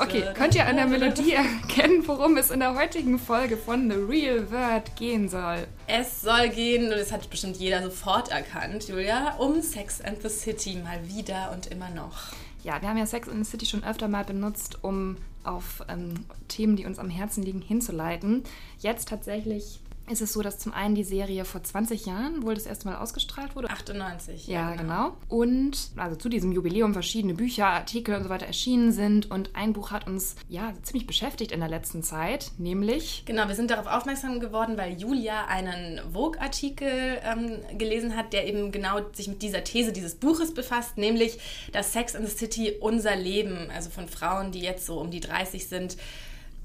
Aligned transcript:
Okay, 0.00 0.22
könnt 0.34 0.54
ihr 0.54 0.64
an 0.64 0.76
der 0.76 0.86
Melodie 0.86 1.32
erkennen, 1.32 2.06
worum 2.06 2.36
es 2.36 2.50
in 2.50 2.60
der 2.60 2.76
heutigen 2.76 3.18
Folge 3.18 3.56
von 3.56 3.90
The 3.90 3.96
Real 3.96 4.50
World 4.50 4.94
gehen 4.96 5.28
soll? 5.28 5.66
Es 5.88 6.20
soll 6.20 6.48
gehen, 6.50 6.84
und 6.84 6.98
das 6.98 7.10
hat 7.10 7.28
bestimmt 7.28 7.56
jeder 7.56 7.82
sofort 7.82 8.30
erkannt, 8.30 8.88
Julia, 8.88 9.34
um 9.38 9.60
Sex 9.60 10.00
and 10.00 10.22
the 10.22 10.28
City 10.28 10.76
mal 10.76 11.00
wieder 11.08 11.50
und 11.52 11.66
immer 11.66 11.90
noch. 11.90 12.32
Ja, 12.62 12.80
wir 12.80 12.88
haben 12.88 12.98
ja 12.98 13.06
Sex 13.06 13.28
and 13.28 13.44
the 13.44 13.50
City 13.50 13.66
schon 13.66 13.82
öfter 13.82 14.06
mal 14.06 14.24
benutzt, 14.24 14.78
um 14.82 15.16
auf 15.42 15.82
ähm, 15.88 16.26
Themen, 16.46 16.76
die 16.76 16.86
uns 16.86 16.98
am 16.98 17.10
Herzen 17.10 17.42
liegen, 17.42 17.60
hinzuleiten. 17.60 18.44
Jetzt 18.78 19.08
tatsächlich 19.08 19.80
ist 20.10 20.22
es 20.22 20.32
so, 20.32 20.42
dass 20.42 20.58
zum 20.58 20.72
einen 20.72 20.94
die 20.94 21.04
Serie 21.04 21.44
vor 21.44 21.62
20 21.62 22.06
Jahren 22.06 22.42
wohl 22.42 22.54
das 22.54 22.66
erste 22.66 22.88
Mal 22.88 22.96
ausgestrahlt 22.96 23.54
wurde. 23.56 23.70
98. 23.70 24.46
Ja, 24.46 24.74
genau. 24.74 24.82
genau. 24.82 25.16
Und 25.28 25.90
also 25.96 26.16
zu 26.16 26.28
diesem 26.28 26.52
Jubiläum 26.52 26.92
verschiedene 26.92 27.34
Bücher, 27.34 27.66
Artikel 27.66 28.14
und 28.14 28.24
so 28.24 28.28
weiter 28.28 28.46
erschienen 28.46 28.92
sind. 28.92 29.30
Und 29.30 29.54
ein 29.54 29.72
Buch 29.72 29.90
hat 29.90 30.06
uns 30.06 30.36
ja 30.48 30.72
ziemlich 30.82 31.06
beschäftigt 31.06 31.52
in 31.52 31.60
der 31.60 31.68
letzten 31.68 32.02
Zeit, 32.02 32.52
nämlich. 32.58 33.22
Genau, 33.26 33.48
wir 33.48 33.54
sind 33.54 33.70
darauf 33.70 33.86
aufmerksam 33.86 34.40
geworden, 34.40 34.76
weil 34.76 35.00
Julia 35.00 35.46
einen 35.46 36.00
Vogue-Artikel 36.12 37.20
ähm, 37.22 37.78
gelesen 37.78 38.16
hat, 38.16 38.32
der 38.32 38.46
eben 38.46 38.72
genau 38.72 39.00
sich 39.12 39.28
mit 39.28 39.42
dieser 39.42 39.64
These 39.64 39.92
dieses 39.92 40.14
Buches 40.14 40.54
befasst, 40.54 40.98
nämlich, 40.98 41.38
dass 41.72 41.92
Sex 41.92 42.14
in 42.14 42.26
the 42.26 42.32
City 42.32 42.74
unser 42.80 43.16
Leben, 43.16 43.70
also 43.74 43.90
von 43.90 44.08
Frauen, 44.08 44.52
die 44.52 44.60
jetzt 44.60 44.86
so 44.86 44.98
um 44.98 45.10
die 45.10 45.20
30 45.20 45.68
sind, 45.68 45.96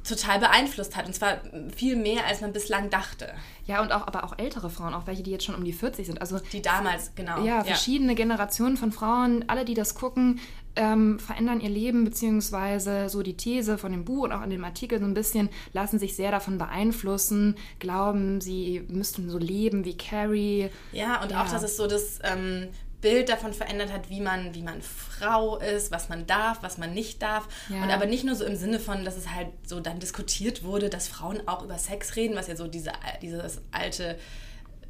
total 0.04 0.40
beeinflusst 0.40 0.96
hat. 0.96 1.06
Und 1.06 1.14
zwar 1.14 1.38
viel 1.76 1.96
mehr, 1.96 2.26
als 2.28 2.42
man 2.42 2.54
bislang 2.54 2.90
dachte. 2.90 3.34
Ja, 3.66 3.82
und 3.82 3.92
auch, 3.92 4.06
aber 4.08 4.24
auch 4.26 4.38
ältere 4.38 4.70
Frauen, 4.70 4.94
auch 4.94 5.08
welche, 5.08 5.24
die 5.24 5.32
jetzt 5.32 5.46
schon 5.46 5.56
um 5.56 5.64
die 5.64 5.74
40 5.74 6.06
sind. 6.06 6.22
Also 6.22 6.40
die 6.52 6.62
damals, 6.62 7.16
genau. 7.16 7.44
Ja, 7.44 7.64
verschiedene 7.64 8.12
ja. 8.12 8.18
Generationen 8.18 8.78
von 8.78 8.92
Frauen, 8.92 9.46
alle, 9.48 9.64
die 9.64 9.74
das 9.74 9.96
gucken, 9.96 10.40
ähm, 10.76 11.20
verändern 11.20 11.62
ihr 11.62 11.70
Leben, 11.70 12.04
beziehungsweise 12.04 13.08
so 13.08 13.22
die 13.22 13.38
These 13.38 13.78
von 13.78 13.92
dem 13.92 14.06
Buch 14.06 14.24
und 14.24 14.32
auch 14.32 14.44
in 14.44 14.50
dem 14.50 14.64
Artikel 14.64 15.00
so 15.00 15.06
ein 15.06 15.14
bisschen, 15.14 15.50
lassen 15.72 16.00
sich 16.00 16.16
sehr 16.16 16.32
davon 16.32 16.58
beeinflussen, 16.58 17.56
glauben, 17.80 18.42
sie 18.42 18.84
müssten 18.88 19.30
so 19.30 19.38
leben 19.38 19.86
wie 19.86 19.96
Carrie. 19.96 20.70
Ja, 20.92 21.22
und 21.22 21.32
ja. 21.32 21.44
auch, 21.44 21.50
dass 21.50 21.64
es 21.64 21.78
so 21.78 21.88
das 21.88 22.20
ähm, 22.24 22.70
Bild 23.04 23.28
davon 23.28 23.54
verändert 23.54 23.92
hat, 23.92 24.10
wie 24.10 24.22
man, 24.22 24.56
wie 24.56 24.64
man 24.64 24.82
Frau 24.82 25.58
ist, 25.58 25.92
was 25.92 26.08
man 26.08 26.26
darf, 26.26 26.64
was 26.64 26.78
man 26.78 26.94
nicht 26.94 27.22
darf. 27.22 27.48
Ja. 27.70 27.84
Und 27.84 27.92
aber 27.92 28.06
nicht 28.06 28.24
nur 28.24 28.34
so 28.34 28.46
im 28.46 28.56
Sinne 28.56 28.80
von, 28.80 29.04
dass 29.04 29.18
es 29.18 29.30
halt 29.30 29.50
so 29.68 29.82
dann 29.82 30.00
diskutiert 30.00 30.64
wurde, 30.64 30.90
dass 30.90 31.10
Frauen 31.10 31.46
auch 31.46 31.64
über 31.64 31.78
Sex 31.78 32.16
reden, 32.16 32.36
was 32.36 32.48
ja 32.48 32.56
so 32.56 32.66
diese, 32.66 32.94
dieses 33.22 33.62
alte 33.72 34.18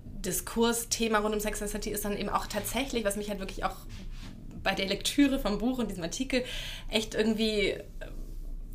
Diskursthema 0.05 1.17
rund 1.19 1.33
um 1.33 1.41
Sex 1.41 1.61
and 1.63 1.71
City 1.71 1.89
ist, 1.89 2.05
dann 2.05 2.15
eben 2.15 2.29
auch 2.29 2.45
tatsächlich, 2.45 3.03
was 3.03 3.17
mich 3.17 3.29
halt 3.29 3.39
wirklich 3.39 3.65
auch 3.65 3.75
bei 4.61 4.75
der 4.75 4.85
Lektüre 4.85 5.39
vom 5.39 5.57
Buch 5.57 5.79
und 5.79 5.89
diesem 5.89 6.03
Artikel 6.03 6.45
echt 6.89 7.15
irgendwie 7.15 7.71
äh, 7.71 7.81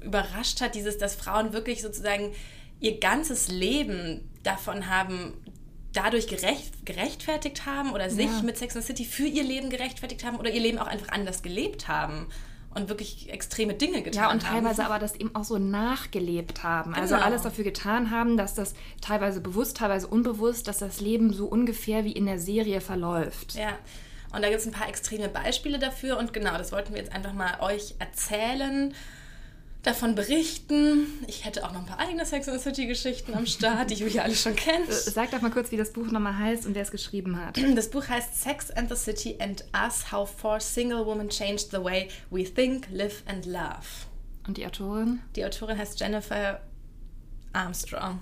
überrascht 0.05 0.61
hat, 0.61 0.75
dieses, 0.75 0.99
dass 0.99 1.15
Frauen 1.15 1.53
wirklich 1.53 1.81
sozusagen 1.81 2.33
ihr 2.81 2.99
ganzes 2.99 3.49
Leben 3.49 4.29
davon 4.43 4.91
haben, 4.91 5.35
dadurch 5.93 6.27
gerecht, 6.29 6.85
gerechtfertigt 6.85 7.67
haben 7.67 7.93
oder 7.93 8.11
sich 8.11 8.27
ja. 8.27 8.43
mit 8.43 8.59
Sex 8.59 8.77
and 8.77 8.85
the 8.85 8.93
City 8.93 9.05
für 9.05 9.27
ihr 9.27 9.43
Leben 9.43 9.71
gerechtfertigt 9.71 10.25
haben 10.25 10.37
oder 10.37 10.51
ihr 10.51 10.61
Leben 10.61 10.79
auch 10.79 10.87
einfach 10.87 11.09
anders 11.09 11.43
gelebt 11.43 11.89
haben 11.89 12.27
und 12.75 12.89
wirklich 12.89 13.31
extreme 13.31 13.75
Dinge 13.75 14.03
getan 14.03 14.23
haben. 14.23 14.29
Ja, 14.29 14.35
und 14.35 14.43
teilweise 14.43 14.85
haben. 14.85 14.93
aber 14.93 15.01
das 15.01 15.15
eben 15.17 15.35
auch 15.35 15.45
so 15.45 15.59
nachgelebt 15.59 16.63
haben. 16.63 16.95
Also 16.95 17.15
genau. 17.15 17.17
Also 17.17 17.27
alles 17.27 17.43
dafür 17.43 17.65
getan 17.65 18.11
haben, 18.11 18.37
dass 18.37 18.55
das 18.55 18.75
teilweise 19.01 19.41
bewusst, 19.41 19.79
teilweise 19.79 20.07
unbewusst, 20.07 20.69
dass 20.69 20.79
das 20.79 21.01
Leben 21.01 21.33
so 21.33 21.47
ungefähr 21.47 22.05
wie 22.05 22.13
in 22.13 22.27
der 22.27 22.39
Serie 22.39 22.81
verläuft. 22.81 23.55
Ja. 23.55 23.79
Und 24.33 24.43
da 24.43 24.49
gibt 24.49 24.61
es 24.61 24.67
ein 24.67 24.73
paar 24.73 24.89
extreme 24.89 25.29
Beispiele 25.29 25.79
dafür 25.79 26.19
und 26.19 26.35
genau, 26.35 26.59
das 26.59 26.71
wollten 26.71 26.93
wir 26.93 27.01
jetzt 27.01 27.13
einfach 27.13 27.33
mal 27.33 27.61
euch 27.61 27.95
erzählen 27.99 28.95
davon 29.83 30.15
berichten. 30.15 31.07
Ich 31.27 31.45
hätte 31.45 31.65
auch 31.65 31.73
noch 31.73 31.81
ein 31.81 31.87
paar 31.87 31.99
eigene 31.99 32.27
Sex 32.27 32.49
and 32.49 32.59
the 32.59 32.63
City 32.63 32.87
Geschichten 32.87 33.35
am 33.35 33.47
Start, 33.47 33.91
die 33.91 33.95
Julia 33.95 34.23
alle 34.23 34.35
schon 34.35 34.57
kennt. 34.57 34.89
Äh, 34.89 34.93
sag 34.93 35.31
doch 35.31 35.41
mal 35.41 35.51
kurz, 35.51 35.71
wie 35.71 35.77
das 35.77 35.93
Buch 35.93 36.11
nochmal 36.11 36.37
heißt 36.37 36.67
und 36.67 36.75
wer 36.75 36.83
es 36.83 36.91
geschrieben 36.91 37.37
hat. 37.41 37.59
Das 37.77 37.91
Buch 37.91 38.09
heißt 38.09 38.43
Sex 38.43 38.71
and 38.71 38.89
the 38.89 38.97
City 38.97 39.37
and 39.41 39.65
Us: 39.75 40.11
How 40.13 40.29
Four 40.29 40.61
Single 40.61 41.07
Women 41.07 41.29
Changed 41.29 41.71
the 41.71 41.83
Way 41.83 42.09
We 42.31 42.45
Think, 42.45 42.89
Live 42.91 43.23
and 43.27 43.47
Love. 43.47 44.07
Und 44.47 44.57
die 44.57 44.67
Autorin? 44.67 45.21
Die 45.37 45.45
Autorin 45.45 45.79
heißt 45.79 46.01
Jennifer 46.01 46.61
Armstrong. 47.53 48.21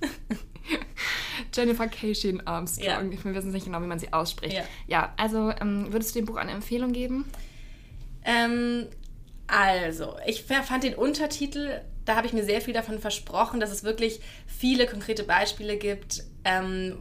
Jennifer 1.54 1.86
Cation 1.88 2.40
Armstrong. 2.46 3.12
Ja. 3.12 3.24
Wir 3.24 3.34
wissen 3.34 3.52
nicht 3.52 3.66
genau, 3.66 3.80
wie 3.82 3.86
man 3.86 3.98
sie 3.98 4.12
ausspricht. 4.12 4.54
Ja, 4.54 4.64
ja 4.86 5.12
also 5.16 5.50
ähm, 5.60 5.92
würdest 5.92 6.14
du 6.14 6.20
dem 6.20 6.26
Buch 6.26 6.36
eine 6.36 6.52
Empfehlung 6.52 6.92
geben? 6.92 7.26
Ähm, 8.24 8.86
also, 9.46 10.16
ich 10.26 10.44
fand 10.44 10.84
den 10.84 10.94
Untertitel, 10.94 11.80
da 12.04 12.16
habe 12.16 12.26
ich 12.26 12.32
mir 12.32 12.44
sehr 12.44 12.60
viel 12.60 12.74
davon 12.74 12.98
versprochen, 12.98 13.60
dass 13.60 13.70
es 13.70 13.84
wirklich 13.84 14.20
viele 14.46 14.86
konkrete 14.86 15.24
Beispiele 15.24 15.76
gibt, 15.76 16.24
ähm, 16.44 16.98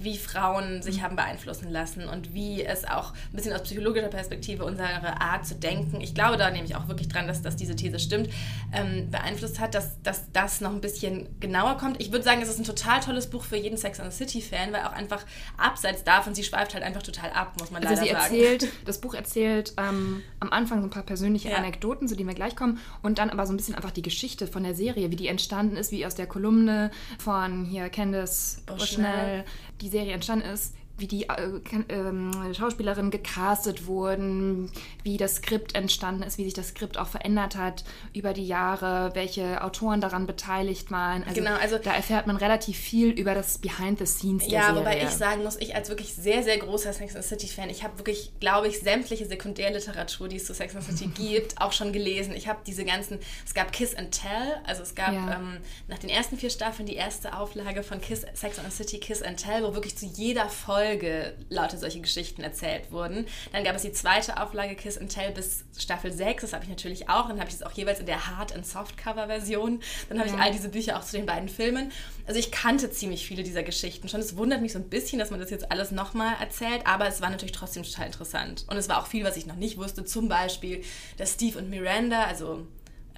wie 0.00 0.16
Frauen 0.16 0.82
sich 0.82 0.98
mhm. 0.98 1.02
haben 1.02 1.16
beeinflussen 1.16 1.70
lassen 1.70 2.08
und 2.08 2.34
wie 2.34 2.64
es 2.64 2.84
auch 2.84 3.12
ein 3.12 3.36
bisschen 3.36 3.52
aus 3.52 3.62
psychologischer 3.62 4.08
Perspektive 4.08 4.64
unsere 4.64 5.20
Art 5.20 5.46
zu 5.46 5.54
denken, 5.54 6.00
ich 6.00 6.14
glaube 6.14 6.36
da 6.36 6.50
nehme 6.50 6.64
ich 6.64 6.76
auch 6.76 6.88
wirklich 6.88 7.08
dran, 7.08 7.26
dass, 7.26 7.42
dass 7.42 7.56
diese 7.56 7.76
These 7.76 7.98
stimmt, 7.98 8.28
ähm, 8.72 9.10
beeinflusst 9.10 9.60
hat, 9.60 9.74
dass, 9.74 10.00
dass 10.02 10.30
das 10.32 10.60
noch 10.60 10.72
ein 10.72 10.80
bisschen 10.80 11.28
genauer 11.40 11.76
kommt. 11.78 12.00
Ich 12.00 12.12
würde 12.12 12.24
sagen, 12.24 12.40
es 12.42 12.48
ist 12.48 12.58
ein 12.58 12.64
total 12.64 13.00
tolles 13.00 13.28
Buch 13.28 13.44
für 13.44 13.56
jeden 13.56 13.76
Sex 13.76 14.00
and 14.00 14.12
the 14.12 14.16
City-Fan, 14.16 14.72
weil 14.72 14.82
auch 14.82 14.92
einfach 14.92 15.24
abseits 15.56 16.04
davon, 16.04 16.34
sie 16.34 16.44
schweift 16.44 16.74
halt 16.74 16.84
einfach 16.84 17.02
total 17.02 17.30
ab, 17.30 17.54
muss 17.58 17.70
man 17.70 17.84
also 17.84 17.94
leider 17.94 18.06
sie 18.06 18.12
sagen. 18.12 18.34
Erzählt, 18.34 18.72
das 18.84 19.00
Buch 19.00 19.14
erzählt 19.14 19.74
ähm, 19.76 20.22
am 20.40 20.50
Anfang 20.50 20.80
so 20.80 20.86
ein 20.86 20.90
paar 20.90 21.02
persönliche 21.02 21.50
ja. 21.50 21.56
Anekdoten, 21.56 22.08
zu 22.08 22.16
denen 22.16 22.28
wir 22.28 22.34
gleich 22.34 22.56
kommen, 22.56 22.78
und 23.02 23.18
dann 23.18 23.30
aber 23.30 23.46
so 23.46 23.52
ein 23.52 23.56
bisschen 23.56 23.74
einfach 23.74 23.90
die 23.90 24.02
Geschichte 24.02 24.46
von 24.46 24.62
der 24.62 24.74
Serie, 24.74 25.10
wie 25.10 25.16
die 25.16 25.28
entstanden 25.28 25.76
ist, 25.76 25.92
wie 25.92 26.06
aus 26.06 26.14
der 26.14 26.26
Kolumne 26.26 26.90
von 27.18 27.64
hier 27.64 27.88
Candice 27.88 28.62
Bushnell 28.66 29.44
die 29.80 29.88
Serie 29.88 30.12
entstanden 30.12 30.46
ist, 30.46 30.74
wie 30.98 31.06
die 31.06 31.28
äh, 31.28 31.92
äh, 31.92 32.54
Schauspielerinnen 32.54 33.10
gecastet 33.10 33.86
wurden, 33.86 34.70
wie 35.04 35.16
das 35.16 35.36
Skript 35.36 35.74
entstanden 35.74 36.22
ist, 36.22 36.38
wie 36.38 36.44
sich 36.44 36.54
das 36.54 36.68
Skript 36.68 36.98
auch 36.98 37.06
verändert 37.06 37.56
hat 37.56 37.84
über 38.12 38.32
die 38.32 38.46
Jahre, 38.46 39.10
welche 39.14 39.62
Autoren 39.62 40.00
daran 40.00 40.26
beteiligt 40.26 40.90
waren. 40.90 41.22
Also, 41.22 41.34
genau, 41.34 41.54
also 41.56 41.78
da 41.78 41.94
erfährt 41.94 42.26
man 42.26 42.36
relativ 42.36 42.76
viel 42.76 43.10
über 43.10 43.34
das 43.34 43.58
Behind 43.58 43.98
the 43.98 44.06
Scenes 44.06 44.44
der 44.44 44.52
ja, 44.52 44.66
Serie. 44.66 44.80
Wobei 44.80 45.02
ich 45.02 45.10
sagen 45.10 45.44
muss, 45.44 45.56
ich 45.56 45.74
als 45.74 45.88
wirklich 45.88 46.14
sehr, 46.14 46.42
sehr 46.42 46.58
großer 46.58 46.92
Sex 46.92 47.14
and 47.14 47.24
City 47.24 47.46
Fan, 47.46 47.70
ich 47.70 47.84
habe 47.84 47.98
wirklich, 47.98 48.32
glaube 48.40 48.68
ich, 48.68 48.80
sämtliche 48.80 49.26
Sekundärliteratur, 49.26 50.28
die 50.28 50.36
es 50.36 50.46
zu 50.46 50.54
Sex 50.54 50.74
and 50.74 50.84
City 50.84 51.06
gibt, 51.14 51.60
auch 51.60 51.72
schon 51.72 51.92
gelesen. 51.92 52.34
Ich 52.34 52.48
habe 52.48 52.58
diese 52.66 52.84
ganzen, 52.84 53.18
es 53.46 53.54
gab 53.54 53.72
Kiss 53.72 53.94
and 53.94 54.10
Tell, 54.10 54.60
also 54.64 54.82
es 54.82 54.94
gab 54.94 55.12
ja. 55.12 55.36
ähm, 55.36 55.58
nach 55.86 55.98
den 55.98 56.10
ersten 56.10 56.36
vier 56.36 56.50
Staffeln 56.50 56.86
die 56.86 56.96
erste 56.96 57.36
Auflage 57.36 57.82
von 57.82 58.00
Kiss, 58.00 58.26
Sex 58.34 58.58
and 58.58 58.72
City 58.72 58.98
Kiss 58.98 59.22
and 59.22 59.38
Tell, 59.38 59.62
wo 59.62 59.74
wirklich 59.74 59.96
zu 59.96 60.06
jeder 60.06 60.48
Folge 60.48 60.87
Folge 60.88 61.34
lauter 61.50 61.76
solche 61.76 62.00
Geschichten 62.00 62.42
erzählt 62.42 62.90
wurden. 62.90 63.26
Dann 63.52 63.62
gab 63.62 63.76
es 63.76 63.82
die 63.82 63.92
zweite 63.92 64.40
Auflage 64.40 64.74
Kiss 64.74 64.96
and 64.96 65.12
Tell 65.12 65.32
bis 65.32 65.64
Staffel 65.76 66.10
6, 66.10 66.42
das 66.42 66.52
habe 66.54 66.64
ich 66.64 66.70
natürlich 66.70 67.10
auch. 67.10 67.28
Dann 67.28 67.38
habe 67.38 67.48
ich 67.48 67.56
es 67.56 67.62
auch 67.62 67.72
jeweils 67.72 68.00
in 68.00 68.06
der 68.06 68.26
Hard- 68.26 68.56
und 68.56 68.66
Softcover-Version. 68.66 69.80
Dann 70.08 70.18
habe 70.18 70.30
ja. 70.30 70.34
ich 70.34 70.40
all 70.40 70.50
diese 70.50 70.70
Bücher 70.70 70.98
auch 70.98 71.04
zu 71.04 71.16
den 71.16 71.26
beiden 71.26 71.48
Filmen. 71.48 71.92
Also 72.26 72.40
ich 72.40 72.50
kannte 72.50 72.90
ziemlich 72.90 73.26
viele 73.26 73.42
dieser 73.42 73.62
Geschichten 73.62 74.08
schon. 74.08 74.20
Es 74.20 74.36
wundert 74.36 74.62
mich 74.62 74.72
so 74.72 74.78
ein 74.78 74.88
bisschen, 74.88 75.18
dass 75.18 75.30
man 75.30 75.40
das 75.40 75.50
jetzt 75.50 75.70
alles 75.70 75.90
nochmal 75.90 76.36
erzählt, 76.40 76.86
aber 76.86 77.06
es 77.06 77.20
war 77.20 77.28
natürlich 77.28 77.52
trotzdem 77.52 77.82
total 77.82 78.06
interessant. 78.06 78.64
Und 78.68 78.76
es 78.76 78.88
war 78.88 79.02
auch 79.02 79.06
viel, 79.06 79.24
was 79.24 79.36
ich 79.36 79.46
noch 79.46 79.56
nicht 79.56 79.76
wusste. 79.76 80.04
Zum 80.04 80.28
Beispiel, 80.28 80.82
dass 81.18 81.34
Steve 81.34 81.58
und 81.58 81.68
Miranda, 81.68 82.24
also 82.24 82.66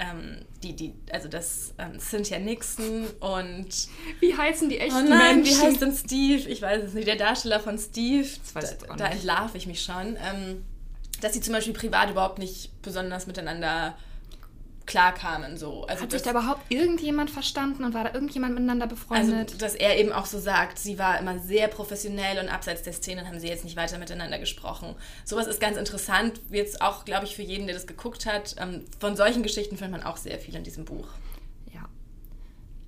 ähm, 0.01 0.47
die, 0.63 0.75
die, 0.75 0.95
also 1.13 1.29
das 1.29 1.75
ähm, 1.79 2.01
Cynthia 2.01 2.39
Nixon 2.39 3.07
und. 3.21 3.69
Wie 4.21 4.37
heißen 4.37 4.69
die 4.69 4.79
echten 4.79 5.07
oh 5.07 5.11
nein, 5.11 5.37
Menschen? 5.37 5.59
Wie 5.59 5.63
heißt 5.63 5.83
denn 5.83 5.95
Steve? 5.95 6.49
Ich 6.49 6.63
weiß 6.63 6.85
es 6.85 6.95
nicht. 6.95 7.07
Der 7.07 7.17
Darsteller 7.17 7.61
von 7.61 7.79
Steve. 7.79 8.27
Da, 8.55 8.97
da 8.97 9.07
entlarve 9.09 9.59
ich 9.59 9.67
mich 9.67 9.83
schon. 9.83 10.17
Ähm, 10.17 10.65
dass 11.21 11.35
sie 11.35 11.41
zum 11.41 11.53
Beispiel 11.53 11.75
privat 11.75 12.11
überhaupt 12.11 12.39
nicht 12.39 12.71
besonders 12.81 13.27
miteinander 13.27 13.95
klarkamen. 14.91 15.57
So. 15.57 15.85
Also 15.87 16.03
Hat 16.03 16.11
sich 16.11 16.23
da 16.23 16.31
überhaupt 16.31 16.63
irgendjemand 16.69 17.31
verstanden 17.31 17.85
und 17.85 17.95
war 17.95 18.03
da 18.03 18.13
irgendjemand 18.13 18.55
miteinander 18.55 18.89
befreundet? 18.89 19.51
Also, 19.51 19.59
dass 19.59 19.75
er 19.77 19.97
eben 19.99 20.13
auch 20.13 20.27
so 20.27 20.41
sagt, 20.41 20.81
sie 20.81 20.99
war 20.99 21.19
immer 21.21 21.39
sehr 21.39 21.69
professionell 21.69 22.41
und 22.41 22.49
abseits 22.49 22.83
der 22.83 22.93
Szenen 22.93 23.27
haben 23.27 23.39
sie 23.39 23.47
jetzt 23.47 23.63
nicht 23.63 23.77
weiter 23.77 23.99
miteinander 23.99 24.41
gesprochen. 24.41 24.97
Sowas 25.25 25.47
ist 25.47 25.61
ganz 25.61 25.77
interessant, 25.77 26.41
jetzt 26.51 26.83
auch, 26.83 27.05
glaube 27.05 27.25
ich, 27.25 27.37
für 27.37 27.43
jeden, 27.43 27.67
der 27.67 27.77
das 27.77 27.87
geguckt 27.87 28.27
hat. 28.27 28.57
Ähm, 28.59 28.85
von 28.99 29.15
solchen 29.15 29.45
Geschichten 29.45 29.77
findet 29.77 30.03
man 30.03 30.03
auch 30.03 30.17
sehr 30.17 30.39
viel 30.41 30.57
in 30.57 30.65
diesem 30.65 30.85
Buch. 30.85 31.07
Ja. 31.73 31.89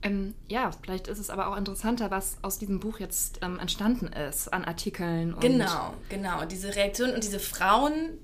Ähm, 0.02 0.34
ja, 0.48 0.72
vielleicht 0.82 1.06
ist 1.06 1.20
es 1.20 1.30
aber 1.30 1.46
auch 1.46 1.56
interessanter, 1.56 2.10
was 2.10 2.36
aus 2.42 2.58
diesem 2.58 2.80
Buch 2.80 2.98
jetzt 2.98 3.38
ähm, 3.42 3.60
entstanden 3.60 4.08
ist 4.08 4.52
an 4.52 4.64
Artikeln. 4.64 5.36
genau, 5.38 5.94
genau. 6.08 6.44
Diese 6.46 6.74
Reaktion 6.74 7.12
und 7.12 7.22
diese 7.22 7.38
Frauen, 7.38 8.18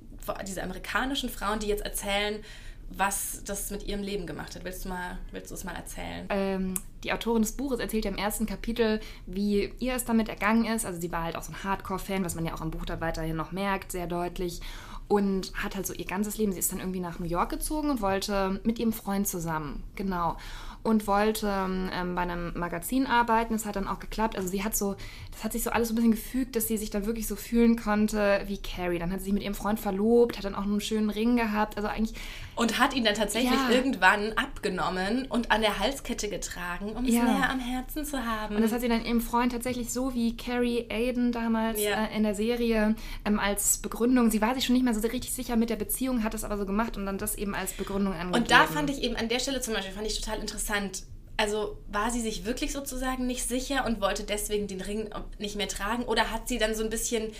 diese 0.46 0.64
amerikanischen 0.64 1.30
Frauen, 1.30 1.60
die 1.60 1.68
jetzt 1.68 1.84
erzählen, 1.84 2.42
was 2.90 3.42
das 3.44 3.70
mit 3.70 3.86
ihrem 3.86 4.02
Leben 4.02 4.26
gemacht 4.26 4.54
hat. 4.54 4.64
Willst 4.64 4.84
du, 4.84 4.88
mal, 4.88 5.18
willst 5.30 5.50
du 5.50 5.54
es 5.54 5.64
mal 5.64 5.74
erzählen? 5.74 6.26
Ähm, 6.30 6.74
die 7.04 7.12
Autorin 7.12 7.42
des 7.42 7.52
Buches 7.52 7.80
erzählt 7.80 8.04
ja 8.04 8.10
im 8.10 8.16
ersten 8.16 8.46
Kapitel, 8.46 9.00
wie 9.26 9.72
ihr 9.78 9.94
es 9.94 10.04
damit 10.04 10.28
ergangen 10.28 10.64
ist. 10.64 10.86
Also 10.86 11.00
sie 11.00 11.12
war 11.12 11.24
halt 11.24 11.36
auch 11.36 11.42
so 11.42 11.52
ein 11.52 11.64
Hardcore-Fan, 11.64 12.24
was 12.24 12.34
man 12.34 12.46
ja 12.46 12.54
auch 12.54 12.62
im 12.62 12.70
Buch 12.70 12.84
da 12.84 13.00
weiterhin 13.00 13.36
noch 13.36 13.52
merkt, 13.52 13.92
sehr 13.92 14.06
deutlich. 14.06 14.60
Und 15.06 15.52
hat 15.54 15.74
halt 15.74 15.86
so 15.86 15.94
ihr 15.94 16.04
ganzes 16.04 16.36
Leben, 16.36 16.52
sie 16.52 16.58
ist 16.58 16.70
dann 16.70 16.80
irgendwie 16.80 17.00
nach 17.00 17.18
New 17.18 17.26
York 17.26 17.50
gezogen 17.50 17.88
und 17.88 18.02
wollte 18.02 18.60
mit 18.64 18.78
ihrem 18.78 18.92
Freund 18.92 19.26
zusammen, 19.26 19.82
genau 19.94 20.36
und 20.82 21.06
wollte 21.06 21.48
ähm, 21.48 22.14
bei 22.14 22.22
einem 22.22 22.52
Magazin 22.58 23.06
arbeiten. 23.06 23.52
Das 23.52 23.66
hat 23.66 23.76
dann 23.76 23.88
auch 23.88 23.98
geklappt. 23.98 24.36
Also 24.36 24.48
sie 24.48 24.64
hat 24.64 24.76
so, 24.76 24.96
das 25.32 25.44
hat 25.44 25.52
sich 25.52 25.62
so 25.62 25.70
alles 25.70 25.88
so 25.88 25.94
ein 25.94 25.96
bisschen 25.96 26.12
gefügt, 26.12 26.56
dass 26.56 26.68
sie 26.68 26.76
sich 26.76 26.90
dann 26.90 27.06
wirklich 27.06 27.26
so 27.26 27.36
fühlen 27.36 27.76
konnte 27.76 28.42
wie 28.46 28.58
Carrie. 28.58 28.98
Dann 28.98 29.12
hat 29.12 29.18
sie 29.20 29.26
sich 29.26 29.34
mit 29.34 29.42
ihrem 29.42 29.54
Freund 29.54 29.80
verlobt, 29.80 30.38
hat 30.38 30.44
dann 30.44 30.54
auch 30.54 30.62
einen 30.62 30.80
schönen 30.80 31.10
Ring 31.10 31.36
gehabt. 31.36 31.76
Also 31.76 31.88
eigentlich. 31.88 32.14
Und 32.58 32.78
hat 32.78 32.94
ihn 32.94 33.04
dann 33.04 33.14
tatsächlich 33.14 33.52
ja. 33.52 33.70
irgendwann 33.70 34.32
abgenommen 34.32 35.26
und 35.28 35.52
an 35.52 35.60
der 35.60 35.78
Halskette 35.78 36.28
getragen, 36.28 36.92
um 36.92 37.04
es 37.04 37.14
ja. 37.14 37.22
näher 37.22 37.50
am 37.50 37.60
Herzen 37.60 38.04
zu 38.04 38.24
haben. 38.24 38.56
Und 38.56 38.62
das 38.62 38.72
hat 38.72 38.80
sie 38.80 38.88
dann 38.88 39.04
ihrem 39.04 39.20
Freund 39.20 39.52
tatsächlich 39.52 39.92
so 39.92 40.12
wie 40.12 40.36
Carrie 40.36 40.86
Aiden 40.90 41.30
damals 41.30 41.80
ja. 41.80 42.06
äh, 42.06 42.16
in 42.16 42.24
der 42.24 42.34
Serie 42.34 42.96
ähm, 43.24 43.38
als 43.38 43.78
Begründung. 43.78 44.30
Sie 44.30 44.40
war 44.42 44.54
sich 44.56 44.64
schon 44.64 44.74
nicht 44.74 44.84
mehr 44.84 44.92
so 44.92 45.00
richtig 45.06 45.32
sicher 45.32 45.54
mit 45.54 45.70
der 45.70 45.76
Beziehung, 45.76 46.24
hat 46.24 46.34
es 46.34 46.42
aber 46.42 46.58
so 46.58 46.66
gemacht 46.66 46.96
und 46.96 47.06
dann 47.06 47.16
das 47.16 47.36
eben 47.36 47.54
als 47.54 47.74
Begründung 47.74 48.12
angegeben. 48.12 48.42
Und 48.42 48.50
da 48.50 48.66
fand 48.66 48.90
ich 48.90 49.02
eben 49.02 49.14
an 49.14 49.28
der 49.28 49.38
Stelle 49.38 49.60
zum 49.60 49.74
Beispiel 49.74 49.94
fand 49.94 50.06
ich 50.06 50.20
total 50.20 50.40
interessant 50.40 50.58
interessant. 50.58 51.04
Also 51.36 51.78
war 51.88 52.10
sie 52.10 52.20
sich 52.20 52.44
wirklich 52.44 52.72
sozusagen 52.72 53.26
nicht 53.26 53.46
sicher 53.46 53.86
und 53.86 54.00
wollte 54.00 54.24
deswegen 54.24 54.66
den 54.66 54.80
Ring 54.80 55.08
nicht 55.38 55.54
mehr 55.54 55.68
tragen? 55.68 56.02
Oder 56.02 56.32
hat 56.32 56.48
sie 56.48 56.58
dann 56.58 56.74
so 56.74 56.82
ein 56.82 56.90
bisschen, 56.90 57.30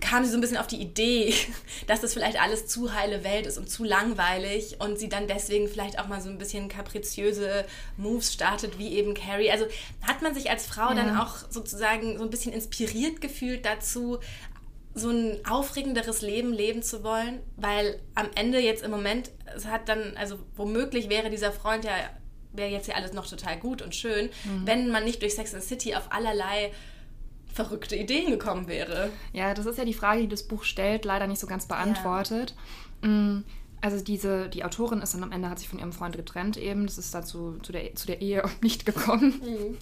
kam 0.00 0.24
sie 0.24 0.30
so 0.30 0.36
ein 0.36 0.40
bisschen 0.40 0.56
auf 0.56 0.66
die 0.66 0.80
Idee, 0.80 1.34
dass 1.86 2.00
das 2.00 2.12
vielleicht 2.12 2.40
alles 2.40 2.66
zu 2.66 2.94
heile 2.94 3.24
Welt 3.24 3.46
ist 3.46 3.58
und 3.58 3.68
zu 3.68 3.84
langweilig 3.84 4.76
und 4.80 4.98
sie 4.98 5.08
dann 5.08 5.26
deswegen 5.26 5.68
vielleicht 5.68 5.98
auch 5.98 6.08
mal 6.08 6.20
so 6.20 6.28
ein 6.28 6.38
bisschen 6.38 6.68
kapriziöse 6.68 7.64
Moves 7.96 8.32
startet, 8.32 8.78
wie 8.78 8.94
eben 8.94 9.14
Carrie. 9.14 9.50
Also 9.50 9.66
hat 10.02 10.22
man 10.22 10.34
sich 10.34 10.50
als 10.50 10.66
Frau 10.66 10.88
ja. 10.90 10.94
dann 10.94 11.16
auch 11.16 11.36
sozusagen 11.50 12.18
so 12.18 12.24
ein 12.24 12.30
bisschen 12.30 12.52
inspiriert 12.52 13.20
gefühlt 13.20 13.64
dazu, 13.64 14.18
so 14.94 15.10
ein 15.10 15.44
aufregenderes 15.46 16.22
Leben 16.22 16.54
leben 16.54 16.82
zu 16.82 17.04
wollen, 17.04 17.40
weil 17.56 18.00
am 18.14 18.30
Ende 18.34 18.58
jetzt 18.60 18.82
im 18.82 18.90
Moment, 18.90 19.30
es 19.54 19.66
hat 19.66 19.90
dann, 19.90 20.16
also 20.16 20.38
womöglich 20.56 21.10
wäre 21.10 21.28
dieser 21.28 21.52
Freund 21.52 21.84
ja, 21.84 21.92
wäre 22.52 22.70
jetzt 22.70 22.88
ja 22.88 22.94
alles 22.94 23.12
noch 23.12 23.26
total 23.26 23.58
gut 23.58 23.82
und 23.82 23.94
schön, 23.94 24.30
mhm. 24.44 24.62
wenn 24.66 24.90
man 24.90 25.04
nicht 25.04 25.20
durch 25.20 25.34
Sex 25.34 25.54
and 25.54 25.62
City 25.62 25.94
auf 25.94 26.10
allerlei 26.12 26.72
verrückte 27.56 27.96
Ideen 27.96 28.30
gekommen 28.30 28.68
wäre. 28.68 29.10
Ja, 29.32 29.54
das 29.54 29.66
ist 29.66 29.78
ja 29.78 29.84
die 29.84 29.94
Frage, 29.94 30.20
die 30.20 30.28
das 30.28 30.44
Buch 30.44 30.62
stellt, 30.62 31.04
leider 31.04 31.26
nicht 31.26 31.40
so 31.40 31.46
ganz 31.46 31.66
beantwortet. 31.66 32.54
Ja. 33.02 33.08
Mhm 33.08 33.44
also 33.80 34.02
diese, 34.02 34.48
die 34.48 34.64
Autorin 34.64 35.00
ist 35.00 35.14
dann 35.14 35.22
am 35.22 35.32
Ende, 35.32 35.50
hat 35.50 35.58
sich 35.58 35.68
von 35.68 35.78
ihrem 35.78 35.92
Freund 35.92 36.16
getrennt 36.16 36.56
eben. 36.56 36.86
Das 36.86 36.98
ist 36.98 37.14
dazu 37.14 37.56
zu 37.62 37.72
der, 37.72 37.94
zu 37.94 38.06
der 38.06 38.20
Ehe 38.20 38.42
nicht 38.62 38.86
gekommen. 38.86 39.40
Mhm. 39.44 39.76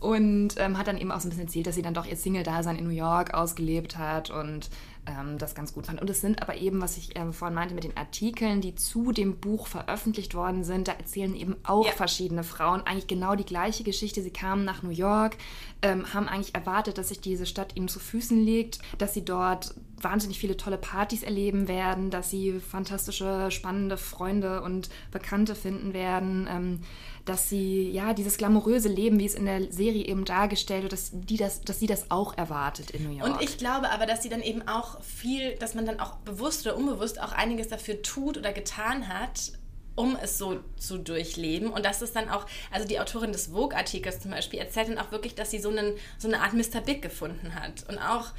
Und 0.00 0.54
ähm, 0.58 0.78
hat 0.78 0.86
dann 0.86 0.98
eben 0.98 1.10
auch 1.10 1.20
so 1.20 1.26
ein 1.26 1.30
bisschen 1.30 1.46
erzählt, 1.46 1.66
dass 1.66 1.74
sie 1.74 1.82
dann 1.82 1.94
doch 1.94 2.06
ihr 2.06 2.16
Single-Dasein 2.16 2.76
in 2.76 2.84
New 2.84 2.90
York 2.90 3.34
ausgelebt 3.34 3.98
hat 3.98 4.30
und 4.30 4.70
ähm, 5.06 5.38
das 5.38 5.54
ganz 5.54 5.72
gut 5.72 5.86
fand. 5.86 6.00
Und 6.00 6.10
es 6.10 6.20
sind 6.20 6.42
aber 6.42 6.56
eben, 6.56 6.80
was 6.80 6.96
ich 6.96 7.16
äh, 7.16 7.32
vorhin 7.32 7.54
meinte, 7.54 7.74
mit 7.74 7.84
den 7.84 7.96
Artikeln, 7.96 8.60
die 8.60 8.74
zu 8.74 9.12
dem 9.12 9.38
Buch 9.38 9.66
veröffentlicht 9.66 10.34
worden 10.34 10.64
sind, 10.64 10.88
da 10.88 10.92
erzählen 10.92 11.34
eben 11.34 11.56
auch 11.64 11.86
ja. 11.86 11.92
verschiedene 11.92 12.44
Frauen 12.44 12.82
eigentlich 12.86 13.06
genau 13.06 13.34
die 13.34 13.44
gleiche 13.44 13.84
Geschichte. 13.84 14.22
Sie 14.22 14.30
kamen 14.30 14.64
nach 14.64 14.82
New 14.82 14.90
York, 14.90 15.36
ähm, 15.82 16.12
haben 16.14 16.28
eigentlich 16.28 16.54
erwartet, 16.54 16.98
dass 16.98 17.08
sich 17.08 17.20
diese 17.20 17.46
Stadt 17.46 17.76
ihnen 17.76 17.88
zu 17.88 17.98
Füßen 17.98 18.38
legt, 18.40 18.78
dass 18.98 19.14
sie 19.14 19.24
dort 19.24 19.74
wahnsinnig 20.00 20.38
viele 20.38 20.56
tolle 20.56 20.78
Partys 20.78 21.22
erleben 21.22 21.68
werden, 21.68 22.10
dass 22.10 22.30
sie 22.30 22.60
fantastische, 22.60 23.50
spannende 23.50 23.96
Freunde 23.96 24.62
und 24.62 24.88
Bekannte 25.10 25.54
finden 25.54 25.92
werden. 25.92 26.48
Ähm, 26.50 26.80
dass 27.24 27.48
sie 27.48 27.90
ja 27.90 28.12
dieses 28.12 28.36
glamouröse 28.36 28.88
Leben, 28.88 29.18
wie 29.18 29.24
es 29.24 29.34
in 29.34 29.46
der 29.46 29.72
Serie 29.72 30.04
eben 30.04 30.24
dargestellt 30.24 30.82
wird, 30.82 30.92
dass, 30.92 31.10
die 31.12 31.36
das, 31.36 31.62
dass 31.62 31.80
sie 31.80 31.86
das 31.86 32.10
auch 32.10 32.36
erwartet 32.36 32.90
in 32.90 33.04
New 33.04 33.16
York. 33.16 33.30
Und 33.30 33.42
ich 33.42 33.56
glaube 33.56 33.90
aber, 33.90 34.06
dass 34.06 34.22
sie 34.22 34.28
dann 34.28 34.42
eben 34.42 34.68
auch 34.68 35.00
viel, 35.02 35.54
dass 35.56 35.74
man 35.74 35.86
dann 35.86 36.00
auch 36.00 36.16
bewusst 36.16 36.66
oder 36.66 36.76
unbewusst 36.76 37.20
auch 37.20 37.32
einiges 37.32 37.68
dafür 37.68 38.02
tut 38.02 38.36
oder 38.36 38.52
getan 38.52 39.08
hat, 39.08 39.52
um 39.94 40.16
es 40.20 40.38
so 40.38 40.60
zu 40.76 40.98
durchleben. 40.98 41.70
Und 41.70 41.84
das 41.84 42.02
ist 42.02 42.16
dann 42.16 42.28
auch, 42.28 42.46
also 42.70 42.86
die 42.86 43.00
Autorin 43.00 43.32
des 43.32 43.46
Vogue-Artikels 43.46 44.20
zum 44.20 44.32
Beispiel 44.32 44.58
erzählt 44.58 44.88
dann 44.88 44.98
auch 44.98 45.12
wirklich, 45.12 45.34
dass 45.34 45.50
sie 45.50 45.60
so, 45.60 45.70
einen, 45.70 45.94
so 46.18 46.28
eine 46.28 46.40
Art 46.40 46.52
Mr. 46.52 46.80
Big 46.84 47.00
gefunden 47.00 47.54
hat. 47.54 47.88
Und 47.88 47.98
auch 47.98 48.32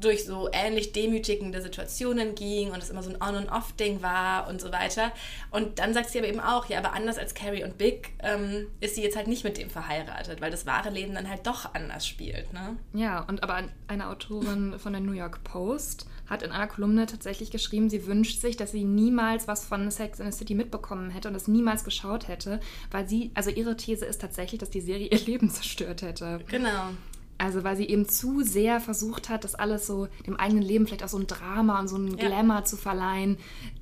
durch 0.00 0.24
so 0.24 0.48
ähnlich 0.52 0.92
demütigende 0.92 1.60
Situationen 1.60 2.34
ging 2.34 2.70
und 2.70 2.82
es 2.82 2.90
immer 2.90 3.02
so 3.02 3.10
ein 3.10 3.22
On- 3.22 3.36
und 3.36 3.48
Off-Ding 3.48 4.02
war 4.02 4.48
und 4.48 4.60
so 4.60 4.72
weiter. 4.72 5.12
Und 5.50 5.78
dann 5.78 5.94
sagt 5.94 6.10
sie 6.10 6.18
aber 6.18 6.28
eben 6.28 6.40
auch, 6.40 6.66
ja, 6.66 6.78
aber 6.78 6.92
anders 6.92 7.18
als 7.18 7.34
Carrie 7.34 7.64
und 7.64 7.78
Big 7.78 8.12
ähm, 8.20 8.66
ist 8.80 8.94
sie 8.94 9.02
jetzt 9.02 9.16
halt 9.16 9.26
nicht 9.26 9.44
mit 9.44 9.58
dem 9.58 9.70
verheiratet, 9.70 10.40
weil 10.40 10.50
das 10.50 10.66
wahre 10.66 10.90
Leben 10.90 11.14
dann 11.14 11.28
halt 11.28 11.46
doch 11.46 11.74
anders 11.74 12.06
spielt. 12.06 12.52
Ne? 12.52 12.76
Ja, 12.92 13.20
und 13.20 13.42
aber 13.42 13.62
eine 13.86 14.08
Autorin 14.08 14.78
von 14.78 14.92
der 14.92 15.00
New 15.00 15.12
York 15.12 15.42
Post 15.44 16.06
hat 16.28 16.42
in 16.42 16.52
einer 16.52 16.66
Kolumne 16.66 17.06
tatsächlich 17.06 17.50
geschrieben, 17.50 17.88
sie 17.88 18.06
wünscht 18.06 18.40
sich, 18.40 18.56
dass 18.56 18.72
sie 18.72 18.84
niemals 18.84 19.48
was 19.48 19.64
von 19.64 19.90
Sex 19.90 20.20
in 20.20 20.30
the 20.30 20.36
City 20.36 20.54
mitbekommen 20.54 21.10
hätte 21.10 21.28
und 21.28 21.34
das 21.34 21.48
niemals 21.48 21.84
geschaut 21.84 22.28
hätte, 22.28 22.60
weil 22.90 23.08
sie, 23.08 23.30
also 23.34 23.50
ihre 23.50 23.76
These 23.76 24.04
ist 24.04 24.20
tatsächlich, 24.20 24.60
dass 24.60 24.70
die 24.70 24.80
Serie 24.80 25.08
ihr 25.08 25.18
Leben 25.26 25.50
zerstört 25.50 26.02
hätte. 26.02 26.40
Genau. 26.48 26.90
Also 27.38 27.62
weil 27.62 27.76
sie 27.76 27.88
eben 27.88 28.08
zu 28.08 28.42
sehr 28.42 28.80
versucht 28.80 29.28
hat, 29.28 29.44
das 29.44 29.54
alles 29.54 29.86
so 29.86 30.08
dem 30.26 30.36
eigenen 30.36 30.62
Leben 30.62 30.86
vielleicht 30.86 31.04
auch 31.04 31.08
so 31.08 31.18
ein 31.18 31.28
Drama 31.28 31.78
und 31.78 31.88
so 31.88 31.96
einen 31.96 32.18
ja. 32.18 32.26
Glamour 32.26 32.64
zu 32.64 32.76
verleihen, 32.76 33.38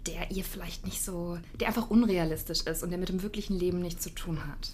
der 0.06 0.30
ihr 0.30 0.44
vielleicht 0.44 0.84
nicht 0.84 1.02
so, 1.02 1.38
der 1.58 1.68
einfach 1.68 1.90
unrealistisch 1.90 2.62
ist 2.62 2.82
und 2.82 2.90
der 2.90 2.98
mit 2.98 3.08
dem 3.08 3.22
wirklichen 3.22 3.58
Leben 3.58 3.80
nichts 3.80 4.02
zu 4.02 4.10
tun 4.10 4.46
hat. 4.46 4.70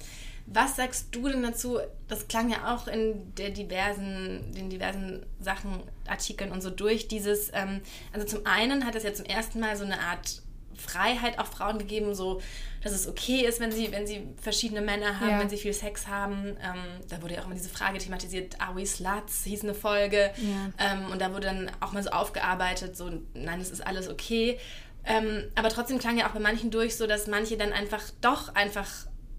Was 0.46 0.76
sagst 0.76 1.08
du 1.12 1.29
denn 1.29 1.43
dazu? 1.43 1.79
Das 2.08 2.26
klang 2.26 2.50
ja 2.50 2.75
auch 2.75 2.88
in 2.88 3.32
der 3.37 3.50
diversen, 3.50 4.52
den 4.52 4.70
diversen 4.70 5.25
Sachen, 5.40 5.81
Artikeln 6.08 6.50
und 6.50 6.62
so 6.62 6.70
durch. 6.70 7.06
Dieses, 7.06 7.50
ähm, 7.55 7.81
also 8.12 8.26
zum 8.26 8.44
einen 8.44 8.85
hat 8.85 8.96
es 8.96 9.05
ja 9.05 9.14
zum 9.14 9.26
ersten 9.26 9.61
Mal 9.61 9.76
so 9.76 9.85
eine 9.85 10.00
Art 10.00 10.42
Freiheit 10.82 11.38
auch 11.38 11.46
Frauen 11.46 11.79
gegeben, 11.79 12.14
so 12.14 12.40
dass 12.82 12.93
es 12.93 13.06
okay 13.06 13.46
ist, 13.46 13.61
wenn 13.61 13.70
sie, 13.70 13.93
wenn 13.93 14.06
sie 14.06 14.29
verschiedene 14.40 14.81
Männer 14.81 15.20
haben, 15.20 15.31
ja. 15.31 15.38
wenn 15.38 15.49
sie 15.49 15.56
viel 15.56 15.73
Sex 15.73 16.08
haben. 16.08 16.56
Ähm, 16.61 17.00
da 17.08 17.23
wurde 17.23 17.34
ja 17.34 17.40
auch 17.40 17.46
immer 17.46 17.55
diese 17.55 17.69
Frage 17.69 17.99
thematisiert, 17.99 18.61
are 18.61 18.75
we 18.75 18.84
sluts? 18.84 19.44
hieß 19.44 19.62
eine 19.62 19.75
Folge. 19.75 20.32
Ja. 20.37 20.93
Ähm, 20.93 21.11
und 21.11 21.20
da 21.20 21.32
wurde 21.32 21.46
dann 21.46 21.70
auch 21.81 21.93
mal 21.93 22.02
so 22.02 22.11
aufgearbeitet, 22.11 22.96
so 22.96 23.11
nein, 23.34 23.61
es 23.61 23.70
ist 23.70 23.87
alles 23.87 24.08
okay. 24.08 24.58
Ähm, 25.05 25.44
aber 25.55 25.69
trotzdem 25.69 25.99
klang 25.99 26.19
ja 26.19 26.29
auch 26.29 26.32
bei 26.32 26.40
manchen 26.40 26.70
durch 26.70 26.96
so, 26.96 27.06
dass 27.06 27.26
manche 27.26 27.56
dann 27.56 27.73
einfach 27.73 28.02
doch 28.21 28.54
einfach 28.54 28.88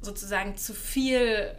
sozusagen 0.01 0.57
zu 0.57 0.73
viel 0.73 1.55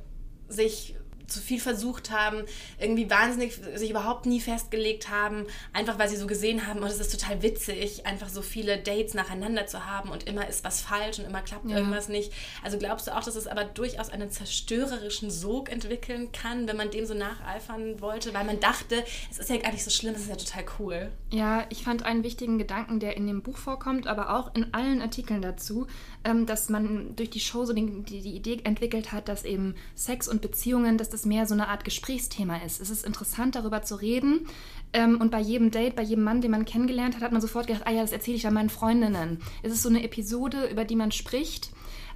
sich 0.48 0.94
zu 1.26 1.40
viel 1.40 1.60
versucht 1.60 2.10
haben, 2.10 2.44
irgendwie 2.78 3.08
wahnsinnig 3.10 3.58
sich 3.74 3.90
überhaupt 3.90 4.26
nie 4.26 4.40
festgelegt 4.40 5.10
haben, 5.10 5.46
einfach 5.72 5.98
weil 5.98 6.08
sie 6.08 6.16
so 6.16 6.26
gesehen 6.26 6.66
haben, 6.66 6.80
und 6.80 6.84
oh, 6.84 6.88
es 6.88 7.00
ist 7.00 7.12
total 7.12 7.42
witzig, 7.42 8.06
einfach 8.06 8.28
so 8.28 8.42
viele 8.42 8.78
Dates 8.78 9.14
nacheinander 9.14 9.66
zu 9.66 9.86
haben 9.86 10.10
und 10.10 10.24
immer 10.24 10.46
ist 10.48 10.64
was 10.64 10.80
falsch 10.80 11.18
und 11.18 11.24
immer 11.26 11.42
klappt 11.42 11.68
ja. 11.68 11.78
irgendwas 11.78 12.08
nicht. 12.08 12.32
Also 12.62 12.78
glaubst 12.78 13.06
du 13.06 13.16
auch, 13.16 13.24
dass 13.24 13.36
es 13.36 13.46
aber 13.46 13.64
durchaus 13.64 14.10
einen 14.10 14.30
zerstörerischen 14.30 15.30
Sog 15.30 15.70
entwickeln 15.70 16.32
kann, 16.32 16.68
wenn 16.68 16.76
man 16.76 16.90
dem 16.90 17.06
so 17.06 17.14
nacheifern 17.14 18.00
wollte, 18.00 18.34
weil 18.34 18.44
man 18.44 18.60
dachte, 18.60 19.04
es 19.30 19.38
ist 19.38 19.50
ja 19.50 19.56
gar 19.56 19.72
nicht 19.72 19.84
so 19.84 19.90
schlimm, 19.90 20.14
es 20.14 20.22
ist 20.22 20.28
ja 20.28 20.36
total 20.36 20.64
cool. 20.78 21.10
Ja, 21.30 21.66
ich 21.70 21.82
fand 21.82 22.04
einen 22.04 22.22
wichtigen 22.22 22.58
Gedanken, 22.58 23.00
der 23.00 23.16
in 23.16 23.26
dem 23.26 23.42
Buch 23.42 23.56
vorkommt, 23.56 24.06
aber 24.06 24.36
auch 24.36 24.54
in 24.54 24.74
allen 24.74 25.00
Artikeln 25.00 25.42
dazu, 25.42 25.86
ähm, 26.24 26.46
dass 26.46 26.68
man 26.68 27.16
durch 27.16 27.30
die 27.30 27.40
Show 27.40 27.64
so 27.64 27.72
die, 27.72 28.02
die 28.02 28.36
Idee 28.36 28.60
entwickelt 28.64 29.12
hat, 29.12 29.28
dass 29.28 29.44
eben 29.44 29.74
Sex 29.94 30.28
und 30.28 30.40
Beziehungen, 30.42 30.98
dass 30.98 31.10
das 31.14 31.24
mehr 31.24 31.46
so 31.46 31.54
eine 31.54 31.68
Art 31.68 31.84
Gesprächsthema 31.84 32.58
ist. 32.58 32.80
Es 32.80 32.90
ist 32.90 33.06
interessant, 33.06 33.54
darüber 33.54 33.82
zu 33.82 33.94
reden. 33.94 34.46
Ähm, 34.92 35.20
und 35.20 35.30
bei 35.30 35.40
jedem 35.40 35.70
Date, 35.70 35.96
bei 35.96 36.02
jedem 36.02 36.24
Mann, 36.24 36.40
den 36.40 36.50
man 36.50 36.64
kennengelernt 36.64 37.16
hat, 37.16 37.22
hat 37.22 37.32
man 37.32 37.40
sofort 37.40 37.66
gedacht, 37.66 37.84
ah 37.86 37.92
ja, 37.92 38.02
das 38.02 38.12
erzähle 38.12 38.36
ich 38.36 38.42
dann 38.42 38.54
meinen 38.54 38.70
Freundinnen. 38.70 39.38
Es 39.62 39.72
ist 39.72 39.82
so 39.82 39.88
eine 39.88 40.04
Episode, 40.04 40.66
über 40.66 40.84
die 40.84 40.96
man 40.96 41.12
spricht, 41.12 41.70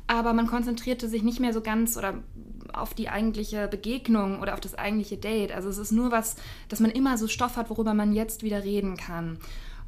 aber 0.06 0.32
man 0.32 0.46
konzentrierte 0.46 1.08
sich 1.08 1.22
nicht 1.22 1.40
mehr 1.40 1.52
so 1.52 1.60
ganz 1.60 1.96
oder 1.96 2.22
auf 2.72 2.94
die 2.94 3.08
eigentliche 3.08 3.68
Begegnung 3.68 4.40
oder 4.40 4.54
auf 4.54 4.60
das 4.60 4.74
eigentliche 4.74 5.16
Date. 5.16 5.52
Also 5.52 5.68
es 5.68 5.78
ist 5.78 5.92
nur 5.92 6.10
was, 6.10 6.36
dass 6.68 6.80
man 6.80 6.90
immer 6.90 7.16
so 7.16 7.28
Stoff 7.28 7.56
hat, 7.56 7.70
worüber 7.70 7.94
man 7.94 8.12
jetzt 8.12 8.42
wieder 8.42 8.64
reden 8.64 8.96
kann. 8.96 9.38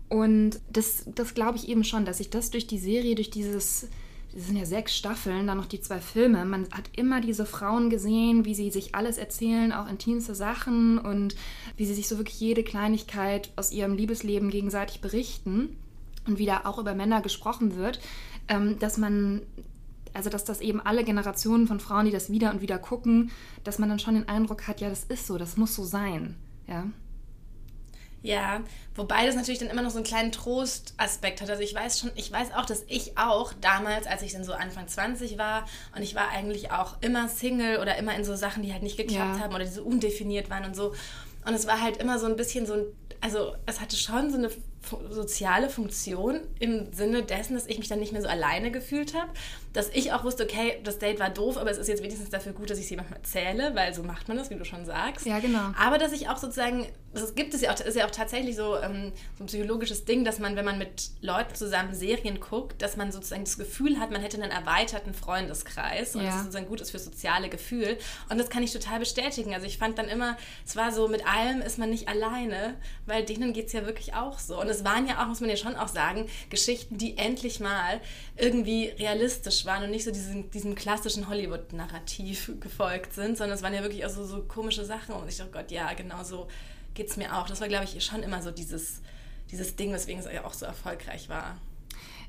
Und 0.08 0.60
das, 0.70 1.04
das 1.14 1.34
glaube 1.34 1.56
ich 1.56 1.68
eben 1.68 1.84
schon, 1.84 2.04
dass 2.04 2.18
sich 2.18 2.30
das 2.30 2.50
durch 2.50 2.66
die 2.66 2.78
Serie, 2.78 3.14
durch 3.14 3.30
dieses 3.30 3.88
es 4.36 4.46
sind 4.46 4.56
ja 4.56 4.64
sechs 4.64 4.96
Staffeln, 4.96 5.46
dann 5.46 5.56
noch 5.56 5.66
die 5.66 5.80
zwei 5.80 6.00
Filme. 6.00 6.44
Man 6.44 6.68
hat 6.70 6.90
immer 6.96 7.20
diese 7.20 7.46
Frauen 7.46 7.90
gesehen, 7.90 8.44
wie 8.44 8.54
sie 8.54 8.70
sich 8.70 8.94
alles 8.94 9.18
erzählen, 9.18 9.72
auch 9.72 9.88
intimste 9.88 10.34
Sachen 10.34 10.98
und 10.98 11.34
wie 11.76 11.84
sie 11.84 11.94
sich 11.94 12.08
so 12.08 12.18
wirklich 12.18 12.38
jede 12.38 12.62
Kleinigkeit 12.62 13.50
aus 13.56 13.72
ihrem 13.72 13.96
Liebesleben 13.96 14.50
gegenseitig 14.50 15.00
berichten 15.00 15.76
und 16.26 16.38
wie 16.38 16.46
da 16.46 16.62
auch 16.64 16.78
über 16.78 16.94
Männer 16.94 17.22
gesprochen 17.22 17.76
wird, 17.76 18.00
ähm, 18.48 18.78
dass 18.78 18.98
man, 18.98 19.42
also 20.12 20.30
dass 20.30 20.44
das 20.44 20.60
eben 20.60 20.80
alle 20.80 21.02
Generationen 21.02 21.66
von 21.66 21.80
Frauen, 21.80 22.06
die 22.06 22.12
das 22.12 22.30
wieder 22.30 22.50
und 22.52 22.60
wieder 22.60 22.78
gucken, 22.78 23.32
dass 23.64 23.78
man 23.78 23.88
dann 23.88 23.98
schon 23.98 24.14
den 24.14 24.28
Eindruck 24.28 24.68
hat, 24.68 24.80
ja, 24.80 24.88
das 24.88 25.04
ist 25.04 25.26
so, 25.26 25.38
das 25.38 25.56
muss 25.56 25.74
so 25.74 25.84
sein, 25.84 26.36
ja. 26.68 26.86
Ja, 28.22 28.60
wobei 28.94 29.24
das 29.24 29.34
natürlich 29.34 29.60
dann 29.60 29.70
immer 29.70 29.82
noch 29.82 29.90
so 29.90 29.96
einen 29.96 30.04
kleinen 30.04 30.30
Trostaspekt 30.30 31.40
hat. 31.40 31.48
Also 31.48 31.62
ich 31.62 31.74
weiß 31.74 31.98
schon, 31.98 32.10
ich 32.16 32.30
weiß 32.30 32.52
auch, 32.54 32.66
dass 32.66 32.84
ich 32.86 33.16
auch 33.16 33.52
damals, 33.60 34.06
als 34.06 34.22
ich 34.22 34.32
dann 34.32 34.44
so 34.44 34.52
Anfang 34.52 34.88
20 34.88 35.38
war 35.38 35.66
und 35.96 36.02
ich 36.02 36.14
war 36.14 36.28
eigentlich 36.28 36.70
auch 36.70 36.96
immer 37.00 37.28
Single 37.28 37.78
oder 37.78 37.96
immer 37.96 38.14
in 38.14 38.24
so 38.24 38.36
Sachen, 38.36 38.62
die 38.62 38.72
halt 38.72 38.82
nicht 38.82 38.98
geklappt 38.98 39.36
ja. 39.36 39.40
haben 39.40 39.54
oder 39.54 39.64
die 39.64 39.70
so 39.70 39.82
undefiniert 39.82 40.50
waren 40.50 40.64
und 40.64 40.76
so. 40.76 40.94
Und 41.46 41.54
es 41.54 41.66
war 41.66 41.80
halt 41.80 41.96
immer 41.96 42.18
so 42.18 42.26
ein 42.26 42.36
bisschen 42.36 42.66
so 42.66 42.74
ein, 42.74 42.84
also 43.22 43.54
es 43.64 43.80
hatte 43.80 43.96
schon 43.96 44.30
so 44.30 44.36
eine 44.36 44.50
soziale 45.10 45.70
Funktion 45.70 46.40
im 46.58 46.92
Sinne 46.92 47.22
dessen, 47.22 47.54
dass 47.54 47.66
ich 47.66 47.78
mich 47.78 47.88
dann 47.88 48.00
nicht 48.00 48.12
mehr 48.12 48.22
so 48.22 48.28
alleine 48.28 48.70
gefühlt 48.70 49.14
habe, 49.14 49.30
dass 49.72 49.88
ich 49.90 50.12
auch 50.12 50.24
wusste, 50.24 50.44
okay, 50.44 50.80
das 50.82 50.98
Date 50.98 51.20
war 51.20 51.30
doof, 51.30 51.56
aber 51.56 51.70
es 51.70 51.78
ist 51.78 51.86
jetzt 51.86 52.02
wenigstens 52.02 52.30
dafür 52.30 52.52
gut, 52.52 52.70
dass 52.70 52.78
ich 52.78 52.84
es 52.84 52.90
jemandem 52.90 53.14
erzähle, 53.14 53.72
weil 53.74 53.94
so 53.94 54.02
macht 54.02 54.26
man 54.26 54.36
das, 54.36 54.50
wie 54.50 54.56
du 54.56 54.64
schon 54.64 54.84
sagst. 54.84 55.26
Ja, 55.26 55.38
genau. 55.38 55.72
Aber 55.78 55.98
dass 55.98 56.12
ich 56.12 56.28
auch 56.28 56.38
sozusagen, 56.38 56.86
das 57.14 57.36
gibt 57.36 57.54
es 57.54 57.60
ja 57.60 57.72
auch, 57.72 57.78
ist 57.78 57.96
ja 57.96 58.04
auch 58.04 58.10
tatsächlich 58.10 58.56
so, 58.56 58.76
ähm, 58.76 59.12
so 59.38 59.44
ein 59.44 59.46
psychologisches 59.46 60.04
Ding, 60.04 60.24
dass 60.24 60.40
man, 60.40 60.56
wenn 60.56 60.64
man 60.64 60.78
mit 60.78 61.10
Leuten 61.20 61.54
zusammen 61.54 61.94
Serien 61.94 62.40
guckt, 62.40 62.82
dass 62.82 62.96
man 62.96 63.12
sozusagen 63.12 63.44
das 63.44 63.58
Gefühl 63.58 64.00
hat, 64.00 64.10
man 64.10 64.22
hätte 64.22 64.42
einen 64.42 64.50
erweiterten 64.50 65.14
Freundeskreis 65.14 66.16
und 66.16 66.22
ja. 66.22 66.30
das 66.30 66.38
sozusagen 66.40 66.66
gut 66.66 66.80
ist 66.80 66.90
für 66.90 66.98
soziale 66.98 67.48
Gefühl. 67.48 67.96
Und 68.28 68.38
das 68.38 68.50
kann 68.50 68.64
ich 68.64 68.72
total 68.72 68.98
bestätigen. 68.98 69.54
Also 69.54 69.66
ich 69.66 69.78
fand 69.78 69.98
dann 69.98 70.08
immer, 70.08 70.36
es 70.66 70.74
war 70.74 70.90
so, 70.90 71.06
mit 71.06 71.24
allem 71.26 71.60
ist 71.62 71.78
man 71.78 71.90
nicht 71.90 72.08
alleine, 72.08 72.74
weil 73.06 73.24
denen 73.24 73.52
geht 73.52 73.68
es 73.68 73.72
ja 73.72 73.86
wirklich 73.86 74.14
auch 74.14 74.40
so. 74.40 74.60
Und 74.60 74.68
es 74.68 74.84
waren 74.84 75.06
ja 75.06 75.22
auch, 75.22 75.28
muss 75.28 75.40
man 75.40 75.50
ja 75.50 75.56
schon 75.56 75.76
auch 75.76 75.88
sagen, 75.88 76.28
Geschichten, 76.48 76.98
die 76.98 77.16
endlich 77.16 77.60
mal 77.60 78.00
irgendwie 78.36 78.86
realistisch 78.98 79.59
authentisch 79.60 79.64
waren 79.66 79.84
und 79.84 79.90
nicht 79.90 80.04
so 80.04 80.10
diesem, 80.10 80.50
diesem 80.50 80.74
klassischen 80.74 81.28
Hollywood-Narrativ 81.28 82.52
gefolgt 82.60 83.14
sind, 83.14 83.36
sondern 83.36 83.56
es 83.56 83.62
waren 83.62 83.74
ja 83.74 83.82
wirklich 83.82 84.04
auch 84.04 84.10
so, 84.10 84.24
so 84.24 84.42
komische 84.42 84.84
Sachen. 84.84 85.14
Und 85.14 85.28
ich 85.28 85.36
dachte, 85.36 85.50
Gott, 85.52 85.70
ja, 85.70 85.92
genau 85.94 86.22
so 86.22 86.48
geht 86.94 87.08
es 87.08 87.16
mir 87.16 87.36
auch. 87.36 87.46
Das 87.46 87.60
war, 87.60 87.68
glaube 87.68 87.84
ich, 87.84 88.04
schon 88.04 88.22
immer 88.22 88.42
so 88.42 88.50
dieses, 88.50 89.00
dieses 89.50 89.76
Ding, 89.76 89.92
weswegen 89.92 90.20
es 90.20 90.32
ja 90.32 90.44
auch 90.44 90.54
so 90.54 90.66
erfolgreich 90.66 91.28
war. 91.28 91.58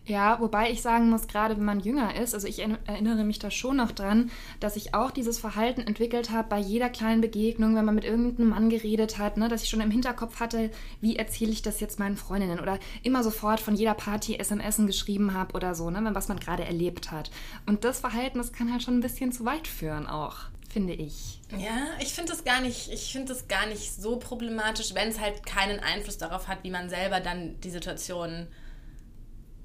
Ja, 0.06 0.40
wobei 0.40 0.72
ich 0.72 0.82
sagen 0.82 1.12
muss, 1.12 1.28
gerade 1.28 1.56
wenn 1.58 1.64
man 1.64 1.80
jünger 1.80 2.16
ist, 2.16 2.34
also 2.34 2.48
ich 2.48 2.60
erinnere 2.60 3.24
mich 3.24 3.38
da 3.38 3.52
schon 3.52 3.78
noch 3.78 3.92
dran, 3.92 4.32
dass 4.60 4.76
ich 4.76 4.96
auch 4.96 5.12
dieses 5.12 5.38
Verhalten 5.38 5.82
entwickelt 5.82 6.32
habe 6.32 6.50
bei 6.50 6.58
jeder 6.58 6.90
kleinen 6.90 7.22
Begegnung, 7.22 7.76
wenn 7.76 7.86
man 7.86 7.94
mit 7.94 8.04
irgendeinem 8.04 8.50
Mann 8.50 8.70
geredet 8.70 9.20
hat, 9.20 9.38
ne, 9.38 9.48
dass 9.48 9.64
ich 9.64 9.70
schon 9.70 9.80
im 9.80 9.92
Hinterkopf 9.92 10.40
hatte, 10.40 10.72
wie 11.02 11.18
erzähle 11.18 11.52
ich 11.52 11.62
das 11.62 11.80
jetzt 11.80 12.00
meinen 12.00 12.18
Freundinnen 12.18 12.60
oder 12.60 12.80
immer 13.04 13.24
sofort 13.24 13.60
von 13.60 13.76
jeder 13.76 13.94
Party 13.94 14.38
SMS 14.38 14.78
geschrieben 14.78 15.36
habe 15.36 15.54
oder 15.54 15.76
so, 15.76 15.92
ne, 15.92 16.10
was 16.14 16.30
man 16.30 16.40
gerade 16.40 16.66
erlebt 16.66 17.12
hat. 17.12 17.30
Und 17.68 17.84
das 17.84 18.00
Verhalten, 18.00 18.40
das 18.40 18.54
kann 18.54 18.72
halt 18.72 18.82
schon 18.82 18.98
ein 18.98 19.02
bisschen 19.02 19.32
zu 19.32 19.46
weit 19.46 19.68
führen 19.68 20.08
auch 20.08 20.38
finde 20.72 20.94
ich. 20.94 21.42
Ja, 21.58 21.90
ich 22.00 22.14
finde 22.14 22.32
das 22.32 22.46
gar 22.46 22.62
nicht, 22.62 22.90
gar 23.50 23.68
nicht 23.68 23.94
so 23.94 24.18
problematisch, 24.18 24.94
wenn 24.94 25.10
es 25.10 25.20
halt 25.20 25.46
keinen 25.46 25.82
Einfluss 25.82 26.18
darauf 26.18 26.48
hat, 26.48 26.64
wie 26.64 26.70
man 26.70 26.90
selber 26.90 27.20
dann 27.20 27.60
die 27.60 27.70
Situation 27.70 28.48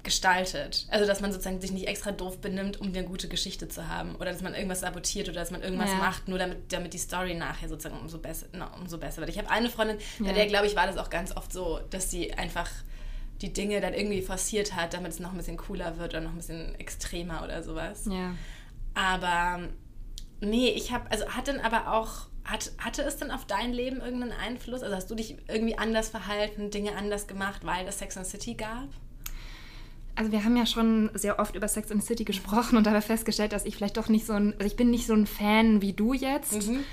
gestaltet. 0.03 0.87
Also, 0.89 1.05
dass 1.05 1.19
man 1.21 1.31
sozusagen 1.31 1.59
sich 1.59 1.71
nicht 1.71 1.87
extra 1.87 2.11
doof 2.11 2.39
benimmt, 2.39 2.79
um 2.79 2.87
eine 2.87 3.03
gute 3.03 3.27
Geschichte 3.27 3.67
zu 3.67 3.87
haben. 3.87 4.15
Oder 4.15 4.31
dass 4.31 4.41
man 4.41 4.53
irgendwas 4.53 4.79
sabotiert 4.81 5.27
oder 5.27 5.39
dass 5.39 5.51
man 5.51 5.61
irgendwas 5.61 5.89
ja. 5.89 5.97
macht, 5.97 6.27
nur 6.27 6.39
damit, 6.39 6.71
damit 6.71 6.93
die 6.93 6.97
Story 6.97 7.33
nachher 7.33 7.67
sozusagen 7.69 7.99
umso 7.99 8.19
besser, 8.19 8.47
no, 8.53 8.65
umso 8.79 8.97
besser 8.97 9.17
wird. 9.17 9.29
Ich 9.29 9.37
habe 9.37 9.49
eine 9.49 9.69
Freundin, 9.69 9.97
bei 10.19 10.33
der, 10.33 10.47
glaube 10.47 10.67
ich, 10.67 10.75
war 10.75 10.87
das 10.87 10.97
auch 10.97 11.09
ganz 11.09 11.35
oft 11.35 11.51
so, 11.51 11.79
dass 11.89 12.09
sie 12.09 12.33
einfach 12.33 12.69
die 13.41 13.53
Dinge 13.53 13.81
dann 13.81 13.93
irgendwie 13.93 14.21
forciert 14.21 14.75
hat, 14.75 14.93
damit 14.93 15.11
es 15.11 15.19
noch 15.19 15.31
ein 15.31 15.37
bisschen 15.37 15.57
cooler 15.57 15.97
wird 15.97 16.13
oder 16.13 16.21
noch 16.21 16.31
ein 16.31 16.37
bisschen 16.37 16.75
extremer 16.75 17.43
oder 17.43 17.61
sowas. 17.61 18.05
Ja. 18.09 18.33
Aber 18.93 19.67
nee, 20.39 20.69
ich 20.69 20.91
habe, 20.91 21.09
also 21.11 21.27
hat 21.29 21.47
dann 21.47 21.59
aber 21.59 21.93
auch, 21.93 22.27
hat, 22.43 22.71
hatte 22.77 23.03
es 23.03 23.17
denn 23.17 23.29
auf 23.29 23.45
dein 23.45 23.73
Leben 23.73 23.99
irgendeinen 24.01 24.31
Einfluss? 24.31 24.81
Also 24.81 24.95
hast 24.95 25.09
du 25.11 25.15
dich 25.15 25.37
irgendwie 25.47 25.77
anders 25.77 26.09
verhalten, 26.09 26.71
Dinge 26.71 26.95
anders 26.95 27.27
gemacht, 27.27 27.65
weil 27.65 27.87
es 27.87 27.99
Sex 27.99 28.17
and 28.17 28.25
City 28.25 28.55
gab? 28.55 28.87
Also 30.17 30.31
wir 30.31 30.43
haben 30.43 30.57
ja 30.57 30.65
schon 30.65 31.11
sehr 31.13 31.39
oft 31.39 31.55
über 31.55 31.67
Sex 31.67 31.91
and 31.91 32.01
the 32.01 32.07
City 32.07 32.23
gesprochen 32.23 32.75
und 32.75 32.85
dabei 32.85 33.01
festgestellt, 33.01 33.53
dass 33.53 33.65
ich 33.65 33.75
vielleicht 33.75 33.97
doch 33.97 34.09
nicht 34.09 34.25
so 34.25 34.33
ein, 34.33 34.53
also 34.53 34.65
ich 34.65 34.75
bin 34.75 34.89
nicht 34.89 35.05
so 35.05 35.13
ein 35.13 35.27
Fan 35.27 35.81
wie 35.81 35.93
du 35.93 36.13
jetzt. 36.13 36.67
Mhm. 36.67 36.83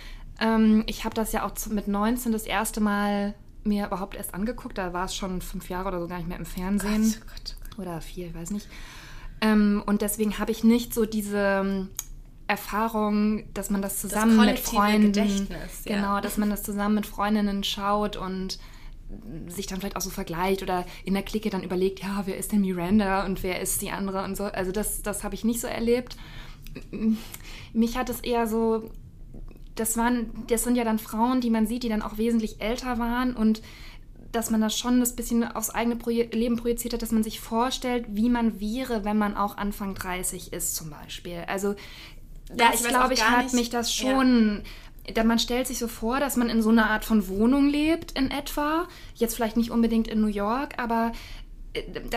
Ähm, 0.40 0.84
ich 0.86 1.04
habe 1.04 1.14
das 1.14 1.32
ja 1.32 1.44
auch 1.44 1.52
mit 1.70 1.88
19 1.88 2.32
das 2.32 2.44
erste 2.44 2.80
Mal 2.80 3.34
mir 3.64 3.86
überhaupt 3.86 4.14
erst 4.14 4.34
angeguckt. 4.34 4.76
Da 4.76 4.92
war 4.92 5.06
es 5.06 5.16
schon 5.16 5.40
fünf 5.40 5.70
Jahre 5.70 5.88
oder 5.88 6.00
so 6.00 6.06
gar 6.06 6.18
nicht 6.18 6.28
mehr 6.28 6.38
im 6.38 6.44
Fernsehen. 6.44 7.02
Gott, 7.02 7.20
Gott, 7.20 7.56
Gott. 7.70 7.78
Oder 7.78 8.00
vier, 8.02 8.26
ich 8.26 8.34
weiß 8.34 8.50
nicht. 8.50 8.68
Ähm, 9.40 9.82
und 9.86 10.02
deswegen 10.02 10.38
habe 10.38 10.52
ich 10.52 10.62
nicht 10.62 10.92
so 10.92 11.06
diese 11.06 11.62
ähm, 11.64 11.88
Erfahrung, 12.46 13.44
dass 13.54 13.70
man 13.70 13.80
das 13.80 14.00
zusammen 14.00 14.36
das 14.36 14.46
mit 14.46 14.58
Freunden, 14.58 15.12
Gedächtnis, 15.12 15.84
ja. 15.84 15.96
genau, 15.96 16.20
dass 16.20 16.36
man 16.36 16.50
das 16.50 16.62
zusammen 16.62 16.96
mit 16.96 17.06
Freundinnen 17.06 17.64
schaut 17.64 18.16
und 18.16 18.58
sich 19.48 19.66
dann 19.66 19.80
vielleicht 19.80 19.96
auch 19.96 20.00
so 20.00 20.10
vergleicht 20.10 20.62
oder 20.62 20.86
in 21.04 21.14
der 21.14 21.22
Clique 21.22 21.50
dann 21.50 21.62
überlegt, 21.62 22.00
ja, 22.00 22.22
wer 22.24 22.36
ist 22.36 22.52
denn 22.52 22.60
Miranda 22.60 23.24
und 23.24 23.42
wer 23.42 23.60
ist 23.60 23.82
die 23.82 23.90
andere 23.90 24.24
und 24.24 24.36
so. 24.36 24.44
Also 24.44 24.72
das, 24.72 25.02
das 25.02 25.24
habe 25.24 25.34
ich 25.34 25.44
nicht 25.44 25.60
so 25.60 25.66
erlebt. 25.66 26.16
Mich 27.72 27.96
hat 27.96 28.08
es 28.08 28.20
eher 28.20 28.46
so, 28.46 28.90
das 29.74 29.96
waren, 29.96 30.32
das 30.48 30.64
sind 30.64 30.76
ja 30.76 30.84
dann 30.84 30.98
Frauen, 30.98 31.40
die 31.40 31.50
man 31.50 31.66
sieht, 31.66 31.82
die 31.82 31.88
dann 31.88 32.02
auch 32.02 32.18
wesentlich 32.18 32.60
älter 32.60 32.98
waren 32.98 33.34
und 33.36 33.62
dass 34.32 34.50
man 34.50 34.60
das 34.60 34.76
schon 34.76 34.98
das 34.98 35.14
bisschen 35.14 35.44
aufs 35.44 35.70
eigene 35.70 35.94
Proje 35.94 36.24
Leben 36.32 36.56
projiziert 36.56 36.94
hat, 36.94 37.02
dass 37.02 37.12
man 37.12 37.22
sich 37.22 37.38
vorstellt, 37.38 38.06
wie 38.08 38.28
man 38.28 38.58
wäre, 38.58 39.04
wenn 39.04 39.16
man 39.16 39.36
auch 39.36 39.56
Anfang 39.56 39.94
30 39.94 40.52
ist 40.52 40.74
zum 40.74 40.90
Beispiel. 40.90 41.44
Also 41.46 41.76
das, 42.52 42.82
ja, 42.82 42.88
glaube 42.88 43.14
ich, 43.14 43.24
hat 43.28 43.44
nicht. 43.44 43.54
mich 43.54 43.70
das 43.70 43.94
schon... 43.94 44.62
Ja 44.64 44.70
man 45.24 45.38
stellt 45.38 45.66
sich 45.66 45.78
so 45.78 45.88
vor, 45.88 46.20
dass 46.20 46.36
man 46.36 46.48
in 46.48 46.62
so 46.62 46.70
einer 46.70 46.90
Art 46.90 47.04
von 47.04 47.28
Wohnung 47.28 47.68
lebt 47.68 48.12
in 48.12 48.30
etwa. 48.30 48.88
Jetzt 49.14 49.34
vielleicht 49.34 49.56
nicht 49.56 49.70
unbedingt 49.70 50.08
in 50.08 50.20
New 50.20 50.28
York, 50.28 50.74
aber 50.78 51.12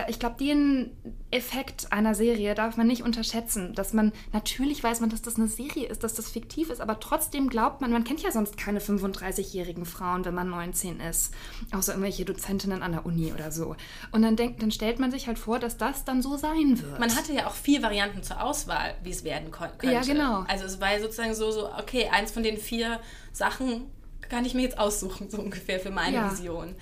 ich 0.08 0.18
glaube, 0.20 0.36
den 0.38 0.90
Effekt 1.30 1.92
einer 1.92 2.14
Serie 2.14 2.54
darf 2.54 2.76
man 2.76 2.86
nicht 2.86 3.02
unterschätzen. 3.02 3.74
Dass 3.74 3.92
man, 3.92 4.12
natürlich 4.32 4.82
weiß 4.82 5.00
man, 5.00 5.10
dass 5.10 5.20
das 5.20 5.36
eine 5.36 5.48
Serie 5.48 5.86
ist, 5.86 6.04
dass 6.04 6.14
das 6.14 6.30
fiktiv 6.30 6.70
ist, 6.70 6.80
aber 6.80 7.00
trotzdem 7.00 7.48
glaubt 7.48 7.80
man, 7.80 7.90
man 7.90 8.04
kennt 8.04 8.22
ja 8.22 8.30
sonst 8.30 8.56
keine 8.56 8.78
35-jährigen 8.78 9.84
Frauen, 9.84 10.24
wenn 10.24 10.34
man 10.34 10.48
19 10.48 11.00
ist. 11.00 11.34
Außer 11.72 11.92
irgendwelche 11.92 12.24
Dozentinnen 12.24 12.82
an 12.82 12.92
der 12.92 13.04
Uni 13.04 13.32
oder 13.32 13.50
so. 13.50 13.74
Und 14.12 14.22
dann, 14.22 14.36
denkt, 14.36 14.62
dann 14.62 14.70
stellt 14.70 15.00
man 15.00 15.10
sich 15.10 15.26
halt 15.26 15.38
vor, 15.38 15.58
dass 15.58 15.76
das 15.76 16.04
dann 16.04 16.22
so 16.22 16.36
sein 16.36 16.80
wird. 16.80 17.00
Man 17.00 17.14
hatte 17.14 17.32
ja 17.32 17.48
auch 17.48 17.54
vier 17.54 17.82
Varianten 17.82 18.22
zur 18.22 18.42
Auswahl, 18.42 18.94
wie 19.02 19.10
es 19.10 19.24
werden 19.24 19.50
könnte. 19.50 19.90
Ja, 19.90 20.02
genau. 20.02 20.44
Also 20.46 20.66
es 20.66 20.80
war 20.80 20.98
sozusagen 21.00 21.34
so, 21.34 21.50
so, 21.50 21.68
okay, 21.74 22.08
eins 22.12 22.30
von 22.30 22.44
den 22.44 22.58
vier 22.58 23.00
Sachen 23.32 23.86
kann 24.28 24.44
ich 24.44 24.54
mir 24.54 24.62
jetzt 24.62 24.78
aussuchen, 24.78 25.30
so 25.30 25.38
ungefähr 25.38 25.80
für 25.80 25.90
meine 25.90 26.16
ja. 26.16 26.30
Vision. 26.30 26.74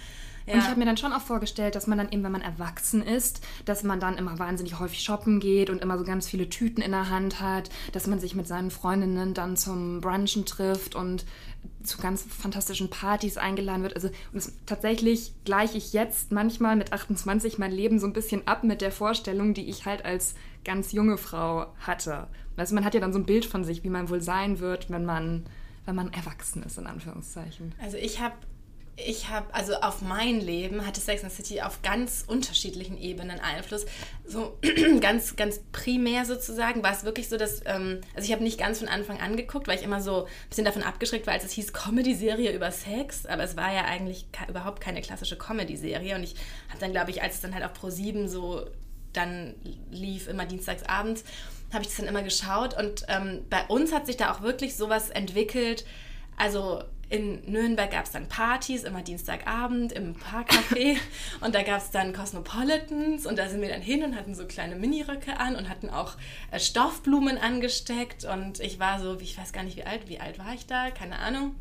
Ja. 0.47 0.55
Und 0.55 0.61
ich 0.61 0.67
habe 0.67 0.79
mir 0.79 0.87
dann 0.87 0.97
schon 0.97 1.13
auch 1.13 1.21
vorgestellt, 1.21 1.75
dass 1.75 1.87
man 1.87 1.99
dann 1.99 2.11
eben, 2.11 2.23
wenn 2.23 2.33
man 2.33 2.41
erwachsen 2.41 3.03
ist, 3.03 3.45
dass 3.65 3.83
man 3.83 3.99
dann 3.99 4.17
immer 4.17 4.39
wahnsinnig 4.39 4.79
häufig 4.79 5.01
shoppen 5.01 5.41
geht 5.41 5.71
und 5.71 5.83
immer 5.83 5.99
so 5.99 6.05
ganz 6.05 6.29
viele 6.29 6.49
Tüten 6.49 6.81
in 6.81 6.93
der 6.93 7.11
Hand 7.11 7.41
hat, 7.41 7.71
dass 7.93 8.07
man 8.07 8.21
sich 8.21 8.35
mit 8.35 8.47
seinen 8.47 8.71
Freundinnen 8.71 9.35
dann 9.35 9.57
zum 9.57 10.01
Brunchen 10.01 10.47
trifft 10.47 10.95
und 10.95 11.25
zu 11.83 11.99
ganz 11.99 12.23
fantastischen 12.23 12.91
Partys 12.91 13.39
eingeladen 13.39 13.83
wird. 13.83 13.97
Also 13.97 14.09
und 14.33 14.45
tatsächlich 14.67 15.33
gleiche 15.45 15.79
ich 15.79 15.93
jetzt 15.93 16.31
manchmal 16.31 16.77
mit 16.77 16.93
28 16.93 17.59
mein 17.59 17.73
Leben 17.73 17.99
so 17.99 18.07
ein 18.07 18.13
bisschen 18.13 18.47
ab 18.47 18.63
mit 18.63 18.81
der 18.81 18.93
Vorstellung, 18.93 19.53
die 19.53 19.69
ich 19.69 19.85
halt 19.85 20.05
als 20.05 20.35
ganz 20.65 20.93
junge 20.93 21.19
Frau 21.19 21.67
hatte. 21.81 22.29
Also 22.57 22.75
man 22.75 22.85
hat 22.85 22.95
ja 22.95 23.01
dann 23.01 23.13
so 23.13 23.19
ein 23.19 23.27
Bild 23.27 23.45
von 23.45 23.65
sich, 23.65 23.83
wie 23.85 23.91
man 23.91 24.09
wohl 24.09 24.21
sein 24.21 24.61
wird, 24.61 24.91
wenn 24.91 25.05
man 25.05 25.45
wenn 25.87 25.95
man 25.95 26.13
erwachsen 26.13 26.63
ist, 26.65 26.79
in 26.79 26.87
Anführungszeichen. 26.87 27.73
Also 27.81 27.97
ich 27.97 28.21
habe 28.21 28.35
ich 28.97 29.29
habe, 29.29 29.53
also 29.53 29.75
auf 29.75 30.01
mein 30.01 30.41
Leben 30.41 30.87
hatte 30.87 31.01
Sex 31.01 31.23
and 31.23 31.33
City 31.33 31.61
auf 31.61 31.83
ganz 31.83 32.25
unterschiedlichen 32.27 32.97
Ebenen 32.99 33.41
Einfluss. 33.41 33.85
So 34.25 34.59
ganz, 35.01 35.37
ganz 35.37 35.61
primär 35.71 36.25
sozusagen 36.25 36.83
war 36.83 36.93
es 36.93 37.05
wirklich 37.05 37.29
so, 37.29 37.37
dass, 37.37 37.61
ähm, 37.67 38.01
also 38.15 38.27
ich 38.27 38.33
habe 38.33 38.43
nicht 38.43 38.59
ganz 38.59 38.79
von 38.79 38.89
Anfang 38.89 39.21
an 39.21 39.37
geguckt, 39.37 39.69
weil 39.69 39.77
ich 39.77 39.85
immer 39.85 40.01
so 40.01 40.25
ein 40.25 40.49
bisschen 40.49 40.65
davon 40.65 40.83
abgeschreckt 40.83 41.27
war, 41.27 41.35
als 41.35 41.45
es 41.45 41.53
hieß 41.53 41.75
Comedy-Serie 41.75 42.53
über 42.53 42.71
Sex, 42.71 43.27
aber 43.27 43.43
es 43.43 43.55
war 43.55 43.73
ja 43.73 43.85
eigentlich 43.85 44.27
überhaupt 44.49 44.81
keine 44.81 45.03
klassische 45.03 45.37
Comedy-Serie. 45.37 46.15
Und 46.15 46.23
ich 46.23 46.35
habe 46.71 46.81
dann, 46.81 46.93
glaube 46.93 47.11
ich, 47.11 47.23
als 47.23 47.35
es 47.35 47.41
dann 47.43 47.55
halt 47.55 47.65
auf 47.65 47.75
Pro 47.75 47.91
7 47.91 48.29
so 48.29 48.65
dann 49.13 49.55
lief, 49.91 50.29
immer 50.29 50.47
dienstagsabends, 50.47 51.25
habe 51.73 51.83
ich 51.83 51.89
das 51.89 51.99
dann 51.99 52.07
immer 52.07 52.23
geschaut. 52.23 52.75
Und 52.79 53.05
ähm, 53.09 53.45
bei 53.51 53.65
uns 53.67 53.93
hat 53.93 54.07
sich 54.07 54.17
da 54.17 54.33
auch 54.33 54.41
wirklich 54.41 54.77
sowas 54.77 55.11
entwickelt, 55.11 55.85
also 56.37 56.83
in 57.09 57.41
Nürnberg 57.51 57.91
gab 57.91 58.07
es 58.07 58.11
dann 58.11 58.29
Partys, 58.29 58.85
immer 58.85 59.03
Dienstagabend 59.03 59.93
im 59.93 60.15
Parkcafé. 60.17 60.97
Und 61.41 61.55
da 61.55 61.63
gab 61.63 61.79
es 61.79 61.91
dann 61.91 62.13
Cosmopolitans. 62.13 63.27
Und 63.27 63.39
da 63.39 63.49
sind 63.49 63.61
wir 63.61 63.69
dann 63.69 63.83
hin 63.83 64.03
und 64.03 64.17
hatten 64.17 64.35
so 64.35 64.47
kleine 64.47 64.77
Miniröcke 64.77 65.39
an 65.39 65.57
und 65.57 65.69
hatten 65.69 65.89
auch 65.89 66.15
äh, 66.51 66.59
Stoffblumen 66.59 67.39
angesteckt. 67.39 68.25
Und 68.25 68.61
ich 68.61 68.81
war 68.81 69.01
so, 69.01 69.19
ich 69.21 69.39
weiß 69.39 69.53
gar 69.53 69.63
nicht 69.63 69.77
wie 69.77 69.85
alt, 69.85 70.09
wie 70.09 70.19
alt 70.19 70.39
war 70.39 70.53
ich 70.55 70.67
da, 70.67 70.91
keine 70.91 71.19
Ahnung. 71.19 71.55